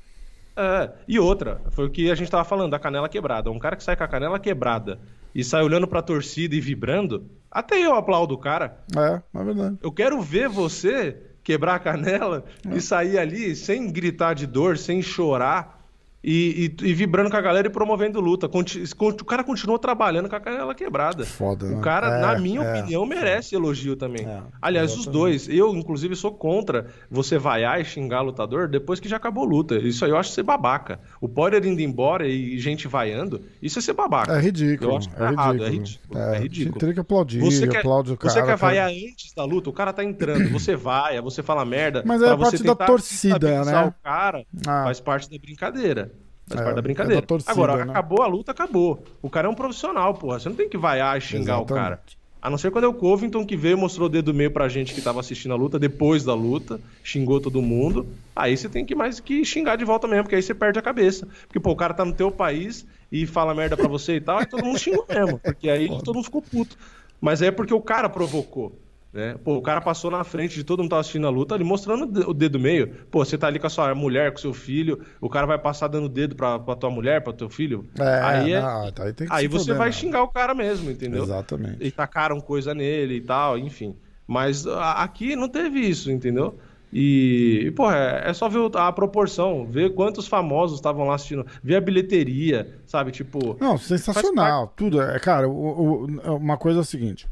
[0.57, 3.51] é, e outra, foi o que a gente tava falando, da canela quebrada.
[3.51, 4.99] Um cara que sai com a canela quebrada
[5.35, 8.79] e sai olhando pra torcida e vibrando, até eu aplaudo o cara.
[8.97, 9.79] É, na verdade.
[9.83, 12.77] Eu quero ver você quebrar a canela É.
[12.77, 15.82] e sair ali sem gritar de dor, sem chorar
[16.25, 18.47] e, e- e vibrando com a galera e promovendo luta.
[18.49, 21.25] O cara continuou trabalhando com a canela quebrada.
[21.27, 21.77] Foda, né?
[21.77, 22.79] O cara, É, na minha é.
[22.81, 24.25] opinião, merece elogio também.
[24.27, 25.49] É, Aliás, os dois.
[25.49, 29.75] Eu, inclusive, sou contra você vaiar e xingar lutador depois que já acabou a luta.
[29.77, 31.01] Isso aí eu acho ser babaca.
[31.21, 34.33] O Poirier indo embora e gente vaiando, isso é ser babaca.
[34.33, 34.93] É ridículo.
[34.93, 35.43] Eu acho que é tá ridículo.
[35.55, 36.73] errado, é ridículo, é ridículo.
[36.75, 38.33] Você teria que aplaudir, Você quer, aplaude o cara.
[38.33, 38.57] você quer cara.
[38.57, 42.03] vaiar antes da luta, o cara tá entrando, você vaia, você fala merda.
[42.07, 43.85] Mas é a parte da torcida, né?
[43.87, 44.85] O cara Ah.
[44.85, 46.12] faz parte da brincadeira.
[46.49, 47.21] Faz É, parte da é brincadeira.
[47.21, 47.91] da torcida, Agora, né?
[47.93, 49.03] acabou a luta, acabou.
[49.21, 50.39] O cara é um profissional, porra.
[50.41, 51.81] Você não tem que vaiar e xingar o cara.
[51.95, 52.23] Exatamente.
[52.41, 54.69] A não ser quando é o Covington que veio e mostrou o dedo meio pra
[54.69, 58.05] gente que tava assistindo a luta depois da luta, xingou todo mundo.
[58.35, 60.83] Aí você tem que mais que xingar de volta mesmo, porque aí você perde a
[60.83, 61.29] cabeça.
[61.47, 64.39] Porque, pô, o cara tá no teu país e fala merda pra você e tal,
[64.39, 65.39] aí todo mundo xingou mesmo.
[65.39, 66.77] Porque aí todo mundo ficou puto.
[67.21, 68.77] Mas aí é porque o cara provocou.
[69.13, 69.37] Né?
[69.45, 71.63] Pô, o cara passou na frente de todo mundo que tava assistindo a luta ali
[71.65, 72.95] mostrando o de- o dedo meio.
[73.11, 75.89] Pô, você tá ali com a sua mulher, com seu filho, o cara vai passar
[75.89, 77.85] dando dedo pra, pra tua mulher, pra teu filho.
[78.01, 79.93] É, aí é- não, aí que aí se você fuder, vai né?
[79.93, 81.25] xingar o cara mesmo, entendeu?
[81.25, 81.77] Exatamente.
[81.85, 83.95] e tacaram coisa nele e tal, enfim.
[84.27, 86.59] Mas a- aqui não teve isso, entendeu?
[86.91, 91.47] E, e pô, é, é só ver a proporção, ver quantos famosos estavam lá assistindo,
[91.63, 93.11] ver a bilheteria, sabe?
[93.13, 94.73] Tipo, Não, sensacional.
[94.75, 95.03] Tudo.
[95.03, 97.27] É, cara, o- o- uma coisa é o seguinte.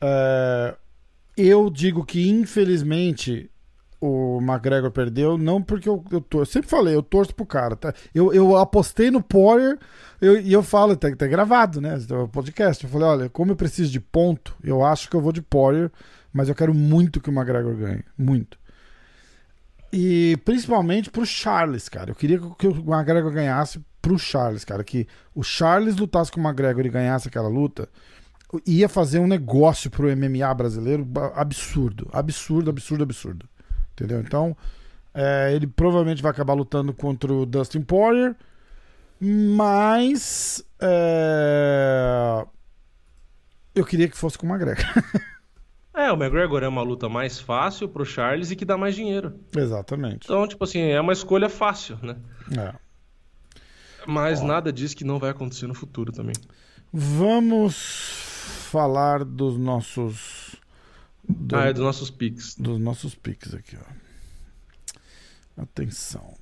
[0.00, 0.74] É,
[1.46, 3.50] eu digo que, infelizmente,
[4.00, 6.52] o McGregor perdeu, não porque eu, eu torço.
[6.52, 7.76] Sempre falei, eu torço pro cara.
[7.76, 7.92] Tá?
[8.14, 9.78] Eu, eu apostei no Poirier
[10.20, 11.98] eu- e eu falo, tá, tá gravado, né?
[12.10, 12.82] O podcast.
[12.84, 15.90] Eu falei, olha, como eu preciso de ponto, eu acho que eu vou de Poirier,
[16.32, 18.04] mas eu quero muito que o McGregor ganhe.
[18.16, 18.58] Muito.
[19.92, 22.10] E principalmente pro Charles, cara.
[22.10, 24.84] Eu queria que o McGregor ganhasse pro Charles, cara.
[24.84, 27.88] Que o Charles lutasse com o McGregor e ganhasse aquela luta,
[28.66, 32.08] ia fazer um negócio pro MMA brasileiro absurdo.
[32.12, 33.48] Absurdo, absurdo, absurdo.
[33.92, 34.20] Entendeu?
[34.20, 34.56] Então,
[35.14, 38.34] é, ele provavelmente vai acabar lutando contra o Dustin Poirier,
[39.20, 40.64] mas.
[40.80, 42.44] é,
[43.74, 44.84] eu queria que fosse com o McGregor.
[45.94, 49.38] é, o McGregor é uma luta mais fácil pro Charles e que dá mais dinheiro.
[49.56, 50.24] Exatamente.
[50.24, 52.16] Então, tipo assim, é uma escolha fácil, né?
[52.58, 52.74] É.
[54.06, 56.34] Mas nada diz que não vai acontecer no futuro também.
[56.92, 58.29] Vamos
[58.70, 60.56] falar dos nossos.
[61.28, 62.54] do- Ah, é dos nossos picks.
[62.56, 65.62] dos nossos picks aqui, ó.
[65.62, 66.34] Atenção.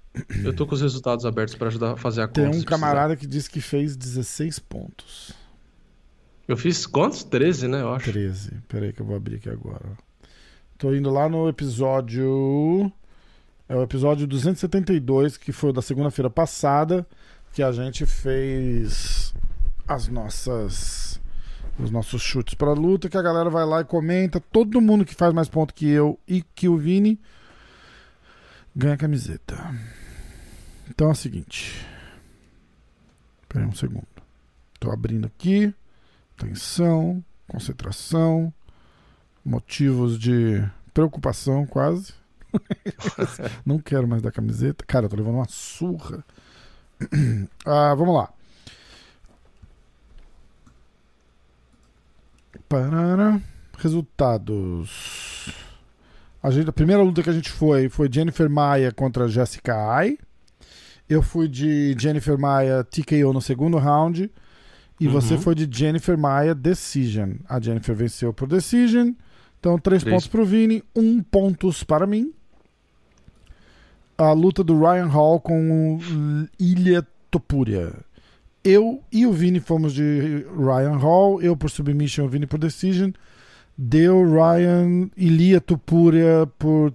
[0.45, 2.35] Eu tô com os resultados abertos pra ajudar a fazer a conta.
[2.41, 2.69] Tem um precisar.
[2.71, 5.33] camarada que disse que fez 16 pontos.
[6.47, 7.23] Eu fiz quantos?
[7.25, 7.81] 13, né?
[7.83, 8.11] Eu acho.
[8.11, 8.53] 13.
[8.69, 9.85] Peraí que eu vou abrir aqui agora.
[10.79, 12.91] Tô indo lá no episódio.
[13.69, 17.07] É o episódio 272, que foi o da segunda-feira passada,
[17.53, 19.35] que a gente fez
[19.87, 21.08] as nossas
[21.79, 24.41] os nossos chutes pra luta, que a galera vai lá e comenta.
[24.41, 27.21] Todo mundo que faz mais ponto que eu e que o Vini
[28.75, 29.57] ganha camiseta.
[30.89, 31.87] Então é o seguinte.
[33.43, 34.07] Espera um segundo.
[34.81, 35.75] Tô abrindo aqui.
[36.37, 38.53] Atenção, concentração,
[39.45, 40.63] motivos de
[40.93, 42.13] preocupação quase.
[43.65, 44.85] Não quero mais dar camiseta.
[44.87, 46.25] Cara, eu tô levando uma surra.
[47.65, 48.33] ah, vamos lá.
[52.69, 53.41] Parara.
[53.79, 55.53] Resultados.
[56.43, 60.19] A, gente, a primeira luta que a gente foi foi Jennifer Maia contra Jessica Ai.
[61.09, 64.31] Eu fui de Jennifer Maia TKO no segundo round.
[65.01, 65.13] E Uhum.
[65.13, 67.35] você foi de Jennifer Maia Decision.
[67.49, 69.13] A Jennifer venceu por Decision.
[69.59, 70.15] Então, três, Três.
[70.15, 72.33] pontos pro Vini, um pontos para mim.
[74.17, 76.01] A luta do Ryan Hall com o
[76.59, 77.93] Ilha Topuria.
[78.69, 81.41] Eu e o Vini fomos de Ryan Hall.
[81.41, 83.13] Eu por submission, o Vini por decision.
[83.79, 86.93] Deu Ryan Ilia Topuria por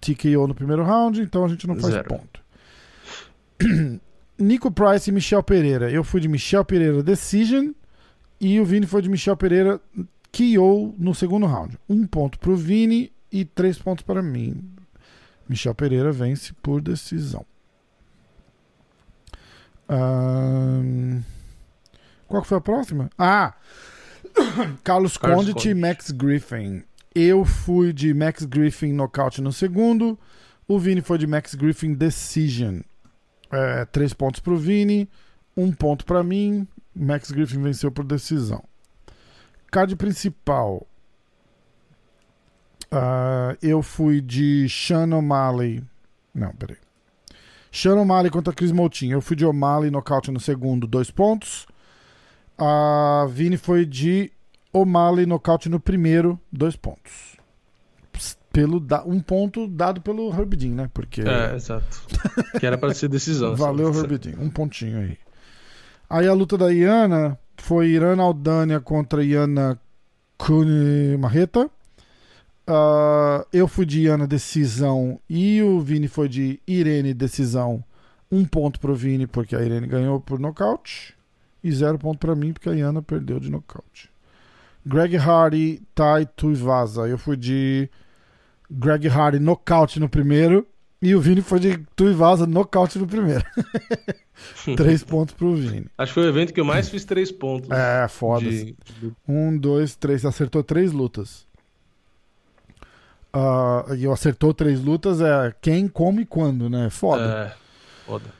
[0.00, 1.20] TKO no primeiro round.
[1.20, 2.08] Então a gente não faz Zero.
[2.08, 2.40] ponto.
[4.38, 5.90] Nico Price e Michel Pereira.
[5.90, 7.72] Eu fui de Michel Pereira Decision
[8.40, 9.80] e o Vini foi de Michel Pereira
[10.30, 11.76] KO no segundo round.
[11.88, 14.62] Um ponto pro Vini e três pontos para mim.
[15.48, 17.44] Michel Pereira vence por decisão.
[19.88, 21.22] Ahn,
[22.26, 23.10] Qual foi a próxima?
[23.18, 23.54] Ah!
[24.84, 25.74] Carlos, Carlos Condit e Condit.
[25.74, 26.82] Max Griffin.
[27.14, 30.18] Eu fui de Max Griffin nocaute no segundo.
[30.66, 32.80] O Vini foi de Max Griffin Decision.
[33.50, 35.08] É, três pontos pro Vini,
[35.56, 36.68] um ponto pra mim.
[36.94, 38.62] Max Griffin venceu por decisão.
[39.70, 40.86] Card principal.
[42.90, 45.82] Ah, eu fui de Sean O'Malley.
[46.34, 46.76] Não, peraí.
[47.70, 49.16] Sean O'Malley contra Chris Moutinho.
[49.16, 51.66] Eu fui de O'Malley nocaute no segundo, dois pontos.
[52.56, 54.32] A Vini foi de
[54.72, 57.36] O'Malley nocaute no primeiro, dois pontos.
[58.52, 60.90] Pelo da- um ponto dado pelo Herb Dean, né?
[60.92, 62.02] Porque É, exato.
[62.58, 63.54] que era pra ser decisão.
[63.56, 64.14] Valeu, sabe?
[64.14, 64.42] Herbidinho.
[64.42, 65.18] Um pontinho aí.
[66.10, 69.78] Aí a luta da Iana foi Irana Aldania contra Iana
[70.36, 71.70] Kune Marreta.
[72.70, 77.82] Ah, eu fui de Iana decisão e o Vini foi de Irene decisão.
[78.30, 81.14] Um ponto pro Vini porque a Irene ganhou por nocaute.
[81.64, 84.10] E zero ponto pra mim porque a Iana perdeu de nocaute.
[84.86, 87.08] Greg Hardy, Tai Tuivasa.
[87.08, 87.88] Eu fui de
[88.70, 90.66] Greg Hardy nocaute no primeiro.
[91.00, 93.44] E o Vini foi de Tuivasa nocaute no primeiro.
[94.76, 95.86] Três pontos pro Vini.
[95.96, 97.70] Acho que foi o evento que eu mais fiz três pontos.
[97.70, 98.48] É, foda.
[98.48, 100.24] de- de- Um, dois, três.
[100.24, 101.46] Acertou três lutas.
[103.32, 106.88] Ah, e acertou três lutas é quem, como e quando, né?
[106.90, 107.22] Foda.
[107.22, 108.38] É, foda.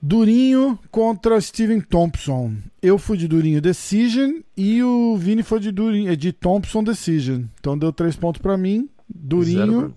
[0.00, 2.56] Durinho contra Steven Thompson.
[2.82, 7.44] Eu fui de Durinho Decision e o Vini foi de Durinho, de Thompson Decision.
[7.58, 9.94] Então deu três pontos pra mim, Durinho Zero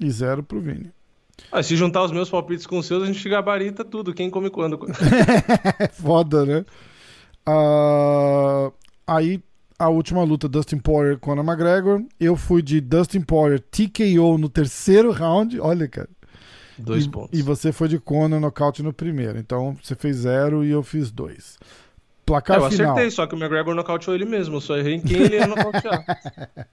[0.00, 0.90] e zero pro Vini.
[1.52, 4.12] Ah, se juntar os meus palpites com os seus, a gente gabarita tudo.
[4.12, 4.78] Quem come quando.
[5.78, 6.64] É foda, né?
[7.46, 8.72] Ah,
[9.06, 9.40] aí
[9.78, 12.02] a última luta, Dustin Poirier contra McGregor.
[12.18, 15.60] Eu fui de Dustin Poirier TKO no terceiro round.
[15.60, 16.08] Olha, cara.
[16.78, 17.38] Dois e, pontos.
[17.38, 19.38] E você foi de Conor nocaute no primeiro.
[19.38, 21.58] Então você fez zero e eu fiz dois.
[22.24, 22.92] Placar É, eu final.
[22.92, 24.56] acertei, só que o McGregor nocauteou ele mesmo.
[24.56, 26.04] Eu só errei em quem ele ia nocautear.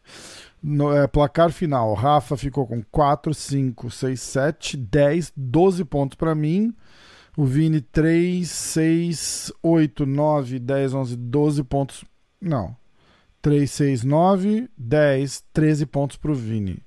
[0.66, 1.94] No, é, placar final.
[1.94, 6.74] Rafa ficou com 4, 5, 6, 7, 10, 12 pontos pra mim.
[7.36, 12.06] O Vini 3, 6, 8, 9, 10, 11, 12 pontos.
[12.40, 12.74] Não.
[13.44, 16.82] 3, 6, 9, 10, 13 pontos pro Vini.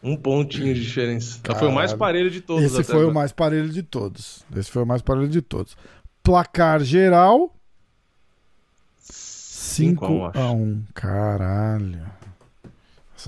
[0.00, 1.40] Um pontinho de diferença.
[1.58, 1.98] Foi o mais Caralho.
[1.98, 2.64] parelho de todos.
[2.64, 3.14] Esse até foi o agora.
[3.14, 4.44] mais parelho de todos.
[4.54, 5.76] Esse foi o mais parelho de todos.
[6.22, 7.52] Placar geral.
[9.00, 10.38] Cinco 5 a um, acho.
[10.38, 10.82] a 1.
[10.94, 12.06] Caralho.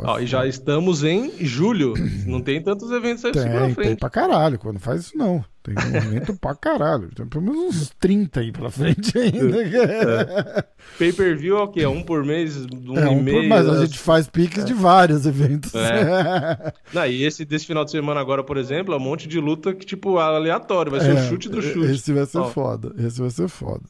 [0.01, 1.94] Ó, e já estamos em julho.
[2.27, 3.98] Não tem tantos eventos aí pra Tem, tem frente.
[3.98, 4.59] pra caralho.
[4.59, 5.44] Quando faz isso, não.
[5.62, 7.09] Tem movimento pra caralho.
[7.15, 10.66] Tem pelo menos uns 30 aí pra frente ainda.
[10.98, 11.86] Pay per view é o quê?
[11.86, 13.48] Um por mês, um É, e um por- meio.
[13.48, 15.74] mas a gente faz piques de vários eventos.
[15.74, 16.73] É.
[16.93, 19.74] Não, e esse desse final de semana agora, por exemplo, é um monte de luta
[19.74, 20.90] que, tipo, aleatório.
[20.93, 21.90] Vai ser o É, chute do chute.
[21.93, 22.44] Esse vai ser Ó.
[22.51, 22.94] foda.
[22.98, 23.85] Esse vai ser foda.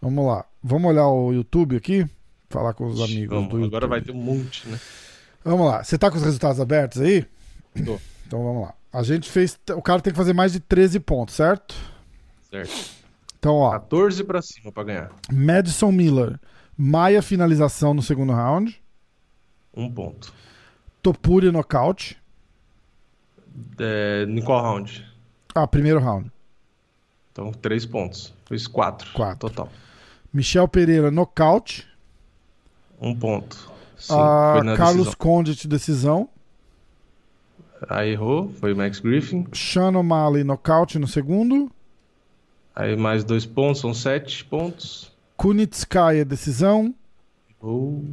[0.00, 0.44] Vamos lá.
[0.62, 2.06] Vamos olhar o YouTube aqui?
[2.48, 3.66] Falar com os amigos Vamos, do YouTube.
[3.66, 4.78] agora vai ter um monte, né?
[5.46, 5.84] Vamos lá.
[5.84, 7.24] Você tá com os resultados abertos aí?
[7.84, 8.00] Tô.
[8.26, 8.74] Então vamos lá.
[8.92, 9.56] A gente fez.
[9.76, 11.72] O cara tem que fazer mais de 13 pontos, certo?
[12.50, 12.74] Certo.
[13.38, 13.70] Então, ó.
[13.70, 15.12] 14 pra cima pra ganhar.
[15.32, 16.40] Madison Miller.
[16.76, 18.82] Maia finalização no segundo round.
[19.72, 20.34] Um ponto.
[21.00, 22.20] Topuria nocaute.
[23.78, 25.06] É, em qual round?
[25.54, 26.28] Ah, primeiro round.
[27.30, 28.34] Então, três pontos.
[28.46, 29.12] Fiz quatro.
[29.12, 29.48] Quatro.
[29.48, 29.70] Total.
[30.32, 31.86] Michel Pereira nocaute.
[33.00, 33.75] Um ponto.
[33.96, 35.14] Sim, Ah, na Carlos decisão.
[35.18, 36.28] Condit, decisão.
[37.88, 39.46] Aí errou, foi Max Griffin.
[39.52, 41.70] Sean O'Malley, nocaute no segundo.
[42.74, 45.12] Aí mais dois pontos, são sete pontos.
[45.36, 46.94] Kunitskaya, decisão.
[47.62, 48.04] Errou.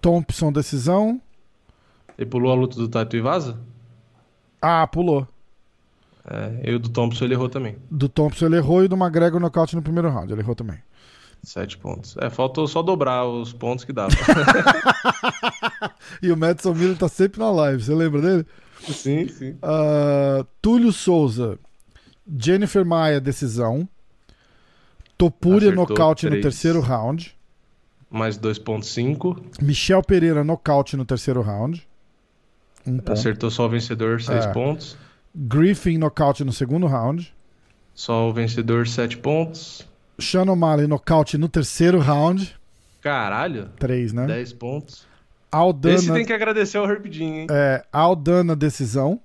[0.00, 1.20] Thompson, decisão.
[2.16, 3.58] Ele pulou a luta do Taito Ivasa?
[4.60, 5.26] Ah, pulou.
[6.28, 7.76] É, e o do Thompson ele errou também.
[7.90, 10.32] Do Thompson ele errou e do McGregor nocaute no primeiro round.
[10.32, 10.78] Ele errou também.
[11.42, 12.16] Sete pontos.
[12.18, 14.10] É, faltou só dobrar os pontos que dava.
[16.22, 18.46] E o Madison Miller tá sempre na live, você lembra dele?
[18.80, 19.56] sim, sim.
[19.62, 21.58] Ah, Túlio Souza,
[22.38, 23.88] Jennifer Maia, decisão.
[25.16, 26.42] Topuria, Acertou nocaute no três.
[26.42, 27.36] terceiro round.
[28.10, 29.62] Mais 2.5.
[29.62, 31.86] Michel Pereira, nocaute no terceiro round.
[32.86, 32.98] Um.
[33.06, 34.52] Acertou só o vencedor, seis É.
[34.52, 34.96] pontos.
[35.34, 37.32] Griffin, nocaute no segundo round.
[37.94, 39.86] Só o vencedor, sete pontos.
[40.20, 42.54] Sean O'Malley, nocaute no terceiro round.
[43.00, 44.26] Caralho, Três, né?
[44.26, 44.94] 10 pontos.
[44.94, 45.06] Esse
[45.56, 47.46] Aldana, tem que agradecer ao Herbidinho, hein?
[47.50, 49.20] é, Aldana, decisão.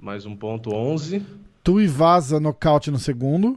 [0.00, 1.24] Mais um ponto, 11.
[1.62, 3.56] Tuivasa, nocaute no segundo.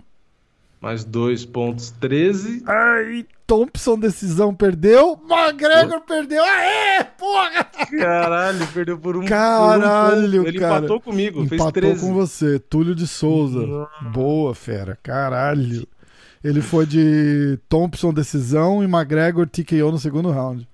[0.79, 2.63] Mais dois pontos, 13.
[2.67, 5.19] Ai, Thompson, decisão, perdeu.
[5.27, 6.43] McGregor perdeu.
[6.43, 7.63] Aê, porra!
[7.63, 10.47] Caralho, perdeu por um Caralho, por um.
[10.47, 10.77] Ele cara.
[10.77, 12.05] empatou comigo, fez Empatou 13.
[12.05, 12.59] com você.
[12.59, 13.87] Túlio de Souza.
[14.13, 14.99] Boa, fera.
[15.01, 15.87] Caralho.
[16.45, 20.67] Ele foi de Thompson, decisão, e McGregor, TKO no segundo round.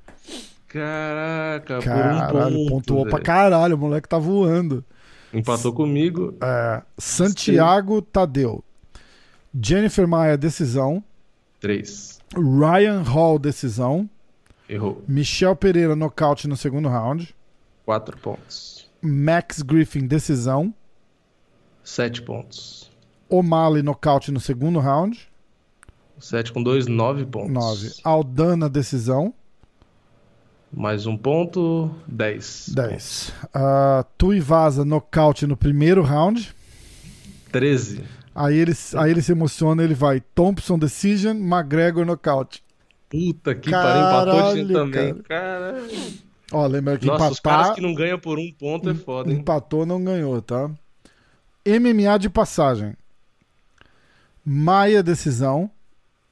[0.67, 2.69] Caraca, Caralho, um ponto.
[2.69, 3.23] pontuou pra velho.
[3.23, 3.75] caralho.
[3.75, 4.83] O moleque tá voando.
[5.33, 6.35] Empatou comigo.
[6.41, 8.61] É, Santiago Tadeu.
[9.63, 11.01] Jennifer Maia, decisão.
[11.61, 12.19] 3.
[12.35, 14.09] Ryan Hall, decisão.
[14.67, 15.01] Errou.
[15.07, 17.33] Michel Pereira, nocaute no segundo round.
[17.85, 18.89] 4 pontos.
[19.01, 20.73] Max Griffin, decisão.
[21.81, 22.91] 7 pontos.
[23.29, 25.30] O'Malley, nocaute no segundo round.
[26.21, 27.51] 7 com 2, 9 pontos.
[27.51, 27.91] 9.
[28.03, 29.33] Aldana, decisão.
[30.71, 32.69] Mais um ponto, 10.
[32.73, 33.33] 10.
[33.47, 36.55] Uh, Tuivasa, nocaute no primeiro round.
[37.51, 38.03] 13.
[38.33, 42.63] Aí ele, aí ele se emociona, ele vai Thompson Decision, McGregor nocaute.
[43.09, 45.15] Puta que pariu, empatou de também.
[45.23, 45.91] Caralho.
[46.53, 49.29] Ó, lembra que Nossa, os caras empatar, que não ganham por um ponto é foda,
[49.29, 49.39] hein?
[49.39, 50.69] empatou, não ganhou, tá?
[51.65, 52.95] MMA de passagem.
[54.45, 55.69] Maia, decisão.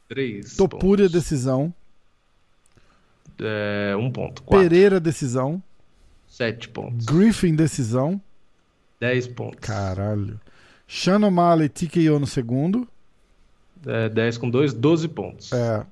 [0.10, 0.58] 3.
[0.58, 1.74] Topuria, decisão.
[3.40, 4.44] É, um ponto.
[4.44, 4.68] 4.
[4.70, 5.64] Pereira, decisão.
[6.28, 7.06] 7 pontos.
[7.06, 8.20] Griffin, decisão.
[9.00, 9.60] 10 pontos.
[9.62, 10.40] Caralho.
[10.88, 12.86] Sean O'Malley, TKO no segundo.
[13.86, 15.52] É, 10 com 2, 12 pontos.
[15.54, 15.86] É.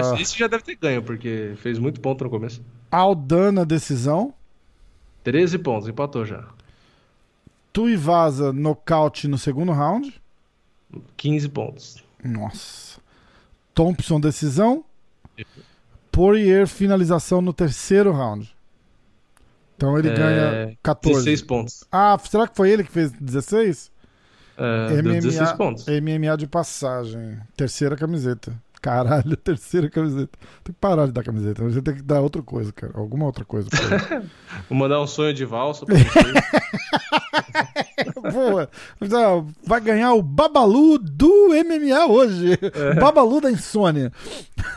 [0.00, 2.62] Esse- Esse já deve ter ganho, porque fez muito ponto no começo.
[2.90, 4.34] Aldana, decisão.
[5.22, 6.44] 13 pontos, empatou já.
[7.72, 10.20] Tuivasa, nocaute no segundo round.
[11.16, 12.03] 15 pontos.
[12.24, 13.00] Nossa.
[13.74, 14.84] Thompson, decisão.
[16.10, 18.54] Poirier, finalização no terceiro round.
[19.76, 21.24] Então ele É, ganha 14.
[21.24, 21.84] 16 pontos.
[21.90, 23.90] Ah, será que foi ele que fez 16?
[24.56, 25.84] É, deu 16 pontos.
[25.86, 27.38] MMA de passagem.
[27.56, 28.52] Terceira camiseta.
[28.84, 30.38] Caralho, terceira camiseta.
[30.62, 31.66] Tem que parar de dar camiseta.
[31.70, 32.92] Gente tem que dar outra coisa, cara.
[32.94, 33.70] Alguma outra coisa.
[34.68, 36.34] Vou mandar um sonho de valsa pra vocês.
[38.30, 38.68] Boa.
[39.66, 42.58] Vai ganhar o Babalu do MMA hoje.
[42.60, 43.00] É.
[43.00, 44.12] Babalu da insônia.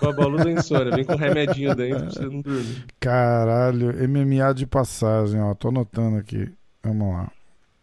[0.01, 0.95] Babalu da insônia.
[0.95, 2.85] Vem com um remedinho dentro pra você não dormir.
[3.01, 5.53] Caralho, MMA de passagem, ó.
[5.53, 6.49] Tô anotando aqui.
[6.81, 7.29] Vamos lá.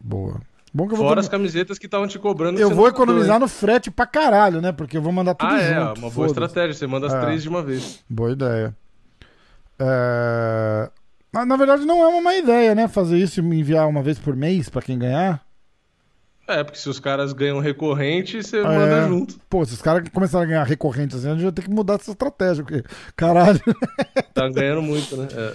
[0.03, 0.41] Boa.
[0.75, 2.59] Bom que eu vou, Fora as camisas que estavam te cobrando.
[2.59, 4.73] eu vou economizar no frete pra caralho, né?
[4.73, 5.99] Porque eu vou mandar tudo Ah, é, junto.
[6.01, 6.73] uma boa estratégia.
[6.73, 7.21] Você manda as É.
[7.21, 8.03] três de uma vez.
[8.09, 8.75] Boa ideia.
[9.79, 10.89] É...
[11.31, 12.89] Mas, na verdade, não é uma má ideia, né?
[12.89, 15.41] Fazer isso e me enviar uma vez por mês pra quem ganhar.
[16.47, 18.63] É, porque se os caras ganham recorrente, você É.
[18.63, 19.39] manda junto.
[19.49, 21.95] Pô, se os caras começarem a ganhar recorrente assim, a gente vai ter que mudar
[21.95, 22.63] essa estratégia.
[22.65, 22.83] Porque,
[23.15, 23.59] caralho.
[24.33, 25.27] Tá ganhando muito, né?
[25.31, 25.53] É.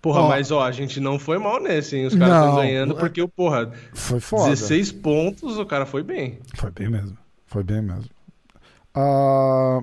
[0.00, 0.28] Porra, Ó.
[0.28, 2.06] mas ó, a gente não foi mal nesse, hein?
[2.06, 4.50] Os caras estão ganhando porque, porra, Foi foda.
[4.50, 6.38] 16 pontos, o cara foi bem.
[6.54, 7.18] Foi bem mesmo.
[7.46, 8.04] Foi bem mesmo.
[8.94, 9.80] Ah,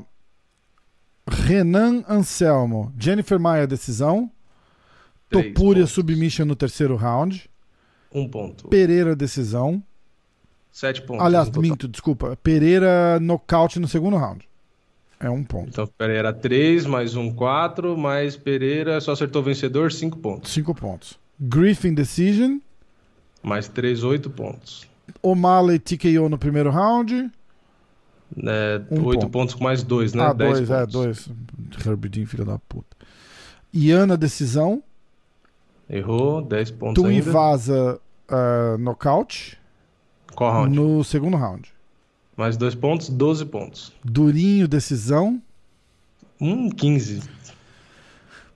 [1.30, 2.94] Renan Anselmo.
[2.98, 4.32] Jennifer Maia, decisão.
[5.30, 5.92] Três Topuria, pontos.
[5.94, 7.50] submission no terceiro round.
[8.14, 8.68] Um ponto.
[8.70, 9.84] Pereira, decisão.
[10.72, 11.26] Sete pontos.
[11.26, 12.38] Aliás, minto, desculpa.
[12.42, 14.48] Pereira, nocaute no segundo round.
[15.20, 15.70] É um ponto.
[15.70, 20.52] Então, era 3, mais um 4, mais Pereira, só acertou o vencedor, 5 pontos.
[20.52, 21.18] Cinco pontos.
[21.40, 22.58] Griffin, decision.
[23.42, 24.88] Mais 3, 8 pontos.
[25.22, 27.32] O'Malley, TKO no primeiro round.
[28.38, 29.30] É, Um 8 ponto.
[29.32, 30.24] pontos com mais 2, né?
[30.24, 30.94] ah, 10 dois, é, pontos.
[30.94, 31.30] dois.
[31.86, 32.96] Herbie Dean, filho da puta.
[33.74, 34.84] Iana, decisão.
[35.90, 37.22] Errou, 10 pontos ainda.
[37.24, 39.58] Tuivasa, uh, nocaute.
[40.36, 40.76] Qual round?
[40.76, 41.72] No segundo round.
[42.38, 43.94] Mais 2 pontos, 12 pontos.
[44.04, 45.42] Durinho, decisão.
[46.40, 47.22] Hum, 15.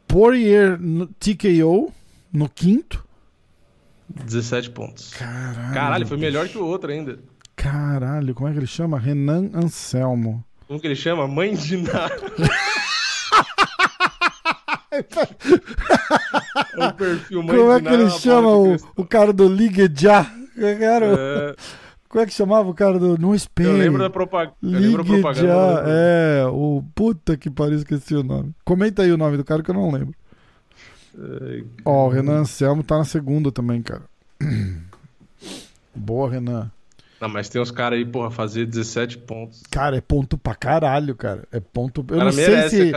[0.07, 1.93] Poirier no TKO
[2.31, 3.05] no quinto.
[4.09, 5.13] 17 pontos.
[5.13, 5.73] Caralho.
[5.73, 7.19] Caralho, foi melhor que o outro ainda.
[7.55, 8.99] Caralho, como é que ele chama?
[8.99, 10.43] Renan Anselmo.
[10.67, 11.27] Como que ele chama?
[11.27, 12.15] Mãe de nada.
[14.91, 14.99] é
[16.87, 20.25] um perfil mãe Como é que ele chama o, o cara do Ligue Já?
[20.79, 21.55] Cara, É,
[22.09, 23.69] Como é que chamava o cara do No Espelho?
[23.69, 25.47] eu lembro da propa- eu lembro da Ligue propaganda.
[25.47, 28.51] Já, é, o puta que pariu, esqueci o nome.
[28.65, 30.15] Comenta aí o nome do cara que eu não lembro.
[31.17, 34.01] É, Ó, o Renan Anselmo tá na segunda também, cara.
[35.95, 36.71] Boa, Renan.
[37.19, 39.61] Não, mas tem uns caras aí, porra, fazer 17 pontos.
[39.69, 41.45] Cara, é ponto pra caralho, cara.
[41.51, 42.05] É ponto.
[42.09, 42.91] Eu não sei se,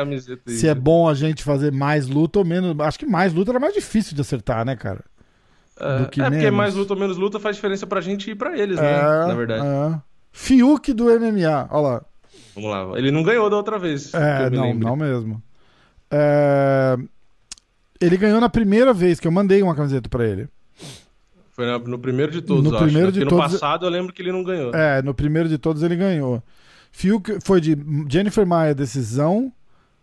[0.47, 2.79] se é bom a gente fazer mais luta ou menos.
[2.81, 5.05] Acho que mais luta era mais difícil de acertar, né, cara?
[5.83, 6.57] É, do que é porque menos.
[6.57, 9.27] mais luta ou menos luta faz diferença pra gente e pra eles, É, né?
[9.27, 9.67] Na verdade.
[9.67, 10.01] é.
[10.31, 12.03] Fiuk do MMA, olha lá.
[12.55, 12.99] Vamos lá.
[12.99, 14.13] Ele não ganhou da outra vez.
[14.15, 15.43] É, eu me não, não mesmo.
[16.11, 16.97] É,
[18.01, 20.49] Ele ganhou na primeira vez que eu mandei uma camiseta pra ele.
[21.53, 23.13] Foi no primeiro de todos, No acho, primeiro né?
[23.13, 24.75] de Porque todos- no passado eu lembro que ele não ganhou.
[24.75, 26.43] É, no primeiro de todos ele ganhou.
[26.91, 27.77] Fiuk foi de
[28.09, 29.53] Jennifer Maia, decisão.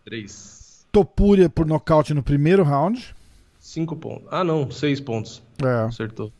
[0.04, 0.84] Três.
[0.92, 3.14] Topuria por nocaute no primeiro round.
[3.58, 4.26] Cinco pontos.
[4.30, 4.70] Ah, não.
[4.70, 5.42] Seis pontos.
[5.64, 5.84] É.
[5.84, 6.32] Acertou.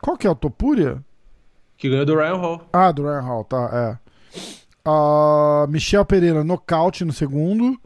[0.00, 1.02] Qual que é o Topuria?
[1.76, 2.68] Que ganhou do Ryan Hall.
[2.72, 4.40] Ah, do Ryan Hall, tá, é.
[4.84, 7.78] Ah, Michel Pereira, nocaute no segundo.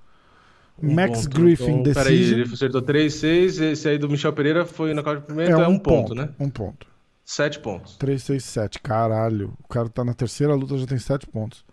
[0.83, 1.41] Um Max ponto.
[1.41, 2.41] Griffin, Então, Peraí, decision.
[2.41, 3.61] ele acertou três, seis.
[3.61, 6.31] Esse aí do Michel Pereira foi no de primeiro, então é um ponto, né?
[6.39, 6.87] Um ponto.
[7.25, 7.97] Sete pontos.
[7.97, 8.81] 3, 6, 7.
[8.81, 9.53] Caralho.
[9.63, 11.65] O cara tá na terceira luta, já tem 7 pontos.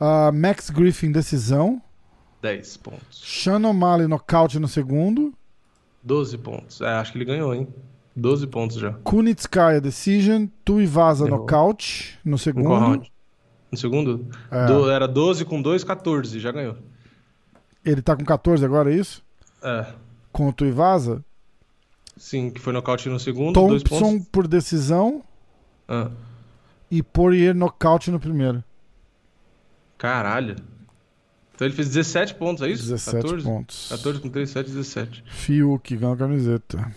[0.00, 1.80] Ah, Max Griffin, decisão.
[2.40, 3.22] Dez pontos.
[3.24, 5.32] Sean O'Malley, nocaute no segundo.
[6.02, 6.80] Doze pontos.
[6.80, 7.68] É, acho que ele ganhou, hein?
[8.14, 8.92] Doze pontos já.
[9.04, 10.46] Kunitskaya, decision.
[10.64, 11.40] Tuivasa, Errou.
[11.40, 12.68] nocaute no No segundo.
[12.68, 13.12] round?
[13.70, 14.26] No segundo?
[14.50, 14.66] É.
[14.66, 16.38] Do- era 12 com 2, 14.
[16.38, 16.76] Já ganhou.
[17.84, 19.22] Ele tá com 14 agora, é isso?
[19.62, 19.86] É.
[20.30, 21.24] Com o Tuivasa.
[22.16, 23.54] Sim, que foi nocaute no segundo.
[23.54, 24.28] dois Thompson pontos.
[24.28, 25.22] por decisão.
[25.88, 26.10] Ah,
[26.90, 28.62] E Poirier, nocaute no primeiro.
[29.96, 30.56] caralho.
[31.54, 32.82] Então ele fez 17 pontos, é isso?
[32.84, 33.44] 17 14?
[33.44, 33.86] pontos.
[33.88, 35.24] 14 com 3, 7, 17.
[35.28, 36.92] Fiuk ganhou a camiseta.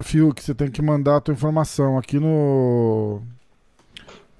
[0.00, 3.22] Fiuk, você tem que mandar a tua informação aqui no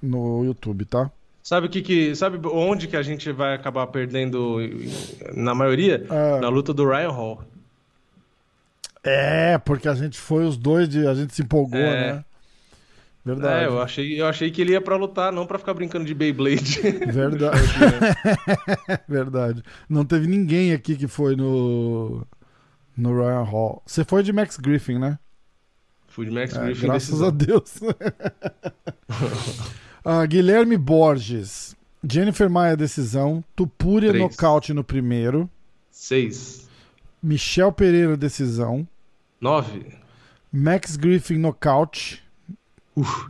[0.03, 1.11] no YouTube, tá?
[1.43, 2.15] Sabe o que que.
[2.15, 4.59] Sabe onde que a gente vai acabar perdendo
[5.35, 6.05] na maioria?
[6.11, 7.43] Ah, Na luta do Ryan Hall.
[9.03, 12.15] é, porque a gente foi os dois, de, a gente se empolgou, É.
[12.15, 12.25] né?
[13.25, 13.65] Verdade.
[13.65, 16.13] É, eu achei, eu achei que ele ia pra lutar, não pra ficar brincando de
[16.15, 16.81] Beyblade.
[17.11, 17.59] Verdade.
[19.09, 19.63] Verdade.
[19.89, 22.27] Não teve ninguém aqui que foi no
[22.97, 23.83] no Ryan Hall.
[23.87, 25.19] Você foi de Max Griffin, né?
[26.15, 27.27] Fui de Max É, Griffin graças decisão.
[27.27, 27.75] a Deus.
[30.07, 31.75] Ah, Guilherme Borges.
[32.07, 33.43] Jennifer Maia, decisão.
[33.57, 34.23] Tupúria, Três.
[34.23, 35.49] nocaute no primeiro.
[35.91, 36.69] 6.
[37.23, 38.87] Michel Pereira, decisão.
[39.41, 39.87] 9.
[40.53, 42.23] Max Griffin, nocaute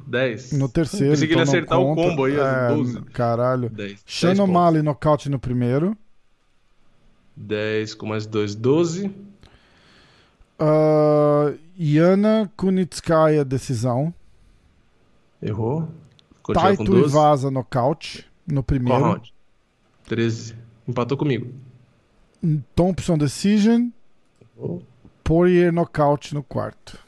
[0.06, 0.52] 10.
[0.54, 1.10] no terceiro.
[1.12, 2.02] Pensei que ele ia então acertar o conta.
[2.10, 3.00] combo aí, É, 12.
[3.12, 3.70] Caralho.
[3.70, 4.02] 10.
[4.04, 5.96] Sean O'Malley, nocaute no primeiro.
[7.36, 9.10] 10 com mais 2, 12.
[10.58, 14.14] Ah, Yana Kunitskaya, decisão.
[15.42, 15.88] Errou.
[16.52, 17.08] Taito 12.
[17.08, 19.02] Ivasa, nocaute no Qual primeiro.
[19.04, 19.34] round?
[20.06, 20.54] 13.
[20.86, 21.52] Empatou comigo.
[22.74, 23.88] Thompson, decision.
[24.56, 24.82] Errou.
[25.22, 26.98] Poirier, nocaute no quarto.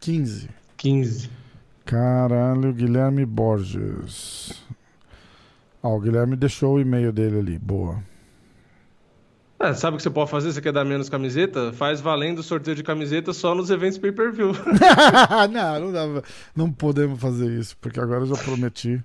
[0.00, 0.48] 15.
[0.76, 1.30] 15.
[1.84, 4.60] Caralho, Guilherme Borges.
[5.82, 7.58] Ó, o Guilherme deixou o e-mail dele ali.
[7.58, 8.02] Boa.
[9.58, 10.52] É, sabe o que você pode fazer?
[10.52, 11.72] Você quer dar menos camiseta?
[11.72, 14.52] Faz valendo o sorteio de camiseta só nos eventos pay-per-view.
[15.50, 16.22] não, não dá.
[16.54, 19.02] Não podemos fazer isso, porque agora eu já prometi.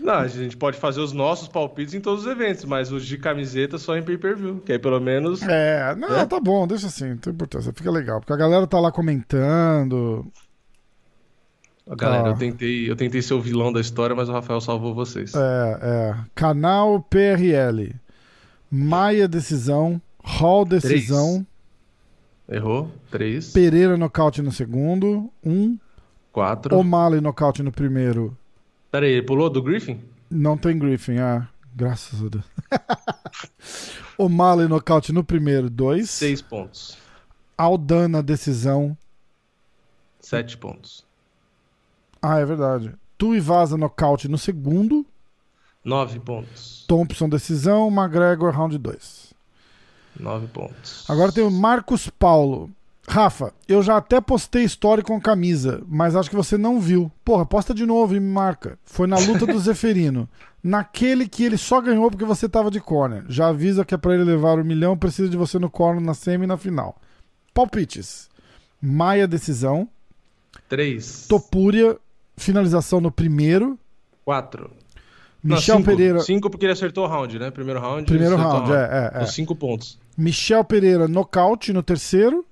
[0.00, 3.18] Não, a gente pode fazer os nossos palpites em todos os eventos, mas os de
[3.18, 4.62] camiseta só em pay-per-view.
[4.64, 5.42] Que aí pelo menos.
[5.42, 6.24] É, não, É?
[6.24, 7.72] tá bom, deixa assim, não tem importância.
[7.72, 10.26] Fica legal, porque a galera tá lá comentando.
[11.96, 15.34] Galera, eu, tentei, eu tentei ser o vilão da história, mas o Rafael salvou vocês.
[15.34, 16.16] É, é.
[16.36, 17.94] Canal PRL.
[18.70, 20.00] Maia, decisão.
[20.22, 21.44] Hall, decisão.
[22.48, 22.90] Errou.
[23.10, 25.30] 3, Pereira, nocaute no segundo.
[25.44, 25.78] Um.
[26.32, 26.76] 4.
[26.76, 28.36] O'Malley, nocaute no primeiro.
[28.90, 30.00] Pera aí, ele pulou do Griffin?
[30.30, 31.48] Não tem Griffin, ah.
[31.74, 32.44] Graças a Deus.
[34.18, 36.10] O'Malley, nocaute no primeiro, dois.
[36.10, 36.98] 6 pontos.
[37.56, 38.96] Aldana, decisão.
[40.20, 41.04] 7 pontos.
[42.20, 42.92] Ah, é verdade.
[43.16, 45.06] Tuivasa, nocaute no segundo.
[45.84, 46.84] 9 pontos.
[46.86, 47.88] Thompson, decisão.
[47.88, 49.34] McGregor, round 2.
[50.18, 51.08] 9 pontos.
[51.08, 52.70] Agora tem o Marcos Paulo.
[53.08, 57.10] Rafa, eu já até postei story com camisa, mas acho que você não viu.
[57.24, 58.78] Porra, posta de novo e me marca.
[58.84, 60.28] Foi na luta do Zeferino.
[60.62, 63.24] Naquele que ele só ganhou porque você tava de corner.
[63.28, 66.14] Já avisa que é pra ele levar o milhão, precisa de você no corner na
[66.14, 67.00] semi e na final.
[67.52, 68.28] Palpites.
[68.80, 69.88] Maia, decisão.
[70.68, 71.26] 3.
[71.26, 71.98] Topúria,
[72.36, 73.78] finalização no primeiro.
[74.24, 74.70] 4.
[75.42, 75.90] Michel cinco.
[75.90, 76.20] Pereira.
[76.20, 77.50] Cinco porque ele acertou o round, né?
[77.50, 78.04] Primeiro round.
[78.04, 79.24] Primeiro round, o é, é, é.
[79.24, 79.98] Os 5 pontos.
[80.16, 82.44] Michel Pereira, nocaute no terceiro.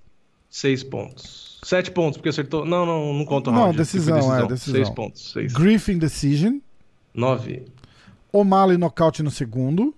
[0.48, 1.60] 6 pontos.
[1.64, 2.64] 7 pontos, porque acertou.
[2.64, 3.76] Não, não, não conta o Não, round.
[3.76, 4.74] decisão, foi é, decisão.
[4.84, 5.32] 6 pontos.
[5.32, 5.52] 6.
[5.52, 6.58] Griffin Decision.
[7.12, 7.66] 9.
[8.32, 9.94] O'Malley, nocaute no segundo.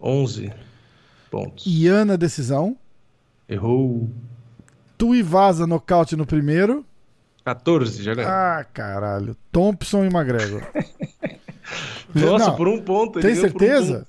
[0.00, 0.52] 11
[1.30, 1.64] pontos.
[1.66, 2.76] Iana, decisão.
[3.48, 4.08] Errou.
[4.96, 6.84] Tuivasa, nocaute no primeiro.
[7.44, 8.30] 14, já ganhou.
[8.30, 9.36] Ah, caralho.
[9.50, 10.62] Thompson e McGregor.
[12.26, 12.56] Nossa, não.
[12.56, 13.20] por um ponto.
[13.20, 13.94] Tem um certeza?
[13.98, 14.06] ponto.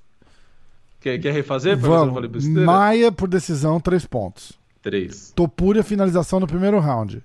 [1.00, 1.78] Quer, quer refazer?
[1.78, 2.46] Vamos.
[2.46, 4.60] Maia por decisão, três pontos.
[4.82, 5.32] 3.
[5.36, 7.22] Topúria, finalização no primeiro round.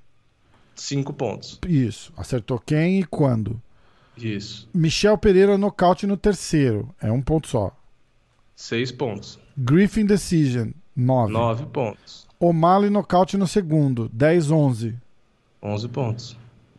[0.74, 1.61] 5 pontos.
[1.69, 2.12] Isso.
[2.16, 3.61] Acertou quem e quando.
[4.16, 4.69] Isso.
[4.74, 6.93] Michel Pereira, nocaute no terceiro.
[7.01, 7.77] É um ponto só.
[8.56, 9.39] 6 pontos.
[9.56, 11.32] Griffin Decision, nove.
[11.32, 12.27] 9 pontos.
[12.39, 14.09] O'Malley, nocaute no segundo.
[14.12, 14.97] 10, 11.
[15.62, 16.36] 11 pontos.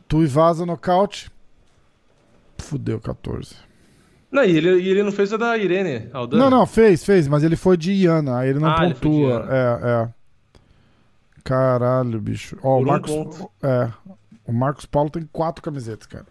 [0.08, 1.32] Tuivasa, nocaute.
[2.58, 3.56] Fudeu, 14.
[4.36, 6.44] Não, e ele, e ele não fez a da Irene Aldana.
[6.44, 9.30] Não, não, fez, fez, mas ele foi de Iana, aí ele não Ah, ele pontua.
[9.30, 9.48] Iana.
[9.50, 10.10] É, é.
[11.44, 12.58] Caralho, bicho.
[12.64, 13.12] Ó, o Por um Marcos.
[13.12, 13.52] ponto.
[13.64, 13.90] é.
[14.48, 16.26] O Marcos Paulo tem quatro camisetas, cara.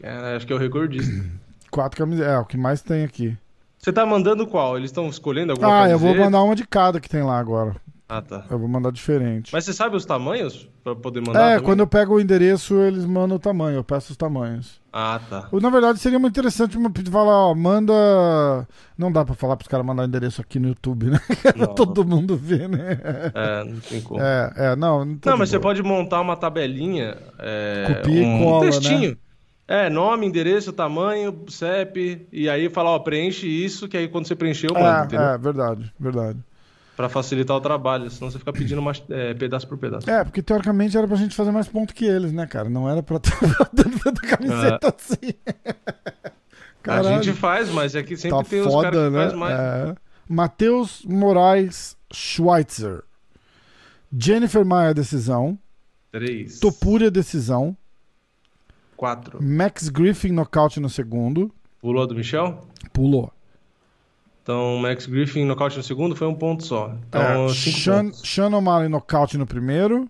[0.00, 1.24] Cara, acho que é o recordista.
[1.70, 2.32] Quatro camisetas.
[2.32, 3.36] É, o que mais tem aqui.
[3.78, 4.76] Você tá mandando qual?
[4.76, 5.94] Eles estão escolhendo alguma Ah, camiseta?
[5.94, 7.74] eu vou mandar uma de cada que tem lá agora.
[8.16, 8.44] Ah, tá.
[8.48, 9.52] Eu vou mandar diferente.
[9.52, 11.64] Mas você sabe os tamanhos pra poder mandar é, também?
[11.64, 14.80] quando eu pego o endereço, eles mandam o tamanho, eu peço os tamanhos.
[14.92, 15.48] Ah, tá.
[15.50, 17.92] Ou, Na verdade, seria muito interessante uma- falar, ó, manda.
[18.96, 21.18] Não dá pra falar pros caras mandar endereço aqui no YouTube, né?
[21.74, 23.00] Todo mundo vê, né?
[23.34, 24.20] É, não tem como.
[24.20, 25.04] É, é, não.
[25.04, 27.16] Não, não, mas você pode montar uma tabelinha.
[27.40, 28.70] É, Copia e um cola, né?
[28.70, 29.18] textinho.
[29.66, 34.36] É, nome, endereço, tamanho, CEP, e aí falar, ó, preenche isso, que aí quando você
[34.36, 35.26] preencher eu mando, entendeu?
[35.26, 36.38] É, é, verdade, verdade.
[36.96, 40.08] Pra facilitar o trabalho, senão você fica pedindo mais, é, pedaço por pedaço.
[40.08, 42.68] É, porque teoricamente era pra gente fazer mais ponto que eles, né, cara?
[42.68, 43.32] Não era pra ter
[43.74, 45.34] da camiseta assim.
[46.86, 49.22] A gente faz, mas é que sempre tá tem os foda, caras que né?
[49.22, 49.58] faz mais.
[49.58, 49.94] É.
[50.28, 53.02] Matheus Moraes Schweitzer.
[54.16, 55.58] Jennifer Maia, decisão.
[56.12, 56.60] Três.
[56.60, 57.76] Topúria, decisão.
[58.96, 59.42] Quatro.
[59.42, 61.52] Max Griffin, nocaute no segundo.
[61.80, 62.60] Pulou do Michel?
[62.92, 63.32] Pulou.
[64.44, 66.94] Então, Max Griffin nocaute no segundo foi um ponto só.
[67.08, 68.20] Então, É, cinco Sean, pontos.
[68.28, 70.06] Sean O'Malley, nocaute no primeiro.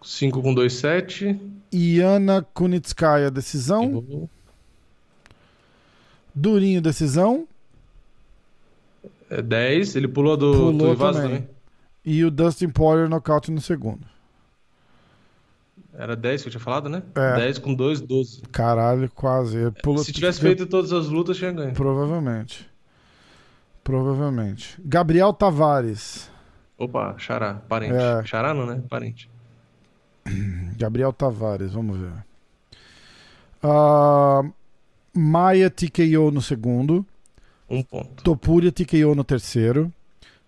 [0.00, 1.36] Cinco com dois, sete.
[1.72, 3.82] Iana Kunitskaya, decisão.
[3.84, 4.30] Errou.
[6.32, 7.48] Durinho, decisão.
[9.28, 9.96] É, dez.
[9.96, 11.38] Ele pulou do, Pulou do Ivasa também.
[11.40, 11.54] também.
[12.04, 14.06] E o Dustin Poirier, nocaute no segundo.
[15.96, 17.02] Era 10 que eu tinha falado, né?
[17.14, 17.36] É.
[17.36, 18.42] 10 com 2, 12.
[18.52, 19.56] Caralho, quase.
[19.58, 21.72] Ele pulou- Se tivesse feito todas as lutas, tinha ganho.
[21.72, 22.68] Provavelmente.
[23.84, 24.80] Provavelmente.
[24.82, 26.30] Gabriel Tavares.
[26.78, 27.94] Opa, Xará, parente.
[27.94, 28.24] É.
[28.24, 28.82] Xará não, né?
[28.88, 29.30] Parente.
[30.76, 32.12] Gabriel Tavares, vamos ver.
[33.62, 34.42] Ah,
[35.14, 37.06] Maia TKO no segundo.
[37.68, 38.24] Um ponto.
[38.24, 39.92] Topuria TKO no terceiro.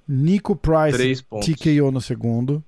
[0.08, 1.22] Nico Price.
[1.22, 2.64] TKO no segundo.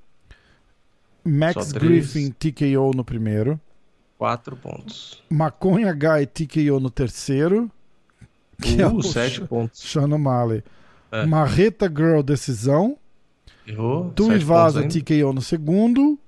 [1.24, 1.72] Max.
[1.72, 3.60] Griffin TKO no primeiro.
[4.16, 5.22] Quatro pontos.
[5.30, 7.70] Maconha Guy TKO no terceiro.
[8.60, 9.80] Que é Uh, o sete pontos.
[9.80, 10.62] Sean O'Malley.
[11.12, 11.24] É.
[11.26, 12.96] Marreta Girl decisão.
[13.66, 14.10] Errou.
[14.10, 14.38] Tu e
[14.80, 15.00] ainda.
[15.00, 16.18] TKO no segundo.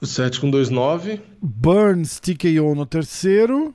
[0.00, 1.20] O 7 com 2, 9.
[1.40, 3.74] Burns TKO no terceiro.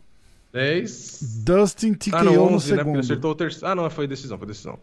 [0.53, 1.43] 10.
[1.43, 2.57] Dustin TKO Ah, não, no 11, né?
[2.57, 2.99] Porque ele segundo.
[2.99, 3.68] acertou o terceiro.
[3.68, 4.77] Ah, não, foi decisão, foi decisão.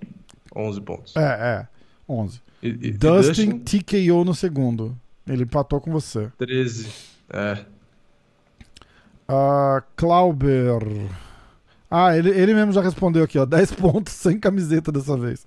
[0.55, 1.15] 11 pontos.
[1.17, 1.69] É, é.
[2.09, 2.41] 11.
[2.63, 4.97] E, e- e Dustin TKO no segundo.
[5.29, 6.31] Ele empatou com você.
[6.39, 6.89] 13.
[7.31, 7.59] É.
[9.29, 10.81] Ah, Clauber.
[11.91, 13.45] Ah, ele, ele mesmo já respondeu aqui, ó.
[13.47, 15.47] 10 pontos sem camiseta dessa vez.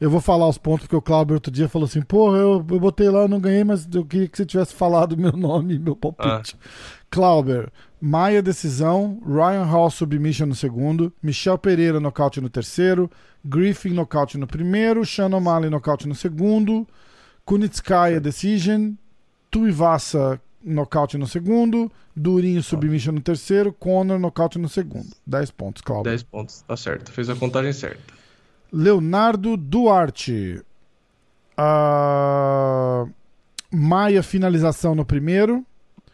[0.00, 2.80] Eu vou falar os pontos, porque o Clauber outro dia falou assim: Porra, eu, eu
[2.80, 5.78] botei lá, eu não ganhei, mas eu queria que você tivesse falado meu nome e
[5.78, 6.56] meu palpite.
[7.10, 7.70] Clauber,
[8.00, 13.08] Maia decisão, Ryan Hall submission no segundo, Michel Pereira nocaute no terceiro,
[13.44, 16.86] Griffin nocaute no primeiro, Sean O'Malley nocaute no segundo,
[17.44, 18.94] Kunitskaya decision,
[19.50, 25.08] Tuivasa nocaute no segundo, Durinho submission no terceiro, Conor nocaute no segundo.
[25.26, 26.10] 10 pontos, Clauber.
[26.10, 26.62] 10 pontos.
[26.62, 27.10] Tá certo.
[27.12, 28.14] Fez a contagem certa.
[28.72, 30.62] Leonardo Duarte.
[31.56, 33.06] Ah,
[33.70, 35.64] Maia finalização no primeiro,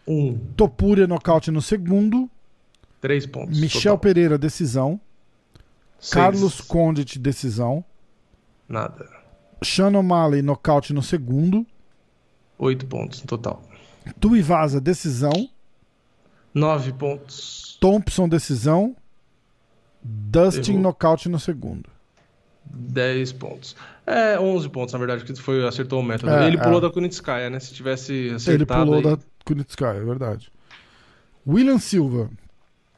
[0.06, 0.38] 1.
[0.56, 2.30] Topuria nocaute no segundo,
[3.00, 3.58] 3 pontos.
[3.58, 3.98] Michel total.
[3.98, 5.00] Pereira decisão,
[5.98, 6.14] Seis.
[6.14, 7.84] Carlos Condit decisão,
[8.68, 9.08] Nada.
[9.62, 11.66] Sean O'Malley, nocaute no segundo.
[12.58, 13.62] 8 pontos no total.
[14.20, 15.48] Tuivasa, decisão.
[16.54, 17.76] 9 pontos.
[17.80, 18.96] Thompson, decisão.
[20.02, 20.82] Dustin, Errou.
[20.82, 21.88] nocaute no segundo.
[22.64, 23.76] 10 pontos.
[24.06, 26.30] É, 11 pontos, na verdade, que foi, acertou o método.
[26.32, 26.82] É, Ele pulou é.
[26.82, 27.60] da Kunitskaya, né?
[27.60, 28.84] Se tivesse Ele acertado.
[28.84, 30.50] pulou aí- da Kunitskaya, é verdade.
[31.46, 32.30] William Silva.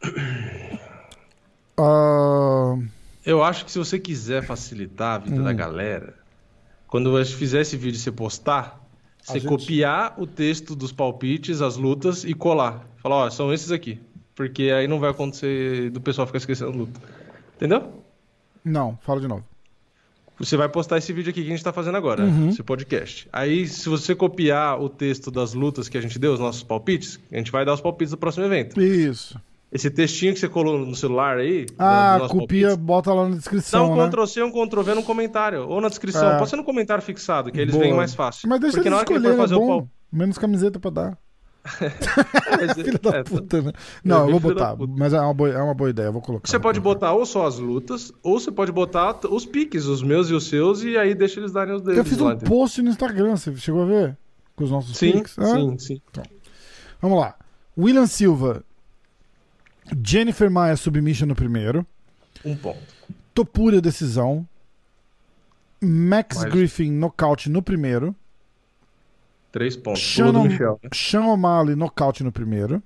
[1.82, 2.76] Ah,
[3.24, 5.44] Eu acho que se você quiser facilitar a vida Hum.
[5.44, 6.14] da galera,
[6.88, 8.79] quando eu fizer esse vídeo e você postar,
[9.32, 12.86] você gente- copiar o texto dos palpites, as lutas e colar.
[12.98, 13.98] Falar, ó, são esses aqui.
[14.34, 17.00] Porque aí não vai acontecer do pessoal ficar esquecendo luta.
[17.56, 17.92] Entendeu?
[18.64, 19.44] não, fala de novo.
[20.38, 22.48] Você vai postar esse vídeo aqui que a gente tá fazendo agora, Uhum.
[22.48, 23.28] esse podcast.
[23.30, 27.20] Aí, se você copiar o texto das lutas que a gente deu, os nossos palpites,
[27.30, 28.80] a gente vai dar os palpites do próximo evento.
[28.80, 29.38] Isso.
[29.72, 31.66] Esse textinho que você colou no celular aí.
[31.78, 34.08] Ah, nossos copia, palpites, bota lá na Dá descrição, um né?
[34.08, 35.68] Ctrl C, um Ctrl V no comentário.
[35.68, 36.32] Ou na descrição.
[36.32, 36.38] É.
[36.38, 37.84] Pode ser no comentário fixado, que eles Boa.
[37.84, 38.48] veem mais fácil.
[38.48, 39.66] Mas deixa Porque eles na hora que ele for é fazer o bom.
[39.66, 39.88] pau.
[40.12, 41.18] Menos camiseta pra dar.
[42.74, 43.72] Filho da é, puta, né?
[44.02, 44.74] Não, eu vou botar.
[44.76, 46.48] Mas é uma, boa, é uma boa ideia, eu vou colocar.
[46.48, 50.30] Você pode botar ou só as lutas, ou você pode botar os piques, os meus
[50.30, 52.90] e os seus, e aí deixa eles darem os deles Eu fiz um post no
[52.90, 54.16] Instagram, você chegou a ver?
[54.56, 55.38] Com os nossos Sim, pics?
[55.38, 56.00] Ah, sim, sim.
[57.00, 57.36] Vamos lá.
[57.78, 58.64] William Silva.
[60.04, 61.86] Jennifer Maia, submission no primeiro.
[62.44, 62.78] Um ponto.
[63.34, 64.46] Topuria, decisão.
[65.82, 68.14] Max Mais- Griffin, nocaute no primeiro.
[69.52, 70.00] Três pontos.
[70.00, 70.78] Shannon, Michel.
[70.82, 70.90] né?
[70.92, 72.82] Sean O'Malley, nocaute no primeiro.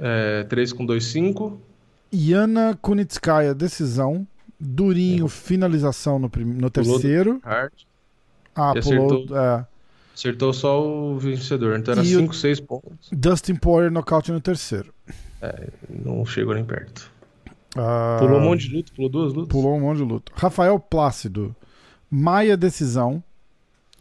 [0.00, 1.60] É, três com dois, cinco.
[2.12, 4.26] Yana Kunitskaya, decisão.
[4.58, 6.44] Durinho, finalização no, prim...
[6.44, 7.40] no Pulou terceiro.
[7.44, 7.72] Hard.
[8.54, 9.06] Ah, pulou.
[9.18, 9.36] acertou.
[9.38, 9.66] É.
[10.14, 11.78] Acertou só o vencedor.
[11.78, 13.08] Então era E o- cinco, seis pontos.
[13.10, 14.92] Dustin Poirier, nocaute no terceiro.
[15.88, 17.10] Não chegou nem perto.
[17.76, 19.48] Ah, Pulou um monte de luta, pulou duas lutas.
[19.48, 20.32] Pulou um monte de luta.
[20.36, 21.54] Rafael Plácido.
[22.10, 23.22] Maia, decisão.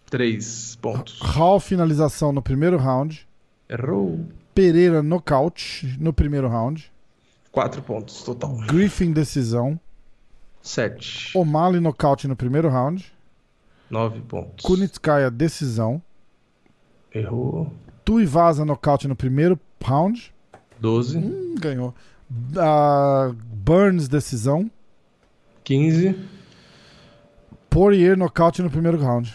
[0.10, 1.20] Três pontos.
[1.22, 3.26] Hall, finalização no primeiro round.
[3.70, 4.26] Errou.
[4.54, 6.92] Pereira, nocaute no primeiro round.
[7.52, 8.58] Quatro pontos total.
[8.68, 9.80] Griffin, decisão.
[10.62, 11.36] Sete.
[11.38, 13.12] O'Malley, nocaute no primeiro round.
[13.90, 14.66] Nove pontos.
[14.66, 16.02] Kunitskaya, decisão.
[17.14, 17.72] Errou.
[18.04, 20.34] Tuivasa, nocaute no primeiro round.
[20.82, 21.18] Doze.
[21.18, 21.94] Hum, ganhou.
[22.58, 24.70] Ah, Burns, decisão.
[25.64, 26.16] Quinze.
[27.70, 29.34] Poirier, nocaute no primeiro round.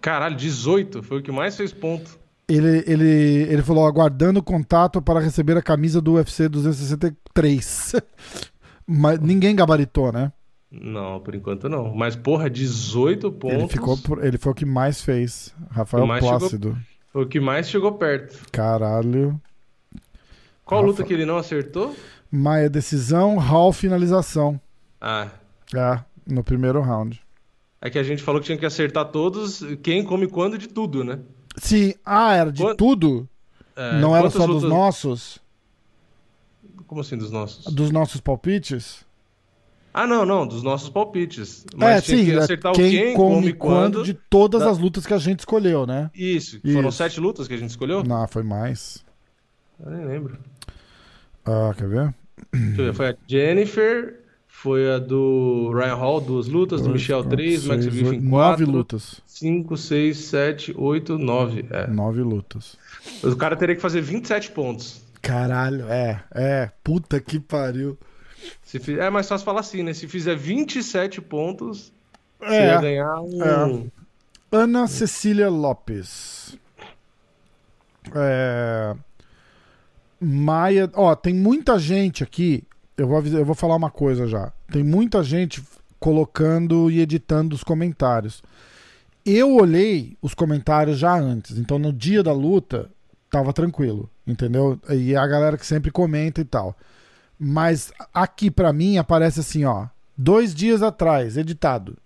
[0.00, 1.02] Caralho, 18.
[1.02, 2.18] Foi o que mais fez ponto.
[2.48, 3.08] Ele, ele,
[3.50, 7.94] ele falou, aguardando contato para receber a camisa do UFC 263.
[8.86, 10.30] Mas ninguém gabaritou, né?
[10.70, 11.94] Não, por enquanto não.
[11.94, 13.56] Mas, porra, 18 pontos.
[13.58, 15.54] Ele, ficou por- ele foi o que mais fez.
[15.70, 16.78] Rafael mais chegou- Plácido.
[17.12, 18.38] Foi o que mais chegou perto.
[18.50, 19.40] Caralho.
[20.64, 21.94] Qual Rafa- luta que ele não acertou?
[22.30, 23.36] Maia, decisão.
[23.36, 24.60] Hall, finalização.
[25.00, 25.28] Ah,
[25.74, 27.20] É, no primeiro round.
[27.80, 31.04] é que a gente falou que tinha que acertar todos, quem come quando de tudo,
[31.04, 31.18] né?
[31.56, 33.28] Sim, ah, era de Quant- tudo?
[33.76, 35.38] É, Não era só dos lutas- nossos?
[36.86, 37.72] Como assim, dos nossos?
[37.72, 39.04] Dos nossos palpites?
[39.92, 41.64] Ah, não, não, dos nossos palpites.
[41.72, 44.70] é, Mas tinha sim, que é acertar o quem quem, come quando de todas da-
[44.70, 46.10] as lutas que a gente escolheu, né?
[46.14, 46.98] Isso, foram Isso.
[46.98, 48.02] sete lutas que a gente escolheu?
[48.02, 49.04] Não, foi mais.
[49.84, 50.38] Eu nem lembro.
[51.44, 52.14] Ah, quer ver?
[52.52, 57.00] Deixa eu ver, Foi a Jennifer, foi a do Ryan Hall, duas lutas, do Dois,
[57.00, 58.60] Michel, quatro, três, Max seis, Griffin, oito, quatro.
[58.60, 59.20] Nove lutas.
[59.26, 61.66] 5, 6, 7, 8, 9.
[61.70, 61.86] É.
[61.88, 62.76] Nove lutas.
[63.22, 65.02] O cara teria que fazer 27 pontos.
[65.20, 66.70] Caralho, é, é.
[66.82, 67.98] Puta que pariu.
[68.62, 69.92] Se É mais fácil falar assim, né?
[69.92, 71.92] Se fizer 27 pontos,
[72.38, 72.66] você É.
[72.68, 73.42] ia ganhar um.
[73.42, 74.56] É.
[74.56, 76.56] Ana Cecília Lopes.
[78.14, 78.94] É...
[80.24, 80.90] Maia.
[80.94, 82.64] Ó, tem muita gente aqui.
[82.96, 84.52] Eu vou, avisar- eu vou falar uma coisa já.
[84.70, 85.62] Tem muita gente
[86.00, 88.42] colocando e editando os comentários.
[89.24, 91.56] Eu olhei os comentários já antes.
[91.58, 92.90] Então no dia da luta
[93.30, 94.78] tava tranquilo, entendeu?
[94.90, 96.76] E a galera que sempre comenta e tal.
[97.38, 99.86] Mas aqui pra mim aparece assim, ó.
[100.16, 101.96] Dois dias atrás, editado.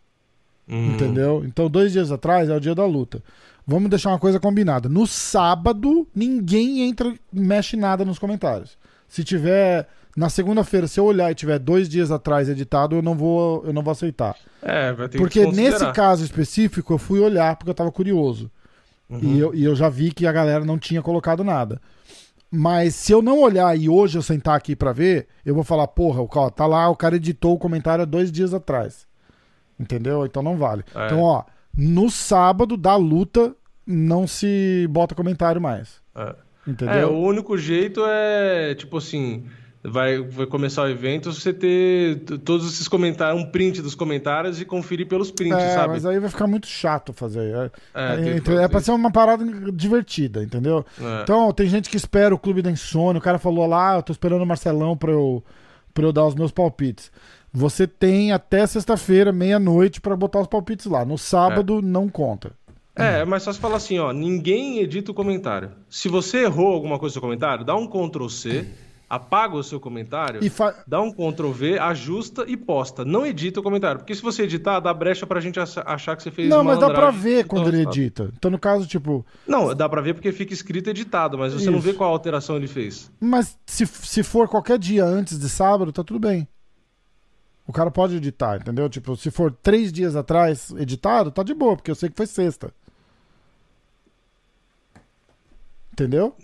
[0.66, 0.94] Hum.
[0.94, 1.42] Entendeu?
[1.44, 3.22] Então, dois dias atrás é o dia da luta.
[3.70, 4.88] Vamos deixar uma coisa combinada.
[4.88, 8.78] No sábado, ninguém entra, mexe nada nos comentários.
[9.06, 9.86] Se tiver.
[10.16, 13.72] Na segunda-feira, se eu olhar e tiver dois dias atrás editado, eu não vou, eu
[13.72, 14.34] não vou aceitar.
[14.60, 18.50] É, vai ter Porque que nesse caso específico, eu fui olhar porque eu tava curioso.
[19.08, 19.20] Uhum.
[19.22, 21.80] E, eu, e eu já vi que a galera não tinha colocado nada.
[22.50, 25.86] Mas se eu não olhar e hoje eu sentar aqui pra ver, eu vou falar,
[25.86, 29.06] porra, o cara tá lá, o cara editou o comentário há dois dias atrás.
[29.78, 30.26] Entendeu?
[30.26, 30.84] Então não vale.
[30.94, 31.06] É.
[31.06, 31.44] Então, ó,
[31.76, 33.54] no sábado da luta,
[33.88, 36.00] não se bota comentário mais.
[36.14, 36.34] É.
[36.66, 36.94] Entendeu?
[36.94, 39.46] É, o único jeito é, tipo assim,
[39.82, 44.66] vai, vai começar o evento, você ter todos esses comentários, um print dos comentários e
[44.66, 45.94] conferir pelos prints, É, sabe?
[45.94, 47.54] mas aí vai ficar muito chato fazer.
[47.54, 49.42] É, É, é, fazer é pra ser uma parada
[49.72, 50.84] divertida, entendeu?
[51.00, 51.22] É.
[51.22, 53.18] Então, tem gente que espera o Clube da Insônia.
[53.18, 55.42] O cara falou lá, eu tô esperando o Marcelão pra eu,
[55.94, 57.10] pra eu dar os meus palpites.
[57.50, 61.02] Você tem até sexta-feira, meia-noite, pra botar os palpites lá.
[61.02, 62.52] No sábado, não conta.
[62.98, 65.70] É, é mais fácil falar assim, ó, ninguém edita o comentário.
[65.88, 68.66] Se você errou alguma coisa no seu comentário, dá um Ctrl C,
[69.08, 73.04] apaga o seu comentário, E fa- dá um Ctrl V, ajusta e posta.
[73.04, 76.22] Não edita o comentário, porque se você editar, dá brecha pra gente ach- achar que
[76.22, 78.32] você fez Não, mas dá pra ver quando ele Então, edita.
[78.36, 79.24] Então, no caso, tipo.
[79.46, 81.86] Não, dá pra ver porque fica escrito editado, mas você não Isso.
[81.88, 83.10] vê qual alteração ele fez.
[83.20, 86.46] Mas se, se for qualquer dia antes de sábado, tá tudo bem.
[87.66, 88.88] O cara pode editar, entendeu?
[88.88, 92.26] Tipo, se for três dias atrás editado, tá de boa, porque eu sei que foi
[92.26, 92.72] sexta.
[95.98, 96.34] Entendeu?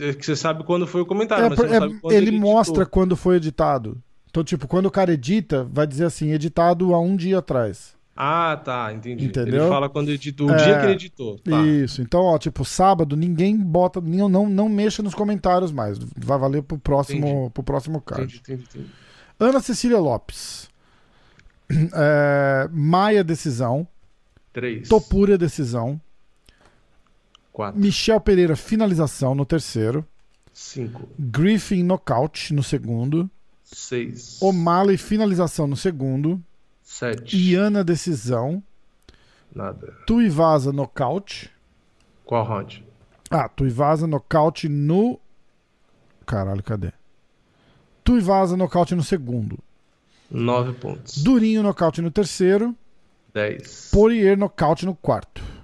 [0.00, 2.28] É que você sabe quando foi o comentário, É, mas você é, sabe quando ele
[2.28, 2.50] editou.
[2.52, 4.00] mostra quando foi editado.
[4.30, 7.96] Então, tipo, quando o cara edita, vai dizer assim, editado há um dia atrás.
[8.14, 9.26] Ah, tá, entendi.
[9.26, 9.62] Entendeu?
[9.62, 11.38] Ele fala quando editou, o É, dia que ele editou.
[11.38, 11.60] Tá.
[11.64, 12.02] Isso.
[12.02, 14.00] Então, ó, tipo, sábado, ninguém bota.
[14.00, 15.98] Não, não, não mexa nos comentários mais.
[16.16, 17.50] Vai valer pro próximo, Entendi.
[17.50, 18.24] pro próximo card.
[18.24, 18.90] Entendi, entendi, entendi.
[19.38, 20.68] Ana Cecília Lopes.
[21.94, 23.86] É, Maia, decisão.
[24.52, 24.88] Três.
[24.88, 26.00] Topúria, decisão.
[27.58, 27.80] Quatro.
[27.80, 30.06] Michel Pereira, finalização no terceiro.
[30.52, 31.08] Cinco.
[31.18, 33.28] Griffin, nocaute no segundo.
[33.64, 34.40] Seis.
[34.40, 36.40] O'Malley, finalização no segundo.
[36.84, 37.36] Sete.
[37.36, 38.62] Iana, decisão.
[39.52, 39.92] Nada.
[40.06, 41.50] Tuivasa, nocaute.
[42.24, 42.84] Qual round?
[43.28, 45.18] Ah, Tuivasa, nocaute no.
[46.24, 46.92] Caralho, cadê?
[48.04, 49.58] Tuivasa, nocaute no segundo.
[50.30, 51.20] Nove pontos.
[51.24, 52.72] Durinho, nocaute no terceiro.
[53.34, 53.90] Dez.
[53.90, 55.57] Poirier, nocaute no quarto.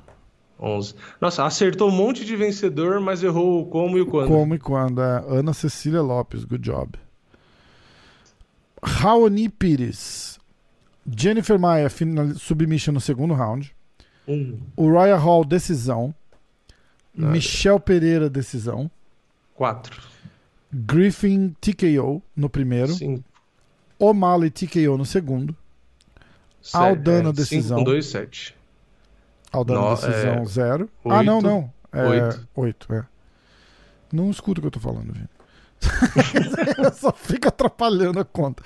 [0.59, 0.95] 11.
[1.21, 4.29] Nossa, acertou um monte de vencedor, mas errou o como e o quando.
[4.29, 5.01] Como e quando.
[5.01, 5.25] É.
[5.29, 6.99] Ana Cecília Lopes, good job.
[8.83, 10.39] Raoni Pires.
[11.07, 13.75] Jennifer Maia, final, submission no segundo round.
[14.27, 14.59] Um.
[14.77, 16.15] O Royal Hall, decisão.
[17.15, 17.33] Nada.
[17.33, 18.91] Michel Pereira, decisão.
[19.55, 20.03] 4.
[20.73, 22.93] Griffin TKO no primeiro.
[22.93, 23.23] 5.
[23.99, 25.57] O'Malley TKO no segundo.
[26.61, 27.79] Sete, Aldana, é, decisão.
[27.79, 28.57] 5, 2, 7.
[29.55, 30.45] Ao dano no, decisão, é...
[30.47, 30.91] zero.
[31.05, 31.73] Ah, oito, ah, não, não.
[31.93, 32.49] É, oito.
[32.57, 33.05] Oito, é.
[34.13, 35.29] Não escuta o que eu tô falando, Vini.
[36.95, 38.63] só fica atrapalhando a conta.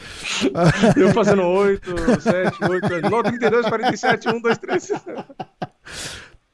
[0.96, 4.92] Eu fazendo 8, 7, 8, 9, 32, 47, 1, 2, 3.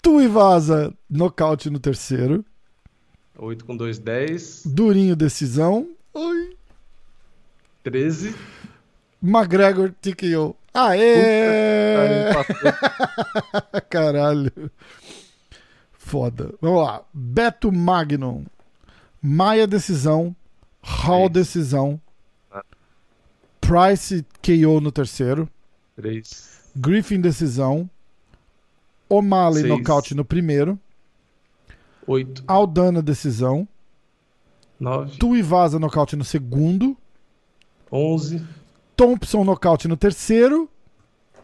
[0.02, 2.44] Tu e Vaza, nocaute no terceiro.
[3.36, 4.62] 8 com 2, 10.
[4.66, 5.89] Durinho, decisão.
[6.12, 6.56] Oi.
[7.82, 8.35] 13.
[9.23, 10.56] McGregor, TKO.
[10.74, 12.32] Aê!
[12.35, 12.78] Puta,
[13.95, 14.51] Caralho.
[15.93, 16.53] Foda.
[16.61, 17.03] Vamos lá.
[17.15, 18.45] Beto Magnum.
[19.23, 20.35] Maia, decisão.
[20.83, 22.01] Hall, decisão.
[22.53, 22.65] Ah.
[23.61, 25.49] Price, KO no terceiro.
[25.95, 26.61] Três.
[26.75, 27.89] Griffin, decisão.
[29.09, 29.69] O'Malley, Seis.
[29.79, 30.77] nocaute no primeiro.
[32.07, 32.43] Oito.
[32.49, 33.66] Aldana, decisão.
[34.81, 35.16] Nove.
[35.19, 36.97] Tuivasa, nocaute no segundo.
[37.93, 38.45] Onze.
[38.97, 40.69] Thompson, nocaute no terceiro.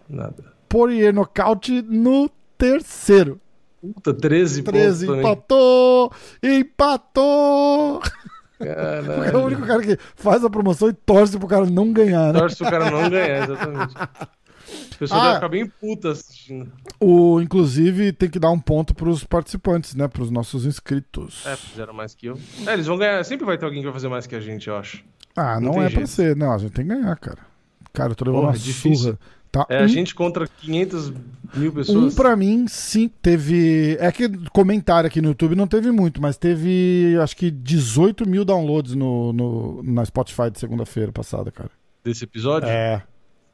[0.08, 0.52] Nada.
[0.68, 2.28] Poirier, nocaute no
[2.60, 3.40] terceiro.
[3.80, 5.20] Puta, 13, 13, pontos também.
[5.32, 6.12] empatou!
[6.42, 8.00] Empatou!
[8.58, 9.44] Porque é o Caralho.
[9.46, 12.38] único cara que faz a promoção e torce pro cara não ganhar, né?
[12.40, 13.94] Torce pro cara não ganhar, exatamente.
[13.96, 14.28] A
[14.98, 15.22] pessoa Ah.
[15.24, 16.70] deve ficar bem puta assistindo.
[17.00, 20.06] O, inclusive, tem que dar um ponto pros participantes, né?
[20.08, 21.44] Pros nossos inscritos.
[21.46, 22.38] É, fizeram mais que eu.
[22.66, 23.24] É, eles vão ganhar.
[23.24, 25.02] Sempre vai ter alguém que vai fazer mais que a gente, eu acho.
[25.34, 26.06] ah, não não, é pra jeito.
[26.08, 26.36] ser.
[26.36, 27.38] Não, a gente tem que ganhar, cara.
[27.94, 28.94] Cara, eu tô levando Porra, uma é difícil.
[29.12, 29.18] surra.
[29.52, 31.12] Tá É, a um, gente contra 500
[31.54, 32.14] mil um pessoas.
[32.14, 33.96] pra mim, sim, teve.
[33.98, 38.44] É que comentário aqui no YouTube não teve muito, mas teve acho que 18 mil
[38.44, 41.70] downloads no, no, na Spotify de segunda-feira passada, cara.
[42.04, 43.02] Desse episódio, É.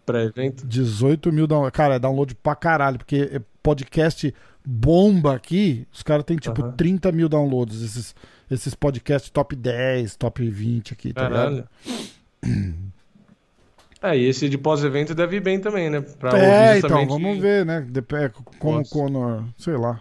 [0.05, 0.67] pré-evento.
[0.67, 1.75] 18 mil downloads.
[1.77, 6.73] Cara, é download pra caralho, porque é podcast bomba aqui, os caras têm tipo Aham.
[6.73, 8.15] 30 mil downloads, esses,
[8.51, 11.69] esses podcasts top 10, top 20 aqui, tá ligado?
[14.03, 16.01] É, e esse de pós-evento deve ir bem também, né?
[16.01, 17.87] Pra É, então, justamente- vamos ver, né?
[18.23, 18.29] É,
[18.59, 18.89] Como o.
[18.89, 20.01] Conor, sei lá.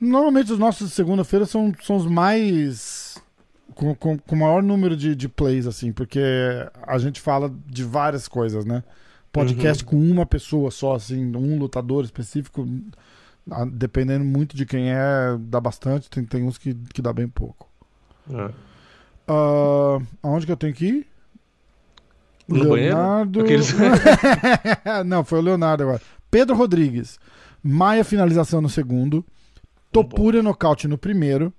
[0.00, 3.14] Normalmente os nossos de segunda-feira são, são os mais.
[3.74, 6.20] Com, com, com o maior número de, de plays, assim, porque
[6.86, 8.84] a gente fala de várias coisas, né?
[9.32, 9.90] Podcast Uhum.
[9.90, 12.64] com uma pessoa só, assim, um lutador específico,
[13.72, 17.68] dependendo muito de quem é, dá bastante, tem, tem uns que, que dá bem pouco.
[18.30, 18.50] É.
[19.26, 21.06] Ah, aonde que eu tenho que ir?
[22.48, 22.96] No banheiro?
[22.96, 23.40] Leonardo.
[23.40, 23.74] Aqueles-
[25.06, 26.02] Não, foi o Leonardo agora.
[26.30, 27.18] Pedro Rodrigues.
[27.62, 29.24] Maia finalização no segundo.
[29.90, 31.52] Topura nocaute no primeiro.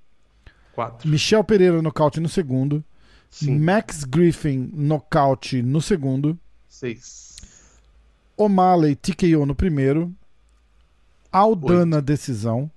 [0.74, 1.08] Quatro.
[1.10, 2.84] Michel Pereira nocaute no segundo.
[3.30, 3.58] Sim.
[3.60, 6.38] Max Griffin, nocaute no segundo.
[6.68, 7.36] 6.
[8.38, 10.14] O'Malley, TKO no primeiro.
[11.32, 12.70] Aldana, decisão.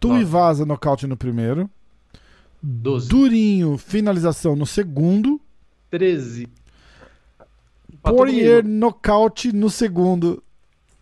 [0.00, 1.68] Tuivasa, nocaute no primeiro.
[2.62, 3.08] 12.
[3.08, 5.40] Durinho, finalização no segundo.
[5.90, 6.48] 13.
[8.02, 10.42] Poirier, nocaute no segundo.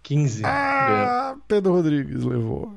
[0.03, 0.43] 15.
[0.43, 0.57] Ganhou.
[0.57, 2.73] Ah, Pedro Rodrigues levou.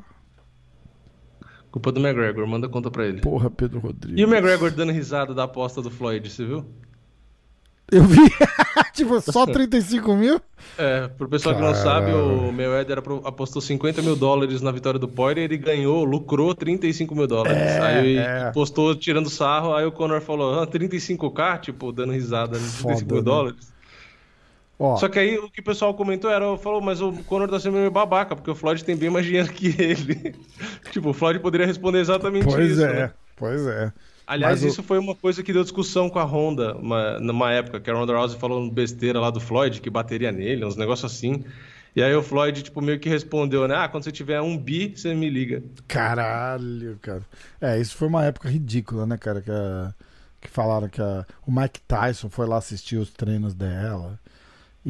[1.71, 3.21] Culpa do McGregor, manda conta pra ele.
[3.21, 4.19] Porra, Pedro Rodrigues.
[4.19, 6.65] E o McGregor dando risada da aposta do Floyd, você viu?
[7.91, 8.17] Eu vi.
[8.93, 10.41] tipo, só 35 mil?
[10.77, 14.99] É, pro pessoal que não sabe, o Mayweather apro- apostou 50 mil dólares na vitória
[14.99, 17.57] do Poirier, ele ganhou, lucrou 35 mil dólares.
[17.57, 18.51] É, aí é.
[18.51, 22.63] postou tirando sarro, aí o Conor falou, ah, 35k, tipo, dando risada, né?
[22.63, 23.21] 35 Foda, mil né?
[23.21, 23.73] dólares.
[24.79, 27.59] Ó, Só que aí o que o pessoal comentou era, falou, mas o Conor tá
[27.59, 30.33] sendo meio babaca, porque o Floyd tem bem mais dinheiro que ele.
[30.91, 33.13] tipo, o Floyd poderia responder exatamente pois isso, é, né?
[33.35, 33.93] pois é.
[34.25, 37.51] Aliás, Mas o- isso foi uma coisa que deu discussão com a Honda uma, numa
[37.51, 41.11] época, que a Ronda Rousey falou besteira lá do Floyd, que bateria nele, uns negócios
[41.11, 41.43] assim.
[41.95, 43.75] E aí o Floyd, tipo, meio que respondeu, né?
[43.75, 45.63] Ah, quando você tiver um bi, você me liga.
[45.87, 47.23] Caralho, cara.
[47.59, 49.41] É, isso foi uma época ridícula, né, cara?
[49.41, 49.93] Que, a-
[50.39, 54.19] que falaram que a- o Mike Tyson foi lá assistir os treinos dela.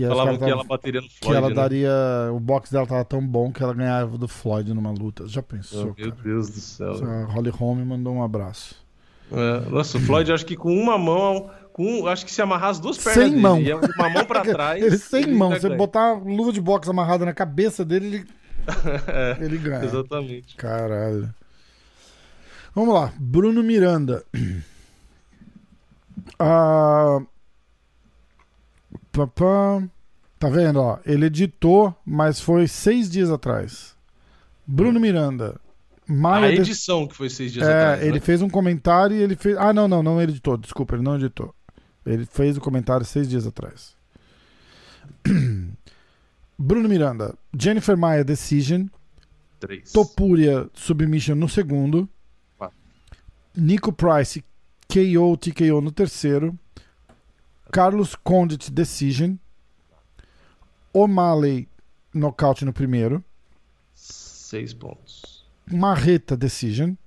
[0.05, 1.55] E Falavam que tavam- ela bateria no que Floyd, ela né?
[1.55, 1.91] daria.
[2.33, 5.27] O box dela tava tão bom que ela ganhava do Floyd numa luta.
[5.27, 6.11] Já Oh, pensou, meu cara?
[6.23, 6.93] Deus do céu.
[7.05, 8.75] A Holly Holm mandou um abraço.
[9.31, 12.79] É, nossa, o Floyd, acho que com uma mão, com, acho que se amarrar as
[12.79, 13.61] duas pernas Sem dele, mão.
[13.61, 14.81] e uma mão pra trás...
[14.83, 15.49] ele sem mão.
[15.49, 15.77] ainda Você ganha.
[15.77, 18.25] botar luva de boxe amarrada na cabeça dele, ele,
[19.07, 19.83] É, ele ganha.
[19.85, 20.55] exatamente.
[20.55, 21.29] Caralho.
[22.73, 23.11] Vamos lá.
[23.19, 24.23] Bruno Miranda.
[26.37, 27.27] Ah, pá.
[29.11, 30.99] Tá vendo, ó?
[31.05, 33.95] Ele editou, mas foi seis dias atrás.
[34.65, 35.59] Bruno Miranda.
[36.07, 38.19] Maia A de- edição que foi seis dias É, atrás, ele né?
[38.19, 39.55] fez um comentário e ele fez.
[39.57, 40.57] Ah, não, não, não editou.
[40.57, 41.53] Desculpa, ele não editou.
[42.05, 43.95] Ele fez o comentário seis dias atrás.
[46.57, 47.35] Bruno Miranda.
[47.57, 48.85] Jennifer Maia, Decision.
[49.59, 49.91] Três.
[49.91, 52.07] Topuria Submission no segundo.
[52.57, 52.75] Quatro.
[53.55, 54.43] Nico Price
[54.87, 56.57] KO TKO no terceiro.
[57.71, 59.37] Carlos Condit Decision.
[60.93, 61.67] O'Malley
[62.13, 63.23] nocaute no primeiro.
[63.93, 65.45] Seis pontos.
[65.71, 66.97] Marreta Decision.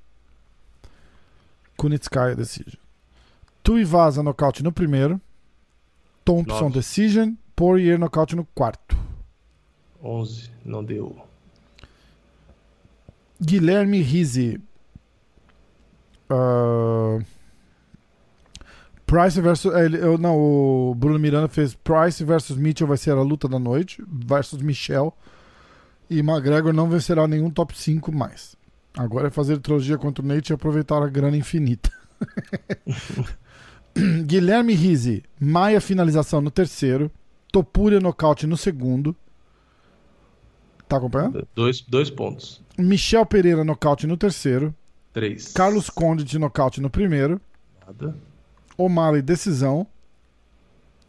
[1.76, 2.78] Kunitskaya Decision.
[3.62, 5.20] Tuivasa nocaute no primeiro.
[6.24, 6.74] Thompson Nove.
[6.74, 7.34] Decision.
[7.56, 8.96] Poirier nocaute no quarto.
[10.02, 10.50] Onze.
[10.64, 11.16] Não deu.
[13.40, 14.60] Guilherme Rizzi.
[16.30, 17.18] Ah,
[19.12, 19.74] Price versus.
[19.74, 23.46] é, ele- eu- não, o Bruno Miranda fez Price versus Mitchell vai ser a luta
[23.46, 24.02] da noite.
[24.08, 25.14] Versus Michel.
[26.08, 28.56] E McGregor não vencerá nenhum top 5 mais.
[28.96, 31.90] Agora é fazer trilogia contra o Nate e aproveitar a grana infinita.
[34.24, 35.22] Guilherme Rizzi.
[35.38, 37.10] Maia finalização no terceiro.
[37.52, 39.14] Topuria nocaute no segundo.
[40.88, 41.46] Tá acompanhando?
[41.54, 42.62] Dois, dois pontos.
[42.78, 44.74] Michel Pereira nocaute no terceiro.
[45.12, 45.52] Três.
[45.52, 47.38] Carlos Conde de nocaute no primeiro.
[47.86, 48.16] Nada.
[48.76, 49.86] O'Malley decisão.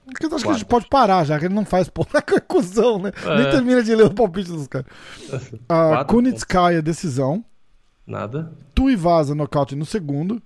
[0.06, 0.65] Acho que, acho que a gente Quatro.
[0.65, 3.11] pode parar já, que ele não faz porra com cuzão, né?
[3.26, 3.35] É.
[3.41, 4.88] Nem termina de ler o palpite dos caras.
[5.68, 7.44] Quatro Kunitskaya decisão.
[8.06, 8.52] Nada.
[8.76, 10.41] Tuivasa nocaute no segundo.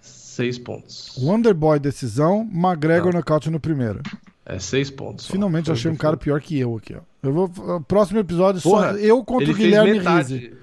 [0.00, 1.14] Seis pontos.
[1.18, 2.48] Wonderboy decisão.
[2.52, 3.18] McGregor Não.
[3.20, 4.00] nocaute no primeiro.
[4.46, 5.26] É seis pontos.
[5.26, 7.00] Finalmente achei um cara pior que eu aqui, ó.
[7.22, 7.80] Eu vou.
[7.82, 9.98] Próximo episódio Porra, só eu contra o Guilherme.
[9.98, 10.54] Rizzi.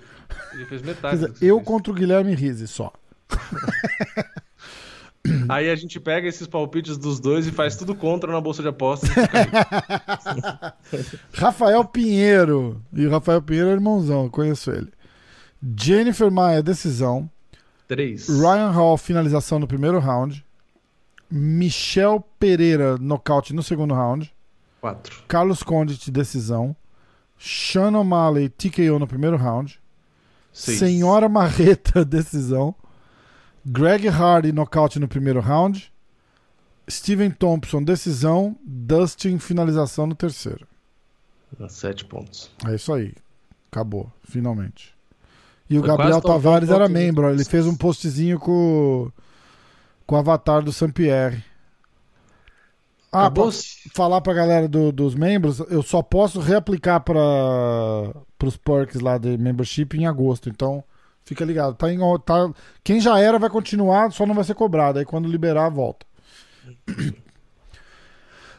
[0.54, 1.16] Ele fez Quer metade.
[1.18, 1.68] dizer, eu fez.
[1.68, 2.92] contra o Guilherme Rizzi só.
[5.48, 8.68] Aí a gente pega esses palpites dos dois e faz tudo contra na bolsa de
[8.68, 9.10] apostas.
[11.34, 12.82] Rafael Pinheiro.
[12.92, 14.92] E o Rafael Pinheiro é irmãozão, eu conheço ele.
[15.78, 17.30] Jennifer Maia, decisão.
[17.88, 18.28] Três.
[18.28, 20.46] Ryan Hall, finalização no primeiro round.
[21.32, 24.32] Michel Pereira, nocaute no segundo round.
[24.82, 25.24] Quatro.
[25.28, 26.76] Carlos Condit, decisão.
[27.38, 29.80] Sean O'Malley, TKO no primeiro round.
[30.52, 30.80] Seis.
[30.80, 32.76] Senhora Marreta, decisão.
[33.66, 35.92] Greg Hardy, nocaute no primeiro round.
[36.90, 38.58] Steven Thompson, decisão.
[38.64, 40.68] Dustin, finalização no terceiro.
[41.70, 42.52] Sete pontos.
[42.68, 43.14] É isso aí.
[43.72, 44.94] Acabou, finalmente.
[45.70, 47.30] E o Foi Gabriel Tavares era membro.
[47.30, 49.10] Ele fez um postzinho com,
[50.06, 51.44] com o avatar do Saint-Pierre.
[53.12, 53.90] Ah, pra Acabou-se?
[53.94, 57.24] falar pra galera do- dos membros, eu só posso reaplicar para
[58.44, 60.50] os perks lá de membership em agosto.
[60.50, 60.84] Então,
[61.24, 61.76] fica ligado.
[61.76, 62.52] Tá em, tá,
[62.84, 65.00] quem já era vai continuar, só não vai ser cobrado.
[65.00, 66.06] Aí quando liberar, volta.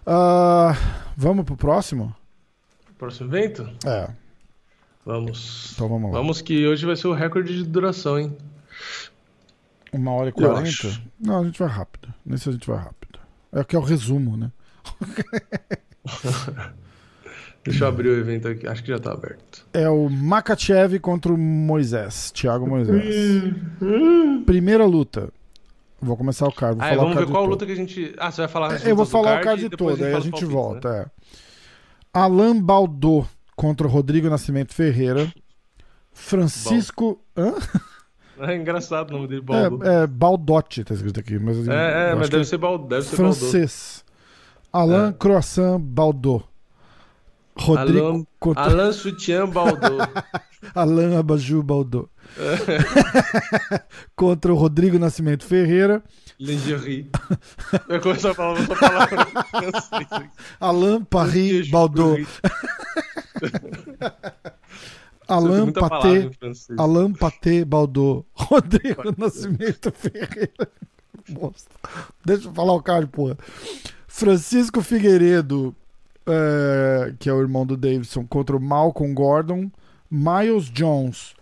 [0.07, 0.75] Ah,
[1.17, 2.15] vamos pro próximo?
[2.99, 3.67] Próximo evento?
[3.87, 4.11] É,
[5.05, 5.73] Vamos.
[5.75, 6.19] então vamos lá.
[6.19, 8.37] Vamos que hoje vai ser o recorde de duração, hein?
[9.93, 11.01] Uma hora e quarenta?
[11.21, 12.13] Não, a gente vai rápido.
[12.25, 13.19] Nesse a gente vai rápido.
[13.53, 14.51] É que é o resumo, né?
[17.65, 18.67] Deixa eu abrir o evento aqui.
[18.67, 19.67] Acho que já tá aberto.
[19.73, 22.31] É o Makachev contra o Moisés.
[22.31, 23.55] Thiago Moisés.
[24.45, 25.31] Primeira luta.
[26.01, 26.77] Vou começar o card.
[26.77, 27.51] Vou Ah, é, falar o vamos ver card qual todo.
[27.53, 28.15] luta que a gente.
[28.19, 30.49] Ah, você vai falar as Eu vou falar o card todo, aí a gente palpites,
[30.55, 30.91] volta.
[30.93, 31.01] né?
[31.01, 31.07] É.
[32.13, 33.25] Alan Baldô
[33.57, 35.33] contra o Rodrigo Nascimento Ferreira.
[36.13, 37.21] Francisco.
[37.37, 37.55] Hã?
[38.37, 39.89] É engraçado o nome dele, Baldo.
[39.89, 41.39] É, é Baldotti, tá escrito aqui.
[41.39, 42.89] Mas, É, é, mas deve é ser Baldo.
[42.89, 44.05] Deve ser francês.
[44.73, 45.13] Alain É.
[45.13, 46.43] Croissant Baldô.
[47.57, 49.99] Rodrigo Alain, contra Alain Sutiã Baldo.
[50.75, 52.09] Alain Abajur Baldô.
[54.17, 56.03] contra o Rodrigo Nascimento Ferreira.
[56.39, 57.11] Lingerie.
[57.89, 59.27] Eu começar a falar essa palavra.
[60.59, 61.71] Alain Paris.
[61.71, 62.17] Baldô.
[65.29, 66.31] Alain Paté.
[66.77, 68.27] Alain Paté Baldô.
[68.33, 70.69] Rodrigo Nascimento Ferreira.
[71.29, 71.71] Bosta.
[72.25, 73.39] Deixa eu falar o cara, porra.
[74.07, 75.75] Francisco Figueiredo,
[76.27, 79.71] é, que é o irmão do Davidson, contra o Malcolm Gordon.
[80.11, 81.35] Miles Jones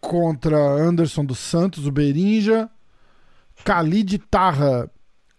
[0.00, 2.68] contra Anderson dos Santos, o Berinja.
[3.64, 4.90] Khalid Tarra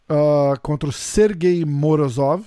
[0.09, 2.43] ah, contra o Sergei Morozov.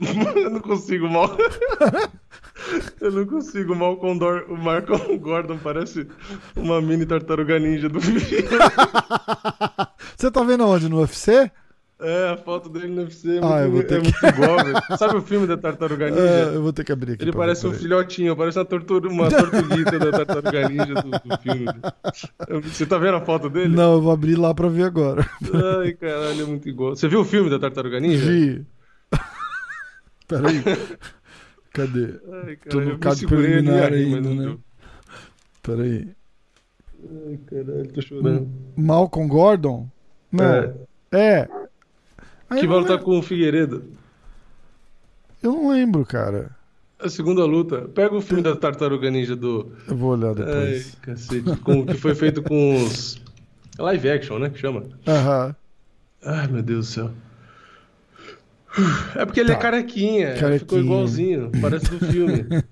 [0.34, 1.36] Eu não consigo mal.
[3.00, 4.46] Eu não consigo mal com Dor...
[4.48, 6.06] o Marco Gordon parece
[6.56, 8.20] uma mini tartaruga ninja do filme.
[10.16, 10.88] Você tá vendo onde?
[10.88, 11.50] No UFC?
[12.04, 14.26] É, a foto dele no UFC é muito, Ah, eu vou é ter que- muito
[14.26, 14.98] igual, velho.
[14.98, 16.20] Sabe o filme da tartaruga ninja?
[16.22, 17.22] É, eu vou ter que abrir aqui.
[17.24, 21.66] Ele parece um filhotinho, parece uma, tortura, uma tortuguita da tartaruga ninja do, do filme.
[22.64, 23.74] Você tá vendo a foto dele?
[23.74, 25.26] Não, eu vou abrir lá pra ver agora.
[25.82, 26.94] Ai, caralho, é muito igual.
[26.94, 28.24] Você viu o filme da tartaruga ninja?
[28.30, 28.66] Vi.
[30.28, 30.62] Peraí.
[31.72, 32.20] Cadê?
[32.46, 34.56] Ai, Tô no ali, preliminar ainda, não né?
[35.62, 36.08] Peraí.
[37.26, 38.48] Ai, caralho, tô chorando.
[38.76, 39.88] Malcolm Gordon?
[40.32, 40.44] Não.
[40.44, 40.74] É.
[41.12, 41.48] É.
[42.54, 43.84] Aí Que vai lutar lembro, com o Figueiredo.
[45.42, 46.50] eu não lembro, cara.
[46.98, 47.82] A segunda luta.
[47.94, 49.72] Pega o filme da Tartaruga Ninja do.
[49.88, 50.94] Eu vou olhar Ai, depois.
[51.02, 51.56] cacete.
[51.60, 53.20] Com, o que foi feito com os.
[53.78, 54.48] Live action, né?
[54.50, 54.84] Que chama.
[55.06, 55.54] Aham.
[56.24, 57.10] Ai, meu Deus do céu.
[59.14, 59.54] É porque ele Tá.
[59.54, 60.28] é carequinha.
[60.34, 60.58] Carequinha.
[60.60, 61.50] Ficou igualzinho.
[61.60, 62.46] Parece do filme.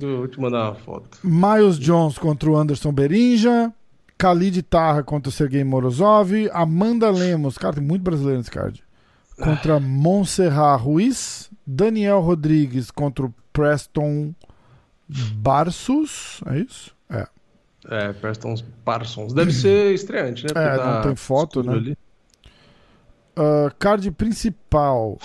[0.00, 1.18] Eu vou te mandar uma foto.
[1.24, 3.72] Miles Jones contra o Anderson Berinja.
[4.18, 6.32] Khalid Tarra contra o Sergei Morozov.
[6.52, 7.56] Amanda Lemos.
[7.58, 8.82] Cara, tem muito brasileiro nesse card.
[9.42, 11.50] Contra Montserrat Ruiz.
[11.66, 14.34] Daniel Rodrigues contra o Preston
[15.06, 16.40] Barsus.
[16.46, 16.96] É isso?
[17.10, 17.26] É.
[17.90, 18.54] É, Preston
[18.84, 19.32] Parsons.
[19.32, 20.50] Deve ser estreante, né?
[20.50, 21.72] É, Porque não tá tem foto, né?
[21.72, 21.98] ali.
[23.36, 25.18] Uh, card principal: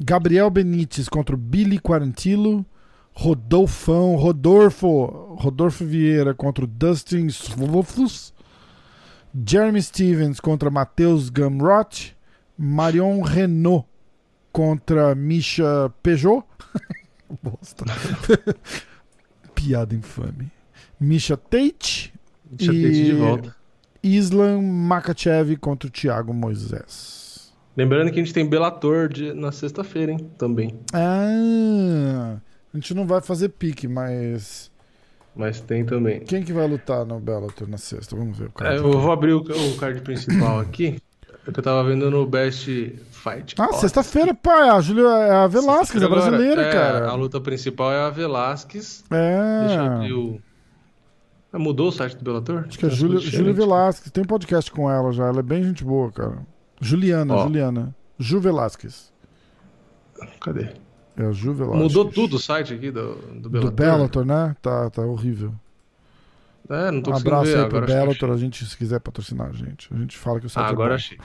[0.00, 2.64] Gabriel Benítez contra o Billy Quarantillo.
[3.14, 8.32] Rodolfão, Rodolfo, Rodolfo Vieira contra o Dustin Svofus.
[9.46, 12.16] Jeremy Stevens contra Matheus Gamrot.
[12.56, 13.86] Marion Renault
[14.52, 16.44] contra Misha Peugeot.
[17.42, 17.84] Bosta.
[19.54, 20.50] Piada infame.
[21.00, 22.12] Misha Tate.
[22.52, 23.56] Eu ter isso de volta.
[24.02, 27.52] Islam Makachev contra o Thiago Moisés.
[27.76, 30.30] Lembrando que a gente tem Bellator de- na sexta-feira, hein?
[30.36, 30.78] Também.
[30.92, 32.36] Ah,
[32.72, 34.70] a gente não vai fazer pique, mas
[35.34, 36.20] Mas tem também.
[36.20, 38.14] quem que vai lutar no Bellator na sexta?
[38.14, 38.76] Vamos ver o É, cara.
[38.76, 40.98] eu vou abrir o, o card principal aqui.
[41.46, 42.66] É que eu tava vendo no Best
[43.10, 43.54] Fight.
[43.58, 47.08] Ah, sexta-feira, é a Júlia é a Velasquez, a Agora, brasileira, é, cara.
[47.08, 49.04] A luta principal é a Velasquez.
[49.10, 50.14] Deixa eu abrir É.
[50.14, 50.40] o.
[51.52, 52.64] Ah, mudou o site do Bellator?
[52.66, 54.10] Acho que é Júlia, Júlia Velasquez.
[54.10, 55.26] Tem podcast com ela já.
[55.26, 56.38] Ela é bem gente boa, cara.
[56.80, 57.42] Juliana, Ó.
[57.42, 57.94] Juliana.
[58.18, 59.12] Ju Velasquez.
[60.40, 60.68] Cadê?
[61.16, 61.82] É a Ju Velasquez.
[61.82, 63.70] Mudou tudo o site aqui do, do Bellator?
[63.70, 64.56] Do Bellator, né?
[64.62, 65.52] Tá, tá horrível.
[66.72, 67.58] É, não tô Um abraço ver.
[67.58, 69.88] aí pro Bellator, a gente, se quiser patrocinar a gente.
[69.92, 70.94] A gente fala que o site Ah, é agora bom.
[70.94, 71.18] achei.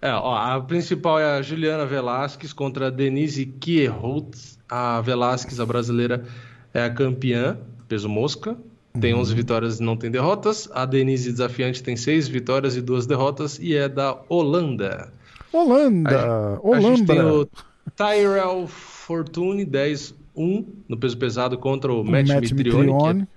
[0.00, 4.58] É, ó, a principal é a Juliana Velasquez contra a Denise Kierholtz.
[4.68, 6.24] A Velasquez, a brasileira,
[6.72, 7.58] é a campeã,
[7.88, 8.56] peso mosca.
[9.00, 9.20] Tem Uhum.
[9.20, 10.68] 11 vitórias e não tem derrotas.
[10.72, 15.12] A Denise desafiante tem 6 vitórias e 2 derrotas e é da Holanda.
[15.52, 16.60] Holanda!
[16.72, 17.48] A gente tem Holanda!
[17.86, 23.28] o Tyrell Fortune 10-1 no peso pesado contra o, O Matt, Matt Mitrione, Mitrione.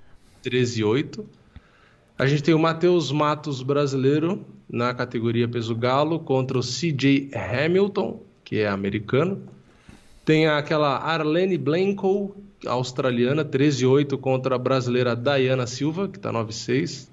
[0.50, 1.24] Que é 13-8.
[2.18, 8.20] A gente tem o Matheus Matos brasileiro na categoria peso galo contra o CJ Hamilton,
[8.44, 9.44] que é americano.
[10.26, 17.08] Tem aquela Arlene Blanco, australiana, 13-8 contra a brasileira Diana Silva, que tá 9-6.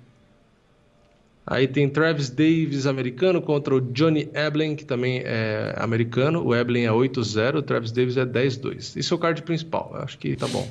[1.46, 6.42] Aí tem Travis Davis, americano, contra o Johnny Eblen, que também é americano.
[6.42, 8.96] O Eblen é 8-0, o Travis Davis é 10-2.
[8.96, 9.90] Esse é o card principal.
[9.94, 10.66] Eu acho que tá bom.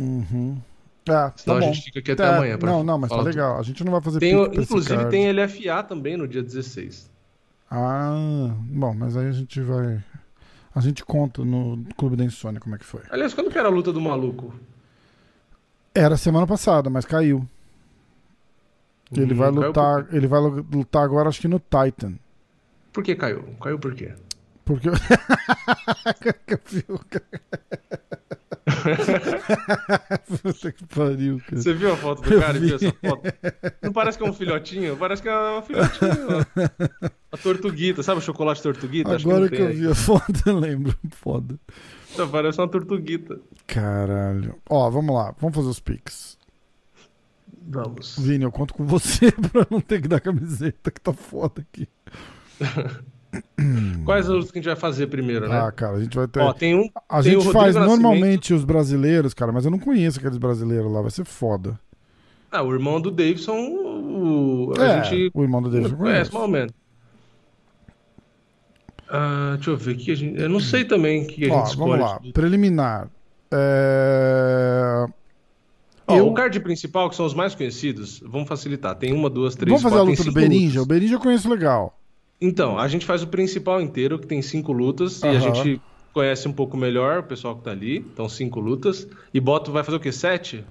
[0.00, 0.58] Uhum.
[1.08, 1.66] Tá Senão a bom.
[1.72, 2.58] gente fica aqui até É, amanhã.
[2.58, 3.58] pra Não, não, mas tá legal.
[3.58, 5.10] A gente não vai fazer Tem, inclusive card.
[5.10, 7.10] tem LFA também no dia 16.
[7.70, 10.02] Ah, bom, mas aí a gente vai.
[10.74, 13.02] A gente conta no Clube da Insônia como é que foi.
[13.10, 14.54] Aliás, quando que era a luta do maluco?
[15.94, 17.46] Era semana passada, mas caiu.
[19.10, 20.04] Ele Hum, vai lutar.
[20.04, 20.14] Por?
[20.14, 22.14] Ele vai lutar agora, acho que no Titan.
[22.92, 23.42] por que caiu?
[23.60, 24.14] Caiu por quê?
[24.64, 24.88] Porque.
[26.46, 27.24] que eu vi o cara.
[30.42, 31.62] Puta que pariu, cara.
[31.62, 32.66] Você viu a foto do cara e vi.
[32.66, 33.22] viu essa foto?
[33.82, 34.96] Não parece que é um filhotinho?
[34.96, 36.26] Parece que é uma filhotinho.
[36.30, 37.08] ó.
[37.30, 39.14] A tortuguita, sabe o chocolate tortuguita?
[39.14, 40.96] Agora que, tem eu vi a foto, eu lembro.
[41.10, 41.60] Foda.
[42.14, 43.38] Então, Parece uma tortuguita.
[43.66, 44.56] Caralho.
[44.68, 45.34] Ó, vamos lá.
[45.38, 46.38] Vamos fazer os pics.
[47.70, 48.18] Vamos.
[48.18, 51.86] Vini, eu conto com você pra não ter que dar camiseta, que tá foda aqui.
[54.04, 55.60] Quais as lutas que a gente vai fazer primeiro, né?
[55.60, 56.40] Ah, cara, a gente vai ter.
[56.40, 56.88] Ó, tem um.
[57.08, 57.88] a tem gente faz Nascimento.
[57.88, 61.78] normalmente os brasileiros, cara, mas eu não conheço aqueles brasileiros lá, vai ser foda.
[62.50, 64.72] Ah, o irmão do Davidson, o...
[64.78, 66.72] a é, gente o irmão do David eu conhece, mais ou menos.
[69.10, 69.92] Ah, deixa eu ver.
[69.92, 70.40] o Que a gente...
[70.40, 72.00] Eu não sei também o que a gente Ó, escolhe.
[72.00, 72.32] vamos lá.
[72.32, 73.08] Preliminar.
[73.50, 75.06] É...
[76.08, 78.94] Eu- O card principal, que são os mais conhecidos, vamos facilitar.
[78.94, 80.82] Tem uma, duas, três, Vamos fazer a quatro, luta tem do Berinja?
[80.82, 80.86] O.
[80.86, 81.97] Berinja eu conheço legal.
[82.40, 85.36] Então, a gente faz o principal inteiro, que tem cinco lutas, e Aham.
[85.36, 85.80] a gente
[86.12, 87.98] conhece um pouco melhor o pessoal que tá ali.
[87.98, 89.08] Então, cinco lutas.
[89.34, 90.12] E bota, vai fazer o quê?
[90.12, 90.64] Sete?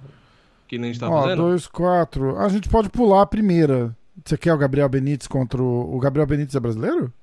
[0.67, 1.41] Que nem a gente tá Ó, fazendo?
[1.43, 2.37] dois, quatro.
[2.37, 3.95] A gente pode pular a primeira.
[4.25, 5.95] Você quer o Gabriel Benítez contra o.
[5.95, 7.13] O Gabriel Benítez é brasileiro?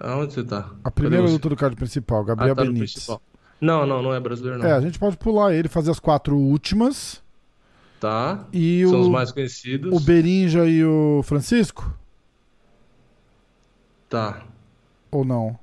[0.00, 0.70] Aonde você tá?
[0.84, 2.92] A primeira luta do card principal, Gabriel Ah, tá Benítez.
[2.92, 3.20] principal.
[3.60, 4.66] Não, não, não é brasileiro, não.
[4.66, 7.22] É, a gente pode pular ele, fazer as quatro últimas.
[8.00, 8.46] Tá.
[8.52, 9.92] E São os o, mais conhecidos.
[9.94, 11.92] o Berinja e o Francisco?
[14.12, 14.42] Tá.
[15.10, 15.58] Ou não?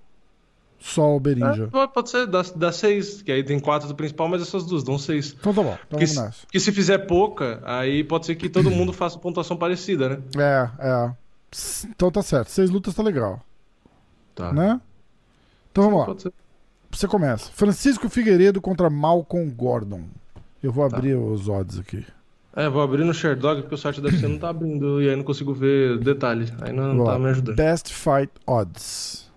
[0.80, 1.67] Só o É, Berinja.
[1.67, 4.84] pode pode ser, dá, dá seis, que aí tem quatro do principal, mas essas duas
[4.84, 5.35] dão seis.
[5.39, 6.41] Então tá bom, então Porque vamos se, nessa.
[6.47, 10.19] porque se fizer pouca, aí pode ser que todo mundo faça pontuação parecida, né?
[10.38, 11.11] É, é.
[11.89, 12.49] Então tá certo.
[12.49, 13.39] Seis lutas tá legal,
[14.34, 14.51] Tá.
[14.53, 14.80] né?
[15.71, 16.05] Então vamos lá.
[16.07, 16.34] Pode ser.
[16.91, 17.51] Você começa.
[17.51, 20.05] Francisco Figueiredo contra Malcolm Gordon.
[20.63, 20.95] Eu vou Tá.
[20.97, 22.03] abrir os odds aqui.
[22.60, 25.15] É, vou abrir no Sherdog porque o site da UFC não tá abrindo e aí
[25.15, 26.52] não consigo ver detalhes.
[26.60, 27.56] Aí não, Vou tá me ajudando.
[27.56, 29.31] Best Fight Odds.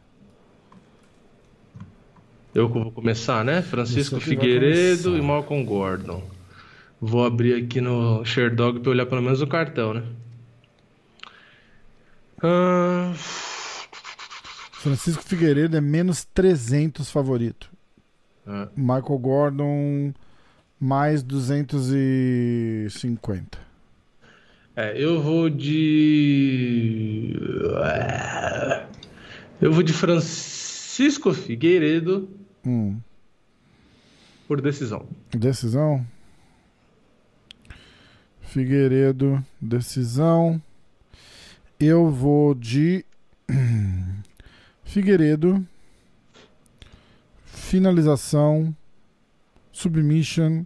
[2.52, 3.62] Eu vou começar, né?
[3.62, 6.20] Francisco Figueiredo e Malcolm Gordon.
[7.00, 10.02] Vou abrir aqui no Sherdog pra olhar pelo menos o cartel, né?
[12.42, 13.12] Ah,
[14.72, 17.70] Francisco Figueiredo é menos 300 favorito.
[18.44, 20.12] ah, Michael Gordon
[20.82, 23.56] mais 250.
[24.74, 27.36] É, eu vou de.
[29.60, 32.28] Eu vou de Francisco Figueiredo
[32.66, 32.98] Hum.
[34.48, 35.06] por decisão.
[35.30, 36.04] Decisão.
[38.40, 40.60] Figueiredo, decisão.
[41.78, 43.04] Eu vou de
[44.84, 45.64] Figueiredo.
[47.44, 48.74] Finalização.
[49.72, 50.64] Submission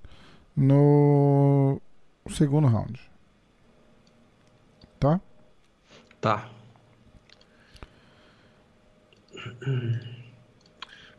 [0.57, 1.81] no
[2.29, 3.01] segundo round.
[4.99, 5.21] Tá?
[6.21, 6.49] Tá.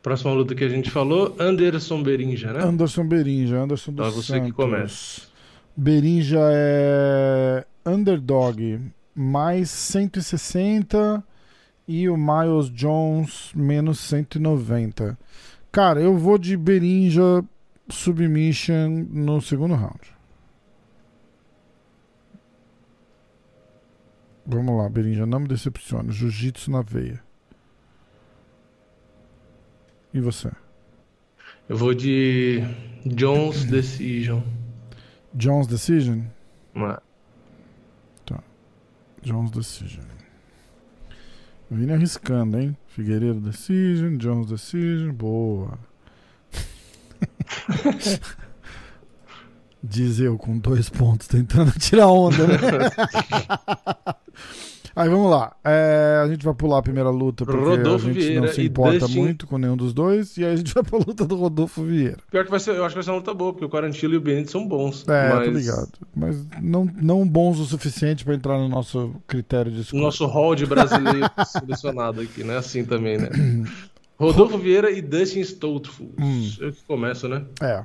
[0.02, 2.64] Próxima luta que a gente falou, Anderson Berinja, né?
[2.64, 5.22] Anderson Berinja, Anderson dos é você que começa.
[5.76, 8.80] Berinja é underdog
[9.14, 11.24] mais 160
[11.88, 15.18] e o Miles Jones menos 190.
[15.72, 17.44] Cara, eu vou de Berinja
[17.90, 20.16] submission no segundo round.
[24.46, 26.12] Vamos lá, Berinja, não me decepcione.
[26.12, 27.22] Jiu-jitsu na veia.
[30.14, 30.52] E você?
[31.68, 32.62] Eu vou de
[33.06, 34.42] Jones Decision.
[35.34, 36.22] Jones Decision?
[36.76, 37.02] Ah,
[39.22, 40.06] Jones Decision.
[41.70, 42.78] Vini arriscando, hein?
[42.88, 45.78] Figueiredo Decision, Jones Decision, boa.
[49.84, 52.58] Diz eu com dois pontos tentando tirar onda, né?
[54.96, 55.56] Aí vamos lá.
[55.64, 58.64] É, a gente vai pular a primeira luta porque Rodolfo a gente Vieira não se
[58.66, 60.36] importa Dustin- muito com nenhum dos dois.
[60.38, 62.18] E aí a gente vai pra luta do Rodolfo Vieira.
[62.32, 64.16] Pior que vai ser, eu acho que vai ser uma luta boa, porque o Quarantilo
[64.16, 65.08] e o Benito são bons.
[65.08, 65.92] É, mas tô ligado.
[66.16, 70.02] Mas não, não bons o suficiente pra entrar no nosso critério de O escolha.
[70.02, 72.58] nosso hall de brasileiro selecionado aqui, né?
[72.58, 73.30] Assim também, né?
[74.20, 76.12] Rodolfo Vieira e Dustin Stoltful.
[76.20, 76.52] Hum.
[76.60, 77.46] Eu que começo, né?
[77.62, 77.84] É.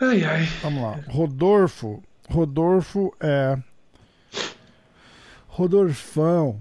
[0.00, 0.44] Ai, ai.
[0.62, 1.00] Vamos lá.
[1.08, 2.02] Rodolfo.
[2.28, 3.58] Rodolfo é.
[5.46, 6.60] Rodolfão.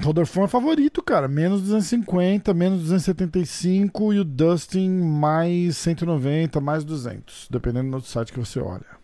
[0.00, 1.26] Rodolfo é favorito, cara.
[1.26, 7.48] Menos 250, menos 275 e o Dustin mais 190, mais 200.
[7.50, 8.97] Dependendo do site que você olha.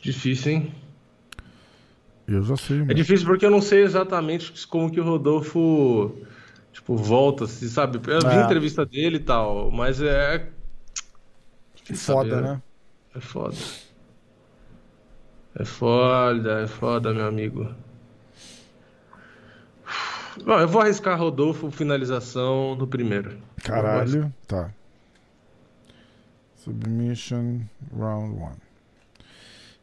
[0.00, 0.74] Difícil, hein?
[2.26, 2.82] Eu já sei.
[2.82, 6.14] É difícil porque eu não sei exatamente como que o Rodolfo
[6.72, 7.98] tipo, volta, se sabe?
[8.06, 8.42] Eu vi É.
[8.42, 10.48] a entrevista dele e tal, mas é.
[11.94, 11.96] Foda,
[12.30, 12.62] saber, né?
[13.16, 13.56] É foda.
[15.56, 17.74] É foda, é foda, meu amigo.
[20.44, 23.36] Bom, eu vou arriscar Rodolfo finalização no primeiro.
[23.64, 24.32] Caralho.
[24.46, 24.70] Tá.
[26.54, 27.62] Submission
[27.96, 28.69] round 1.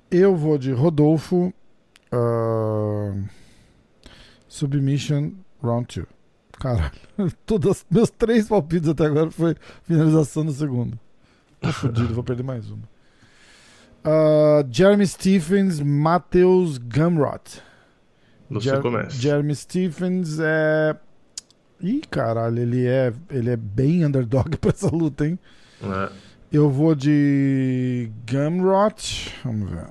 [0.10, 1.54] Eu vou de Rodolfo.
[2.12, 3.14] ah,
[4.48, 5.32] submission
[5.62, 6.08] round 2.
[6.60, 6.92] Caralho.
[7.46, 10.98] Todos, meus três palpites até agora foi finalização no segundo.
[11.62, 12.84] Tô fudido, vou perder mais uma.
[14.04, 17.62] Ah, Jeremy Stephens, Matheus Gumrot.
[18.50, 19.12] Você Jer- começa.
[19.12, 20.96] Jeremy Stephens é.
[21.82, 25.38] Ih, caralho, ele é, ele é bem underdog pra essa luta, hein?
[25.84, 26.12] É.
[26.52, 29.34] Eu vou de Gumrot.
[29.44, 29.88] Vamos ver.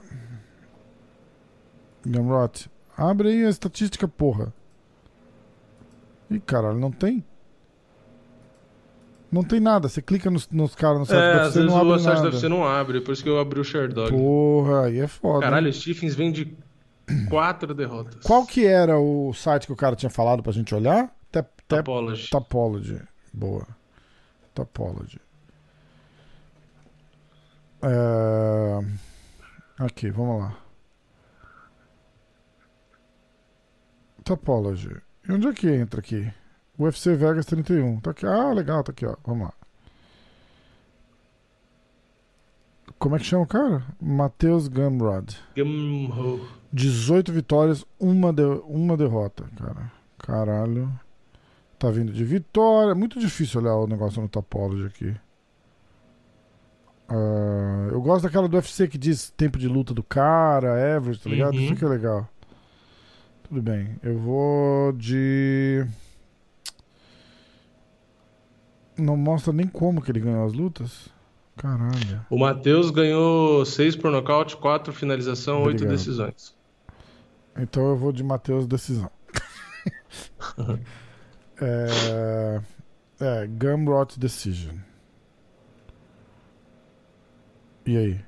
[2.06, 2.70] Gumrot.
[2.96, 4.52] Abre aí a estatística, porra.
[6.30, 7.24] Ih, caralho, não tem?
[9.30, 9.88] Não tem nada.
[9.88, 12.22] Você clica nos, nos caras no site É, às UFC não abre o site nada.
[12.22, 14.10] da UFC não abre, por isso que eu abri o Sherdog.
[14.10, 15.40] Porra, aí é foda.
[15.40, 15.70] Caralho, hein?
[15.70, 16.56] o Stephens vem de
[17.28, 18.24] quatro derrotas.
[18.24, 21.14] Qual que era o site que o cara tinha falado pra gente olhar?
[21.30, 22.30] Tap, tap, Apology.
[22.30, 23.02] Topology.
[23.32, 23.66] Boa.
[24.54, 25.20] Topology.
[27.88, 29.84] É...
[29.84, 30.58] Aqui, vamos lá.
[34.24, 34.96] Topology.
[35.28, 36.32] E onde é que entra aqui?
[36.78, 38.00] UFC Vegas 31.
[38.00, 38.26] Tá aqui.
[38.26, 39.16] Ah, legal, tá aqui, ó.
[39.24, 39.52] Vamos lá.
[42.98, 43.84] Como é que chama o cara?
[44.00, 45.36] Matheus Gumrod.
[45.54, 46.48] Gumho.
[46.72, 49.92] 18 vitórias, uma, de- uma derrota, cara.
[50.18, 50.90] Caralho.
[51.78, 52.94] Tá vindo de vitória.
[52.94, 55.16] Muito difícil olhar o negócio no Topology aqui.
[57.08, 61.30] Ah, eu gosto daquela do UFC que diz tempo de luta do cara, average, tá
[61.30, 61.54] ligado?
[61.54, 61.60] Uhum.
[61.60, 62.28] Isso que é legal.
[63.44, 63.96] Tudo bem.
[64.02, 65.86] Eu vou de.
[68.98, 71.08] Não mostra nem como que ele ganhou as lutas.
[71.56, 72.26] Caralho.
[72.28, 75.96] O Matheus ganhou seis por nocaute, quatro finalização, oito Obrigado.
[75.96, 76.54] decisões.
[77.56, 79.10] Então eu vou de Matheus Decisão.
[81.60, 82.60] é,
[83.20, 84.76] é, Gumrot Decision.
[87.86, 88.20] E aí?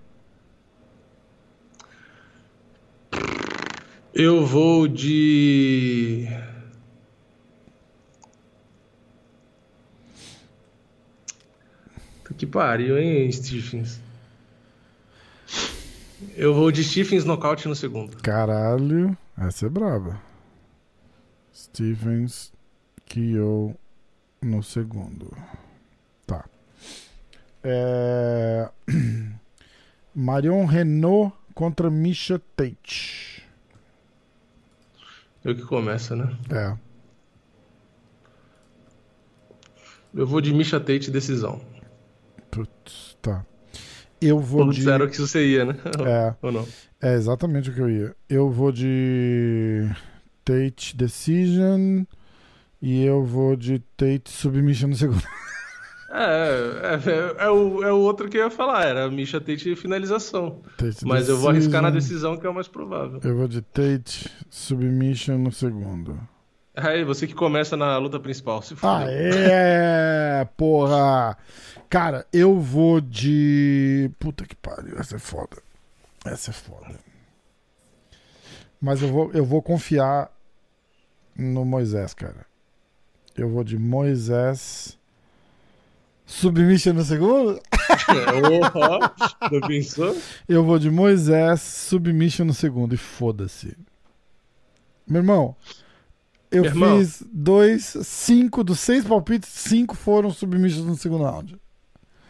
[4.15, 6.29] Eu vou de.
[12.37, 14.01] Que pariu, hein, Stephens?
[16.37, 18.17] Eu vou de Stephens nocaute no segundo.
[18.19, 20.23] Caralho, essa é braba.
[21.53, 22.53] Stevens
[23.07, 23.75] Kyo
[24.41, 25.37] no segundo.
[26.25, 26.45] Tá.
[27.65, 28.71] É...
[30.19, 33.47] Marion Renault contra Misha Tate.
[35.45, 36.37] Eu que começa, né?
[36.51, 36.77] É.
[40.13, 41.61] Eu vou de Misha Tate decisão.
[42.51, 43.47] Putz, tá.
[44.21, 44.81] Eu vou Todos de.
[44.81, 45.77] disseram que isso você ia, né?
[46.05, 46.35] É.
[46.45, 46.67] Ou não?
[47.01, 48.17] É exatamente o que eu ia.
[48.29, 49.89] Eu vou de
[50.45, 52.03] Tate Decision
[52.83, 55.23] e eu vou de Tate Submission no segundo.
[56.11, 56.91] É,
[57.39, 60.63] é, é, o, é o outro que eu ia falar, era Misha Tate finalização.
[60.77, 62.15] Tate Mas eu vou arriscar na Decision.
[62.15, 63.21] decisão que é o mais provável.
[63.23, 66.19] Eu vou de Tate Submission no segundo.
[66.75, 68.87] Aí, você que começa na luta principal, se for.
[68.87, 71.37] Ah, é, porra!
[71.91, 74.11] Cara, eu vou de.
[74.19, 75.59] Puta que pariu, essa é foda.
[76.25, 76.99] Essa é foda.
[78.81, 80.31] Mas eu vou, eu vou confiar
[81.37, 82.47] no Moisés, cara.
[83.37, 84.98] Eu vou de Moisés.
[86.29, 87.59] Submission no segundo?
[89.51, 90.15] Não pensou?
[90.47, 92.95] Eu vou de Moisés, Submission no segundo.
[92.95, 93.75] E foda-se.
[95.07, 95.57] Meu irmão,
[96.51, 96.99] eu Meu irmão.
[96.99, 101.57] fiz dois, cinco, dos seis palpites, cinco foram Submissions no segundo round.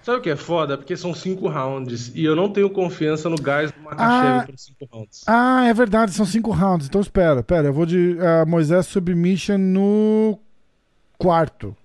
[0.04, 0.78] Sabe o que é foda?
[0.78, 4.44] Porque são cinco rounds e eu não tenho confiança no gás do Makachev Ah.
[4.46, 5.24] para cinco rounds.
[5.26, 6.86] Ah, é verdade, são cinco rounds.
[6.86, 7.66] Então espera, espera.
[7.66, 10.38] Eu vou de ah, Moisés Submission no
[11.18, 11.76] quarto.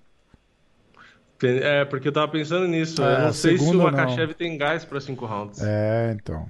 [1.46, 3.02] É, porque eu tava pensando nisso.
[3.02, 5.62] É, eu não sei se o Makachev tem gás para cinco rounds.
[5.62, 6.48] É, então.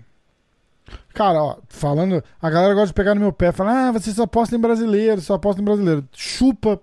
[1.12, 2.22] Cara, ó, falando.
[2.40, 5.20] A galera gosta de pegar no meu pé, falar, ah, você só aposta em brasileiro,
[5.20, 6.04] só aposta em brasileiro.
[6.12, 6.80] Chupa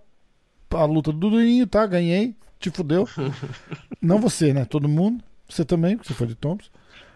[0.72, 1.86] a luta do Duduinho, tá?
[1.86, 3.08] Ganhei, te fudeu.
[4.02, 4.66] Não você, né?
[4.66, 5.24] Todo mundo.
[5.48, 6.70] Você também, porque você foi de Thompson.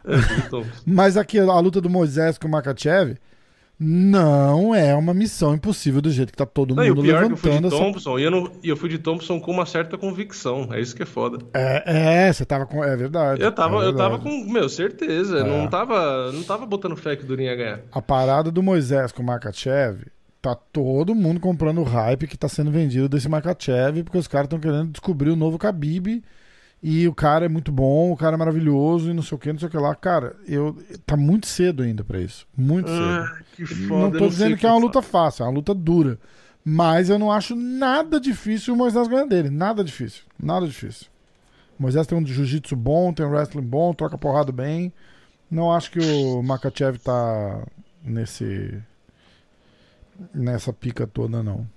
[0.05, 0.15] É,
[0.85, 3.17] Mas aqui, a luta do Moisés com o Makachev
[3.79, 7.23] não é uma missão impossível do jeito que tá todo Não, mundo e o pior
[7.23, 7.85] é que eu fui levantando de essa...
[7.85, 10.69] Thompson e eu, não, eu fui de Thompson com uma certa convicção.
[10.71, 11.39] É isso que é foda.
[11.53, 12.83] É, é, você tava com...
[12.83, 13.41] É verdade.
[13.41, 14.45] Eu tava, é eu tava verdade.
[14.45, 15.39] com, meu, certeza.
[15.39, 15.43] É.
[15.43, 17.81] Não, tava, não tava botando fé que o Durinho ia ganhar.
[17.91, 20.05] A parada do Moisés com o Makachev,
[20.41, 24.45] tá todo mundo comprando o hype que tá sendo vendido desse Makachev, porque os caras
[24.45, 26.23] estão querendo descobrir o novo Khabib.
[26.81, 29.51] E o cara é muito bom, o cara é maravilhoso e não sei o que,
[29.51, 29.95] não sei o que lá.
[29.95, 32.47] Cara, eu tá muito cedo ainda pra isso.
[32.55, 33.01] Muito cedo.
[33.01, 34.01] Ah, que foda.
[34.01, 36.19] não tô dizendo sei o que é uma luta fácil, é uma luta dura.
[36.63, 39.49] Mas eu não acho nada difícil o Moisés ganhar dele.
[39.49, 40.23] Nada difícil.
[40.41, 41.07] Nada difícil.
[41.79, 44.91] O Moisés tem um jiu-jitsu bom, tem um wrestling bom, troca porrada bem.
[45.49, 47.63] Não acho que o Makachev tá
[48.03, 48.81] nesse.
[50.33, 51.67] nessa pica toda, não.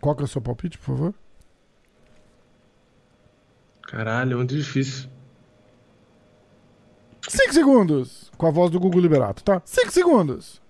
[0.00, 1.14] Qual que é o seu palpite, por favor?
[3.92, 5.10] Caralho, é muito difícil.
[7.28, 8.32] 5 segundos!
[8.38, 9.60] Com a voz do Google Liberato, tá?
[9.66, 10.62] 5 segundos!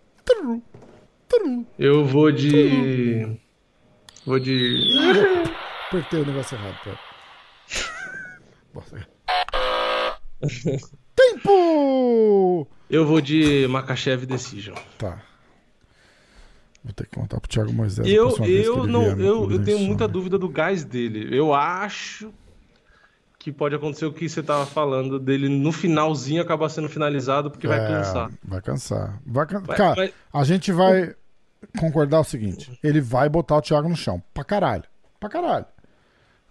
[1.78, 3.39] Eu vou de.
[4.27, 4.77] Vou de.
[5.86, 6.99] Apertei o negócio errado, pera.
[8.74, 9.07] Nossa.
[11.15, 12.66] Tempo!
[12.90, 14.74] Eu vou de Makachev Decision.
[14.99, 15.23] Tá.
[16.82, 18.09] Vou ter que contar pro Thiago Moisés.
[18.09, 21.28] Eu, eu, não, eu, eu tenho muita dúvida do gás dele.
[21.36, 22.35] Eu acho
[23.43, 27.66] que pode acontecer o que você tava falando, dele no finalzinho acabar sendo finalizado porque
[27.66, 28.31] vai É, cansar.
[28.44, 29.20] Vai cansar.
[29.27, 29.60] Vai can...
[29.60, 31.14] Vai- Cara, vai- a gente vai
[31.78, 34.23] concordar o seguinte: ele vai botar o Thiago no chão.
[34.32, 34.85] Pra caralho.
[35.19, 35.66] Pra caralho.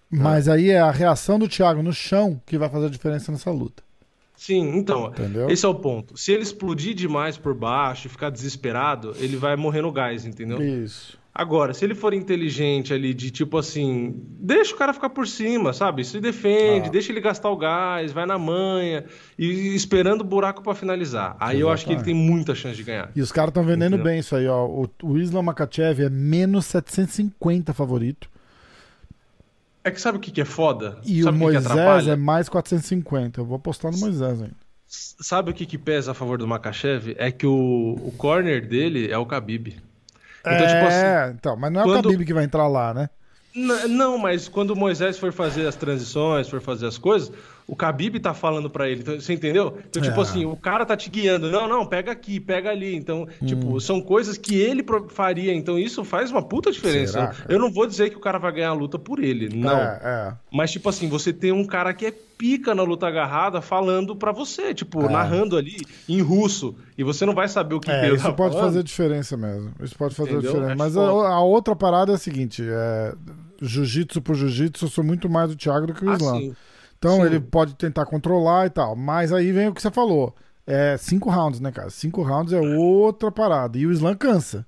[0.09, 3.49] Mas aí é a reação do Thiago no chão que vai fazer a diferença nessa
[3.51, 3.81] luta.
[4.35, 5.49] Sim, então, Entendeu?
[5.49, 6.17] esse é o ponto.
[6.17, 10.61] Se ele explodir demais por baixo e ficar desesperado, ele vai morrer no gás, entendeu?
[10.61, 11.17] Isso.
[11.33, 15.71] Agora, se ele for inteligente ali, de tipo assim, deixa o cara ficar por cima,
[15.71, 16.03] sabe?
[16.03, 16.91] Se defende, Ah.
[16.91, 19.05] deixa ele gastar o gás, vai na manha
[19.39, 21.37] e esperando o buraco pra finalizar.
[21.39, 22.31] Aí eu acho que ele tem Exatamente.
[22.35, 23.11] muita chance de ganhar.
[23.15, 24.03] E os caras estão vendendo Entendeu?
[24.11, 24.65] bem isso aí, ó.
[24.65, 28.29] O, o Islam Makachev é menos 750 favorito.
[29.85, 30.99] É que sabe o que, que é foda?
[31.05, 33.39] E sabe o Moisés é mais 450.
[33.39, 34.55] Eu vou apostar no Moisés ainda.
[34.85, 37.15] Sabe o que, que pesa a favor do Makachev?
[37.17, 39.77] É que o, o corner dele é o Khabib.
[40.41, 42.93] Então, é, tipo assim, então, mas não é quando- o Khabib que vai entrar lá,
[42.93, 43.09] né?
[43.89, 47.31] Não, mas quando Moisés for fazer as transições, for fazer as coisas,
[47.71, 49.77] o Khabib tá falando pra ele, então, você entendeu?
[49.89, 50.21] Então, tipo É.
[50.23, 52.93] assim, o cara tá te guiando, não, não, pega aqui, pega ali.
[52.93, 53.45] Então, Hum.
[53.45, 57.13] tipo, são coisas que ele faria, então isso faz uma puta diferença.
[57.13, 57.35] Será?
[57.47, 59.71] Eu não vou dizer que o cara vai ganhar a luta por ele, não.
[59.79, 60.33] É, é.
[60.51, 64.31] Mas, tipo assim, você tem um cara que é pica na luta agarrada falando pra
[64.33, 65.09] você, tipo, É.
[65.09, 65.77] narrando ali
[66.09, 68.67] em russo, e você não vai saber o que É, isso tá pode falando.
[68.67, 69.71] fazer diferença mesmo.
[69.81, 70.51] Isso pode fazer Entendeu?
[70.51, 70.73] diferença.
[70.73, 73.13] É Mas a, a outra parada é a seguinte: é,
[73.61, 76.37] jiu-jitsu por jiu-jitsu, eu sou muito mais o Thiago do que o Ah, Islam.
[76.39, 76.55] sim.
[77.01, 77.23] Então Sim.
[77.23, 78.95] ele pode tentar controlar e tal.
[78.95, 80.35] Mas aí vem o que você falou.
[80.67, 81.89] É cinco rounds, né, cara?
[81.89, 83.75] Cinco rounds é outra parada.
[83.75, 84.63] E o Slam cansa.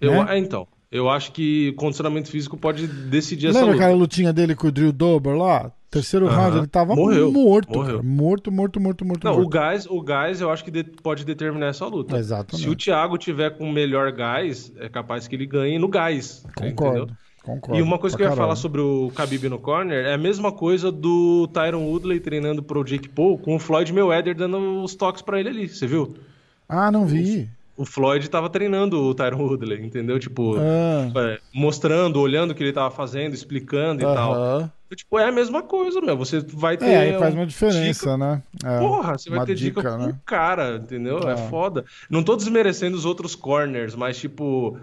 [0.00, 0.34] Eu, né?
[0.34, 3.84] é, então, eu acho que condicionamento físico pode decidir essa Lembra luta.
[3.84, 5.70] aquela lutinha dele com o Drew Dober lá?
[5.88, 7.30] Terceiro round, ele tava Morreu.
[7.32, 7.72] morto.
[7.78, 7.96] Morreu.
[7.98, 8.02] cara.
[8.08, 9.24] Morto, morto, morto, morto.
[9.24, 9.48] Não, o morto.
[9.50, 12.16] gás, o gás eu acho que de- pode determinar essa luta.
[12.16, 12.64] Exatamente.
[12.64, 16.44] Se o Thiago tiver com melhor gás, é capaz que ele ganhe no gás.
[16.56, 16.98] Concordo.
[17.02, 17.16] entendeu?
[17.54, 17.78] Concordo.
[17.78, 18.46] E uma coisa que eu ia caralho.
[18.48, 22.84] falar sobre o Khabib no corner é a mesma coisa do Tyron Woodley treinando pro
[22.84, 26.14] Jake Paul com o Floyd Mayweather dando os toques pra ele ali, você viu?
[26.68, 27.48] Ah, não vi.
[27.76, 30.18] O Floyd tava treinando o Tyron Woodley, entendeu?
[30.18, 34.34] Tipo, Ah, é, mostrando, olhando o que ele tava fazendo, explicando e tal.
[34.34, 34.72] aham.
[34.94, 36.16] Tipo, é a mesma coisa, meu.
[36.16, 36.86] Você vai ter.
[36.86, 38.42] É, aí faz um- uma diferença, né?
[38.64, 40.08] É, Porra, você vai ter dica, dica, com né?
[40.12, 41.20] o cara, entendeu?
[41.28, 41.36] É Ah.
[41.36, 41.84] foda.
[42.10, 44.76] Não tô desmerecendo os outros corners, mas tipo.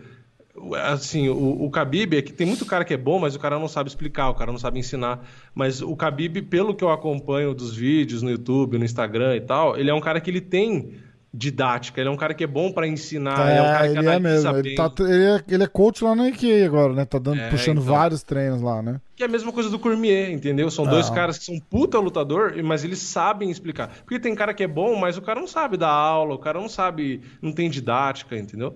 [0.86, 3.60] Assim, o, o Khabib é que tem muito cara que é bom, mas o cara
[3.60, 5.24] não sabe explicar, o cara não sabe ensinar.
[5.54, 9.78] Mas o Khabib, pelo que eu acompanho dos vídeos no YouTube, no Instagram e tal,
[9.78, 10.96] ele é um cara que ele tem
[11.34, 13.92] didática, ele é um cara que é bom pra ensinar, ele é um cara É,
[13.92, 14.58] que ele é mesmo.
[14.58, 17.06] Ele, tá, ele, é, ele é coach lá na IKEA agora, né?
[17.06, 17.94] Tá dando, É, puxando então.
[17.94, 19.00] vários treinos lá, né?
[19.16, 20.72] Que é a mesma coisa do Cormier, entendeu?
[20.72, 21.14] São dois Ah.
[21.14, 23.90] caras que são puta lutador, mas eles sabem explicar.
[24.04, 26.60] Porque tem cara que é bom, mas o cara não sabe dar aula, o cara
[26.60, 28.76] não sabe, não tem didática, entendeu?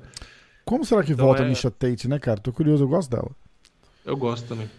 [0.72, 2.40] Como será que Então volta é- a Misha Tate, né, cara?
[2.40, 3.30] Tô curioso, eu gosto dela.
[4.06, 4.70] Eu gosto também.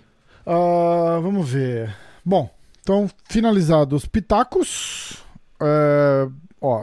[0.47, 1.95] Ah, vamos ver.
[2.25, 2.49] Bom,
[2.81, 5.23] então, finalizados os pitacos.
[5.61, 6.27] É,
[6.63, 6.83] ó.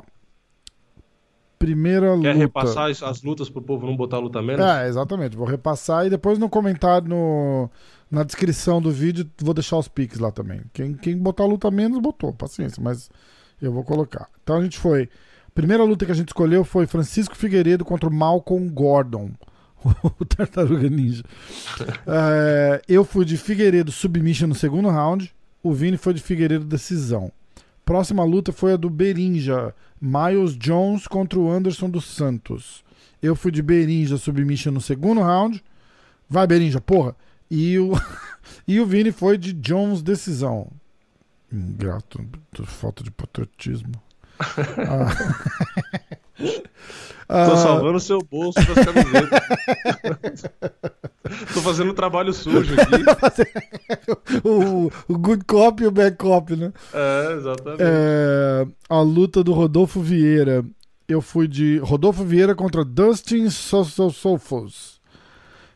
[1.58, 2.34] Primeira Quer luta.
[2.34, 4.64] repassar as- as lutas pro povo não botar luta menos?
[4.64, 5.36] É, exatamente.
[5.36, 7.68] Vou repassar e depois no comentário, no,
[8.12, 10.62] na descrição do vídeo, vou deixar os piques lá também.
[10.72, 12.32] Quem, quem botar luta menos, botou.
[12.32, 13.10] Paciência, mas
[13.60, 14.30] eu vou colocar.
[14.44, 15.10] Então a gente foi.
[15.60, 19.32] A primeira luta que a gente escolheu foi Francisco Figueiredo contra o Malcolm Gordon.
[20.18, 21.22] o Tartaruga Ninja.
[22.08, 25.36] É, eu fui de Figueiredo submission no segundo round.
[25.62, 27.30] O Vini foi de Figueiredo decisão.
[27.84, 29.76] Próxima luta foi a do Berinja.
[30.00, 32.82] Miles Jones contra o Anderson dos Santos.
[33.22, 35.62] Eu fui de Berinja submission no segundo round.
[36.30, 37.14] Vai, Berinja, porra.
[37.52, 37.92] E o,
[38.66, 40.72] e o Vini foi de Jones decisão.
[41.52, 42.26] Ingrato,
[42.66, 43.92] falta de patriotismo.
[47.30, 47.46] Ah.
[47.48, 49.40] Tô salvando o seu bolso das camisetas.
[51.54, 53.04] Tô fazendo um trabalho sujo aqui.
[54.44, 56.74] o, o good cop e o bad cop, né?
[56.92, 57.84] É, exatamente.
[57.84, 60.66] É, a luta do Rodolfo Vieira.
[61.08, 65.00] Eu fui de Rodolfo Vieira contra Dustin Sosofos.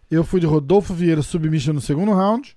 [0.10, 2.56] Eu fui de Rodolfo Vieira submission no segundo round.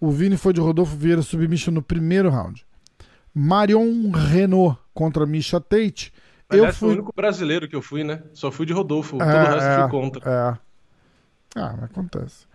[0.00, 2.64] O Vini foi de Rodolfo Vieira submission no primeiro round.
[3.32, 6.12] Marion Renault contra Misha Tate.
[6.48, 6.78] Aliás, eu fui...
[6.78, 8.22] foi o único brasileiro que eu fui, né?
[8.32, 9.16] Só fui de Rodolfo.
[9.16, 10.30] É, Todo o resto é, fui contra.
[10.30, 11.60] É.
[11.60, 12.46] Ah, acontece.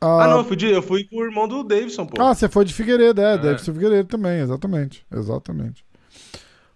[0.00, 2.20] Ah, ah, não, eu fui, de, eu fui com o irmão do Davidson, pô.
[2.20, 3.38] Ah, você foi de Figueiredo, é, é.
[3.38, 5.06] Davidson Figueiredo também, exatamente.
[5.10, 5.84] Exatamente.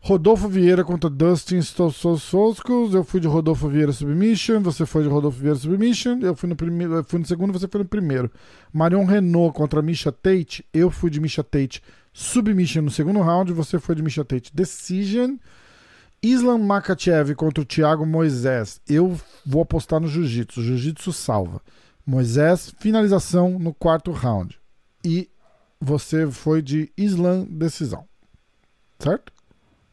[0.01, 2.95] Rodolfo Vieira contra Dustin Stossoscos.
[2.95, 4.61] Eu fui de Rodolfo Vieira Submission.
[4.63, 6.21] Você foi de Rodolfo Vieira Submission.
[6.23, 8.31] Eu fui no, primeiro, fui no segundo, você foi no primeiro.
[8.73, 10.65] Marion Renault contra Misha Tate.
[10.73, 11.83] Eu fui de Misha Tate
[12.19, 13.53] Submission no segundo round.
[13.53, 15.37] Você foi de Misha Tate Decision.
[16.21, 18.81] Islam Makachev contra o Thiago Moisés.
[18.89, 19.17] Eu
[19.47, 20.61] vou apostar no Jiu-Jitsu.
[20.61, 21.63] Jiu-Jitsu salva.
[22.05, 24.59] Moisés, finalização no quarto round.
[25.05, 25.31] E
[25.81, 28.05] você foi de Islam decisão.
[28.99, 29.33] Certo?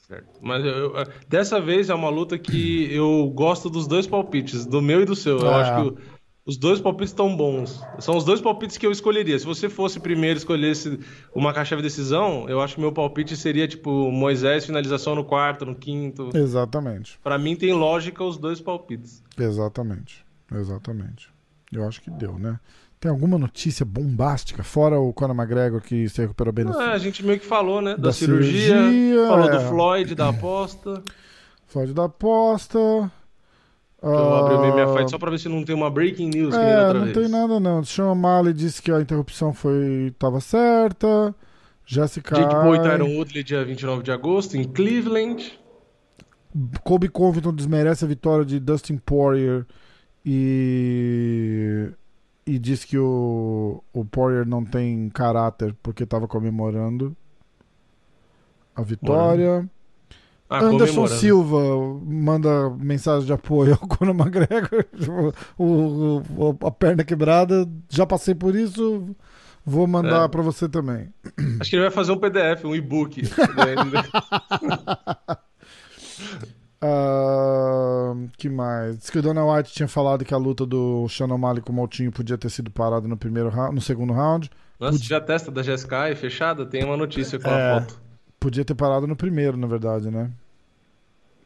[0.07, 0.27] Certo.
[0.41, 4.81] Mas eu, eu, dessa vez é uma luta que eu gosto dos dois palpites, do
[4.81, 5.37] meu e do seu.
[5.37, 5.61] Eu é.
[5.61, 6.01] acho que
[6.45, 7.81] os dois palpites estão bons.
[7.97, 9.37] São os dois palpites que eu escolheria.
[9.39, 10.99] Se você fosse primeiro escolhesse
[11.33, 15.65] uma caixa de decisão, eu acho que meu palpite seria tipo Moisés finalização no quarto,
[15.65, 16.29] no quinto.
[16.35, 17.19] Exatamente.
[17.23, 19.23] Para mim tem lógica os dois palpites.
[19.35, 20.23] Exatamente.
[20.53, 21.33] Exatamente.
[21.71, 22.59] Eu acho que deu, né?
[22.99, 26.65] Tem alguma notícia bombástica, fora o Conor McGregor que se recuperou bem.
[26.67, 27.95] É, a gente meio que falou, né?
[27.95, 29.51] Da, da cirurgia, cirurgia, falou é.
[29.51, 31.03] do Floyd, da aposta.
[31.65, 32.79] Floyd da aposta.
[34.05, 36.93] Eu abri o minha fight só pra ver se não tem uma breaking news é,
[36.93, 37.17] não vez.
[37.17, 37.83] tem nada não.
[37.83, 41.33] Sean O'Malley disse que a interrupção foi tava certa.
[41.87, 45.59] Jessica Jake Boy Tyron Woodley dia 29 de agosto em Cleveland.
[46.83, 49.65] Kobe Covington desmerece a vitória de Dustin Poirier
[50.25, 51.89] e
[52.45, 57.15] e diz que o, o Poirier não tem caráter porque estava comemorando
[58.75, 59.67] a vitória.
[60.49, 61.57] Ah, Anderson Silva
[62.05, 64.85] manda mensagem de apoio ao Conor McGregor.
[65.57, 69.15] o, o, a perna quebrada, já passei por isso,
[69.65, 70.27] vou mandar é.
[70.27, 71.11] para você também.
[71.59, 73.23] Acho que ele vai fazer um PDF, um e-book.
[76.83, 78.99] uh, que mais?
[78.99, 81.75] Diz que o Dana White tinha falado que a luta do Sean O'Malley com o
[81.75, 84.47] Moutinho podia ter sido parada no, primeiro no segundo round.
[84.79, 85.07] Nossa, podia...
[85.07, 86.67] já testa da GSK fechada?
[86.67, 87.77] Tem uma notícia com é...
[87.77, 88.04] a foto.
[88.45, 90.29] Podia ter parado no primeiro, na verdade, né?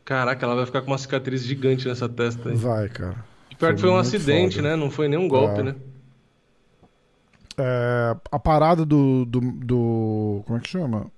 [0.03, 2.55] Caraca, ela vai ficar com uma cicatriz gigante nessa testa aí.
[2.57, 3.23] Vai, cara.
[3.49, 4.67] E pior foi que foi um acidente, foda.
[4.67, 4.75] né?
[4.75, 5.63] Não foi nenhum golpe, é.
[5.63, 5.75] né?
[7.57, 10.43] É, a parada do, do, do.
[10.45, 11.09] Como é que chama?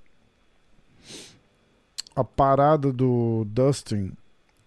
[2.15, 4.11] A parada do Dustin,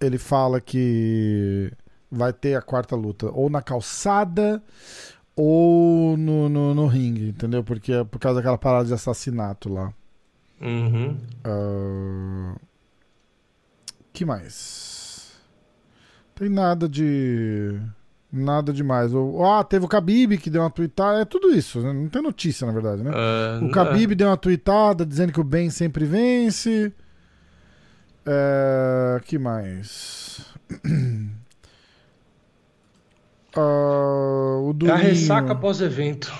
[0.00, 1.72] ele fala que
[2.10, 4.60] vai ter a quarta luta ou na calçada
[5.36, 7.62] ou no, no, no ringue, entendeu?
[7.62, 9.94] Porque é por causa daquela parada de assassinato lá.
[10.64, 11.18] Uhum.
[11.46, 12.58] Uh...
[14.14, 15.32] que mais?
[16.34, 17.78] Tem nada de.
[18.32, 19.12] Nada demais.
[19.44, 21.20] Ah, teve o Khabib que deu uma tweetada.
[21.20, 21.92] É tudo isso, né?
[21.92, 23.10] Não tem notícia, na verdade, né?
[23.10, 24.16] Uh, o Khabib uh...
[24.16, 26.92] deu uma tweetada dizendo que o bem sempre vence.
[28.26, 29.20] É...
[29.24, 30.52] que mais?
[33.56, 34.96] Uh, o Durinho...
[34.96, 36.32] É a ressaca pós-evento.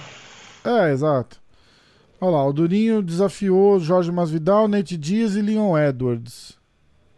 [0.65, 1.44] É, exato.
[2.25, 6.57] Olha lá, o Durinho desafiou Jorge Masvidal, Nate Diaz e Leon Edwards.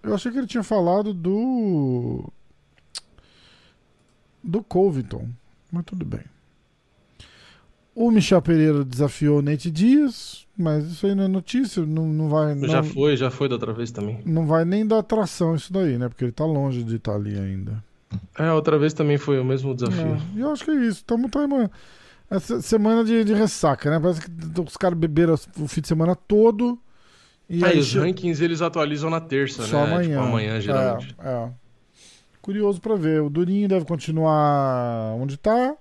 [0.02, 2.24] Eu achei que ele tinha falado do.
[4.42, 5.28] do Covington,
[5.70, 6.24] mas tudo bem.
[7.94, 12.28] O Michel Pereira desafiou o Nate Diaz, mas isso aí não é notícia, não, não
[12.28, 12.56] vai.
[12.56, 14.20] Não, já foi, já foi da outra vez também.
[14.26, 16.08] Não vai nem dar atração isso daí, né?
[16.08, 17.80] Porque ele tá longe de estar ali ainda.
[18.36, 20.16] É, outra vez também foi o mesmo desafio.
[20.36, 20.98] É, eu acho que é isso.
[20.98, 21.46] Estamos tá,
[22.30, 24.00] essa semana de, de, ressaca, né?
[24.00, 26.78] Parece que os caras beberam o fim de semana todo.
[27.48, 29.92] E aí, os rankings eles atualizam na terça, Só né?
[29.92, 30.16] amanhã.
[30.16, 31.16] Tipo, amanhã, geralmente.
[31.18, 31.50] É, é.
[32.42, 33.22] Curioso para ver.
[33.22, 35.76] O Durinho deve continuar onde tá.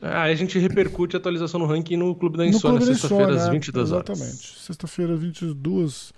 [0.00, 3.48] É, aí a gente repercute a atualização no ranking no Clube da Insônia, sexta-feira às
[3.48, 4.10] 22 é, horas.
[4.10, 4.60] Exatamente.
[4.60, 6.12] Sexta-feira às 22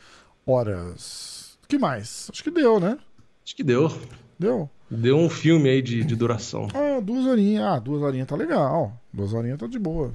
[0.47, 1.59] horas.
[1.63, 2.31] O que mais?
[2.33, 2.99] Acho que deu, né?
[3.45, 3.93] Acho que deu.
[4.39, 4.71] Deu?
[4.91, 6.69] Deu um filme aí de, de duração.
[6.75, 7.65] Ah, duas horinhas.
[7.65, 8.93] Ah, duas horinhas tá legal.
[9.13, 10.13] Duas horinhas tá de boa.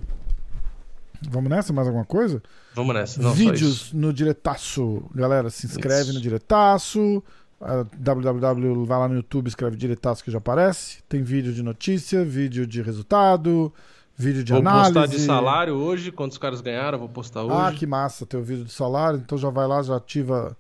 [1.30, 1.74] Vamos nessa?
[1.74, 2.42] Mais alguma coisa?
[2.74, 3.22] Vamos nessa.
[3.22, 5.04] Não, Vídeos no Diretaço.
[5.14, 6.14] Galera, se inscreve Isso.
[6.14, 7.24] no Diretaço.
[7.60, 11.00] Uh, www, vai lá no YouTube, escreve Diretaço que já aparece.
[11.10, 13.74] Tem vídeo de notícia, vídeo de resultado,
[14.16, 14.94] vídeo de Vou análise.
[14.94, 17.54] postar de salário hoje, quantos caras ganharam, vou postar hoje.
[17.54, 19.20] Ah, que massa, tem o vídeo do salário.
[19.20, 20.56] Então já vai lá, já ativa.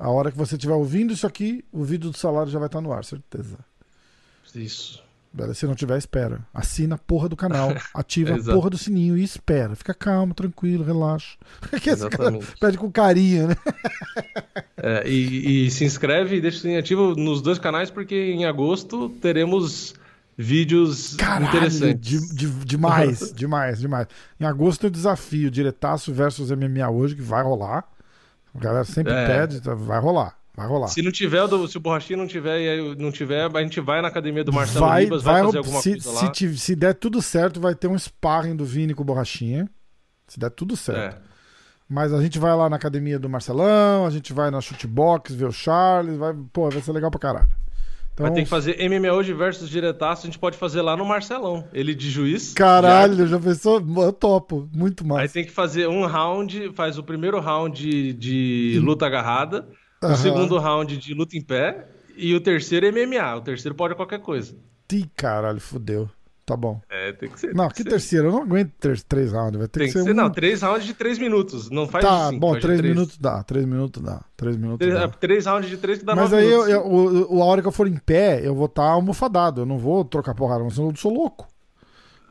[0.00, 2.80] A hora que você estiver ouvindo isso aqui, o vídeo do salário já vai estar
[2.80, 3.58] no ar, certeza.
[4.54, 5.02] Isso.
[5.54, 6.40] Se não tiver, espera.
[6.52, 9.76] Assina a porra do canal, ativa a porra do sininho e espera.
[9.76, 11.36] Fica calmo, tranquilo, relaxa.
[11.80, 13.56] Que esse cara pede com carinho, né?
[14.82, 18.46] É, e, e se inscreve e deixa o sininho ativo nos dois canais, porque em
[18.46, 19.94] agosto teremos
[20.38, 22.30] vídeos Caralho, interessantes.
[22.30, 24.06] de- de- demais, demais, demais.
[24.40, 27.84] Em agosto tem o desafio Diretaço versus MMA hoje, que vai rolar.
[28.54, 29.26] A galera sempre É.
[29.26, 30.88] pede, tá, vai rolar, vai rolar.
[30.88, 34.08] Se não tiver, se o Borrachinha não tiver e não tiver, a gente vai na
[34.08, 36.30] academia do Marcelo vai, Ribas, vai, vai, fazer alguma se, coisa se, lá.
[36.32, 39.68] ti- se der tudo certo, vai ter um sparring do Vini com o Borrachinha.
[40.26, 41.16] Se der tudo certo.
[41.16, 41.30] É.
[41.88, 45.46] Mas a gente vai lá na academia do Marcelão, a gente vai na chutebox, ver
[45.46, 47.48] o Charles, vai, pô, vai ser legal pra caralho.
[48.20, 51.06] Então, Vai ter que fazer MMA hoje versus diretaço, a gente pode fazer lá no
[51.06, 51.66] Marcelão.
[51.72, 52.52] Ele de juiz.
[52.52, 53.82] Caralho, já pensou?
[54.04, 55.32] Eu topo, muito já- Aí mais.
[55.32, 59.66] tem que fazer um round, faz o primeiro round de luta agarrada,
[60.02, 60.12] Aham.
[60.12, 63.36] o segundo round de luta em pé e o terceiro MMA.
[63.36, 64.54] O terceiro pode qualquer coisa.
[64.92, 66.10] Ih, caralho, fudeu.
[66.50, 66.80] Tá bom.
[66.90, 67.54] É, tem que ser.
[67.54, 67.88] Não, que ser.
[67.88, 68.26] terceiro?
[68.28, 70.14] Eu não aguento ter, três rounds, vai ter Tem que que ser ser, um...
[70.14, 71.70] não, três rounds de três minutos.
[71.70, 72.94] Não faz Tá, cinco, bom, três três.
[72.94, 75.04] minutos dá, três minutos dá, três minutos Três, dá.
[75.04, 77.20] é, três rounds de três que dá Mas aí, eu, minutos.
[77.30, 79.78] eu- o, a hora que eu for em pé, eu vou estar almofadado, eu não
[79.78, 81.46] vou trocar porrada, senão eu sou louco.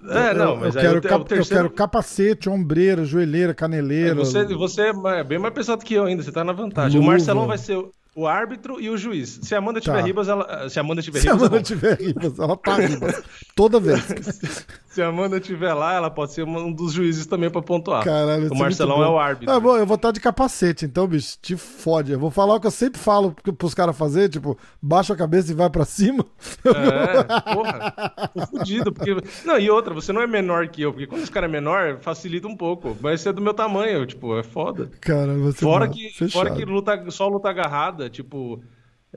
[0.02, 1.42] É, não, eu, mas eu quero, o terceiro...
[1.42, 4.16] eu quero capacete, ombreira, joelheira, caneleira.
[4.16, 6.98] Você, você é bem mais pesado que eu ainda, você tá na vantagem.
[7.00, 7.10] Luva.
[7.10, 7.78] O Marcelão vai ser
[8.22, 9.40] o, árbitro e o juiz.
[9.44, 10.06] Se a Amanda tiver Tá.
[10.06, 10.70] ribas, ela.
[10.70, 11.64] Se a Amanda tiver Se a ribas, é Amanda bom.
[11.64, 13.24] tiver ribas, ela tá ribas.
[13.56, 14.66] Toda vez.
[15.00, 18.04] Se a Amanda tiver lá, ela pode ser um dos juízes também pra pontuar.
[18.04, 19.14] Caralho, o é Marcelão é bom.
[19.14, 19.56] o árbitro.
[19.56, 22.12] Ah, bom, eu vou estar de capacete, então, bicho, te fode.
[22.12, 25.16] Eu vou falar o que eu sempre falo pro- pros caras fazer, tipo, baixa a
[25.16, 26.26] cabeça e vai pra cima.
[26.66, 28.30] É, porra.
[28.34, 28.92] Tô fudido.
[28.92, 29.16] Porque...
[29.46, 32.00] Não, e outra, você não é menor que eu, porque quando esse cara é menor,
[32.02, 32.98] facilita um pouco.
[33.00, 34.90] Mas você é do meu tamanho, tipo, é foda.
[35.00, 35.94] Cara, ser Fora mal.
[35.94, 36.32] que, Fechado.
[36.32, 38.62] fora que luta, só luta agarrada, tipo,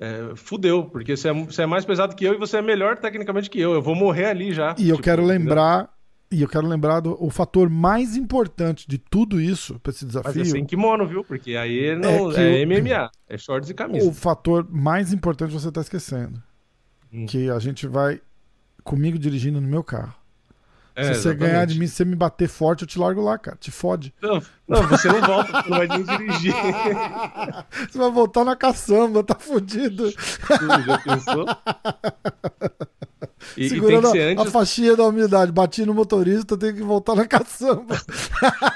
[0.00, 2.96] é, fudeu, porque você é, você é mais pesado que eu e você é melhor
[2.98, 3.72] tecnicamente que eu.
[3.74, 4.74] Eu vou morrer ali já.
[4.78, 5.38] E eu tipo, quero entendeu?
[5.40, 5.90] lembrar,
[6.30, 10.14] e eu quero lembrar do o fator mais importante de tudo isso, pra esse Mas
[10.14, 10.42] desafio.
[10.42, 11.22] é sem kimono, viu?
[11.22, 14.08] Porque aí não, É que é, o- MMA, é shorts e camisa.
[14.08, 16.42] o fator mais importante você tá esquecendo.
[17.12, 17.26] Hum.
[17.26, 18.20] Que a gente vai
[18.82, 20.14] comigo dirigindo no meu carro.
[20.94, 21.38] É, Se você exatamente.
[21.50, 23.56] ganhar de mim, se você me bater forte, eu te largo lá, cara.
[23.58, 24.12] Te fode.
[24.20, 26.54] Não, não, você não volta, você não vai nem dirigir.
[27.90, 30.10] Você vai voltar na caçamba, tá fudido.
[30.10, 31.46] Já pensou?
[33.56, 35.52] E, e tem Segurando que ser a- a antes, faixinha da umidade.
[35.52, 38.00] Bati no motorista, tem que voltar na caçamba.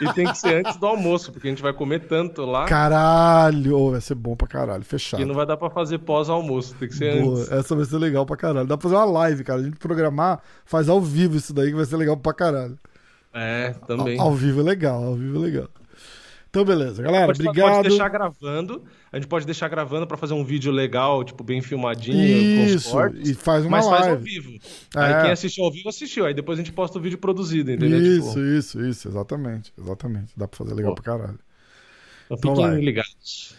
[0.00, 3.90] e tem que ser antes do almoço, porque a gente vai comer tanto lá Caralho!
[3.92, 4.84] Vai ser bom pra caralho.
[4.84, 5.20] Fechado.
[5.20, 6.74] que não vai dar pra fazer pós-almoço.
[6.78, 7.52] Tem que ser Boa, antes.
[7.52, 8.66] essa vai ser legal pra caralho.
[8.66, 9.60] Dá pra fazer uma live, cara.
[9.60, 12.78] A gente programar, faz ao vivo isso daí, que vai ser legal pra caralho.
[13.32, 14.18] É, também.
[14.18, 15.68] Ao, ao vivo é legal, ao vivo é legal.
[16.60, 17.26] Então, beleza, galera.
[17.26, 17.70] Pode, obrigado.
[17.76, 18.84] pode deixar gravando.
[19.12, 23.28] A gente pode deixar gravando pra fazer um vídeo legal, tipo, bem filmadinho, Isso, cortes.
[23.28, 24.24] e faz uma Mas faz ao live.
[24.24, 24.50] vivo.
[24.96, 25.00] É.
[25.00, 26.24] Aí quem assistiu ao vivo assistiu.
[26.26, 28.00] Aí depois a gente posta o vídeo produzido, entendeu?
[28.00, 29.72] Isso, Tipo, isso, isso, exatamente.
[29.78, 30.32] Exatamente.
[30.36, 31.02] Dá pra fazer legal Pô.
[31.02, 31.38] pra caralho.
[32.26, 32.80] então Então fiquem vai.
[32.80, 33.54] ligados.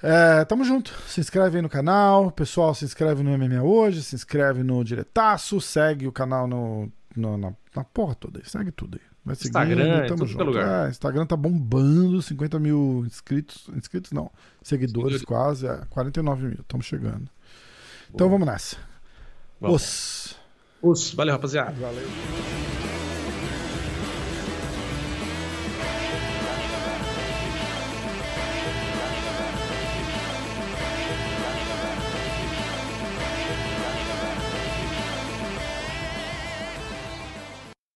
[0.00, 0.94] É, tamo junto.
[1.08, 2.30] Se inscreve aí no canal.
[2.30, 7.36] Pessoal, se inscreve no MMA hoje, se inscreve no Diretaço, segue o canal no, no-
[7.36, 8.48] na, na porra toda aí.
[8.48, 9.08] Segue tudo aí.
[9.24, 10.86] Vai seguindo, Instagram, tamo é lugar.
[10.86, 13.68] É, Instagram tá bombando, 50 mil inscritos.
[13.76, 14.30] Inscritos não,
[14.62, 15.24] seguidores Seguidores.
[15.24, 17.28] quase, é, 49 mil, estamos chegando.
[18.14, 18.76] Então vamos nessa.
[19.60, 19.82] Vamos.
[19.82, 20.36] Os.
[20.80, 21.72] Os- Valeu, rapaziada.
[21.72, 22.87] Valeu.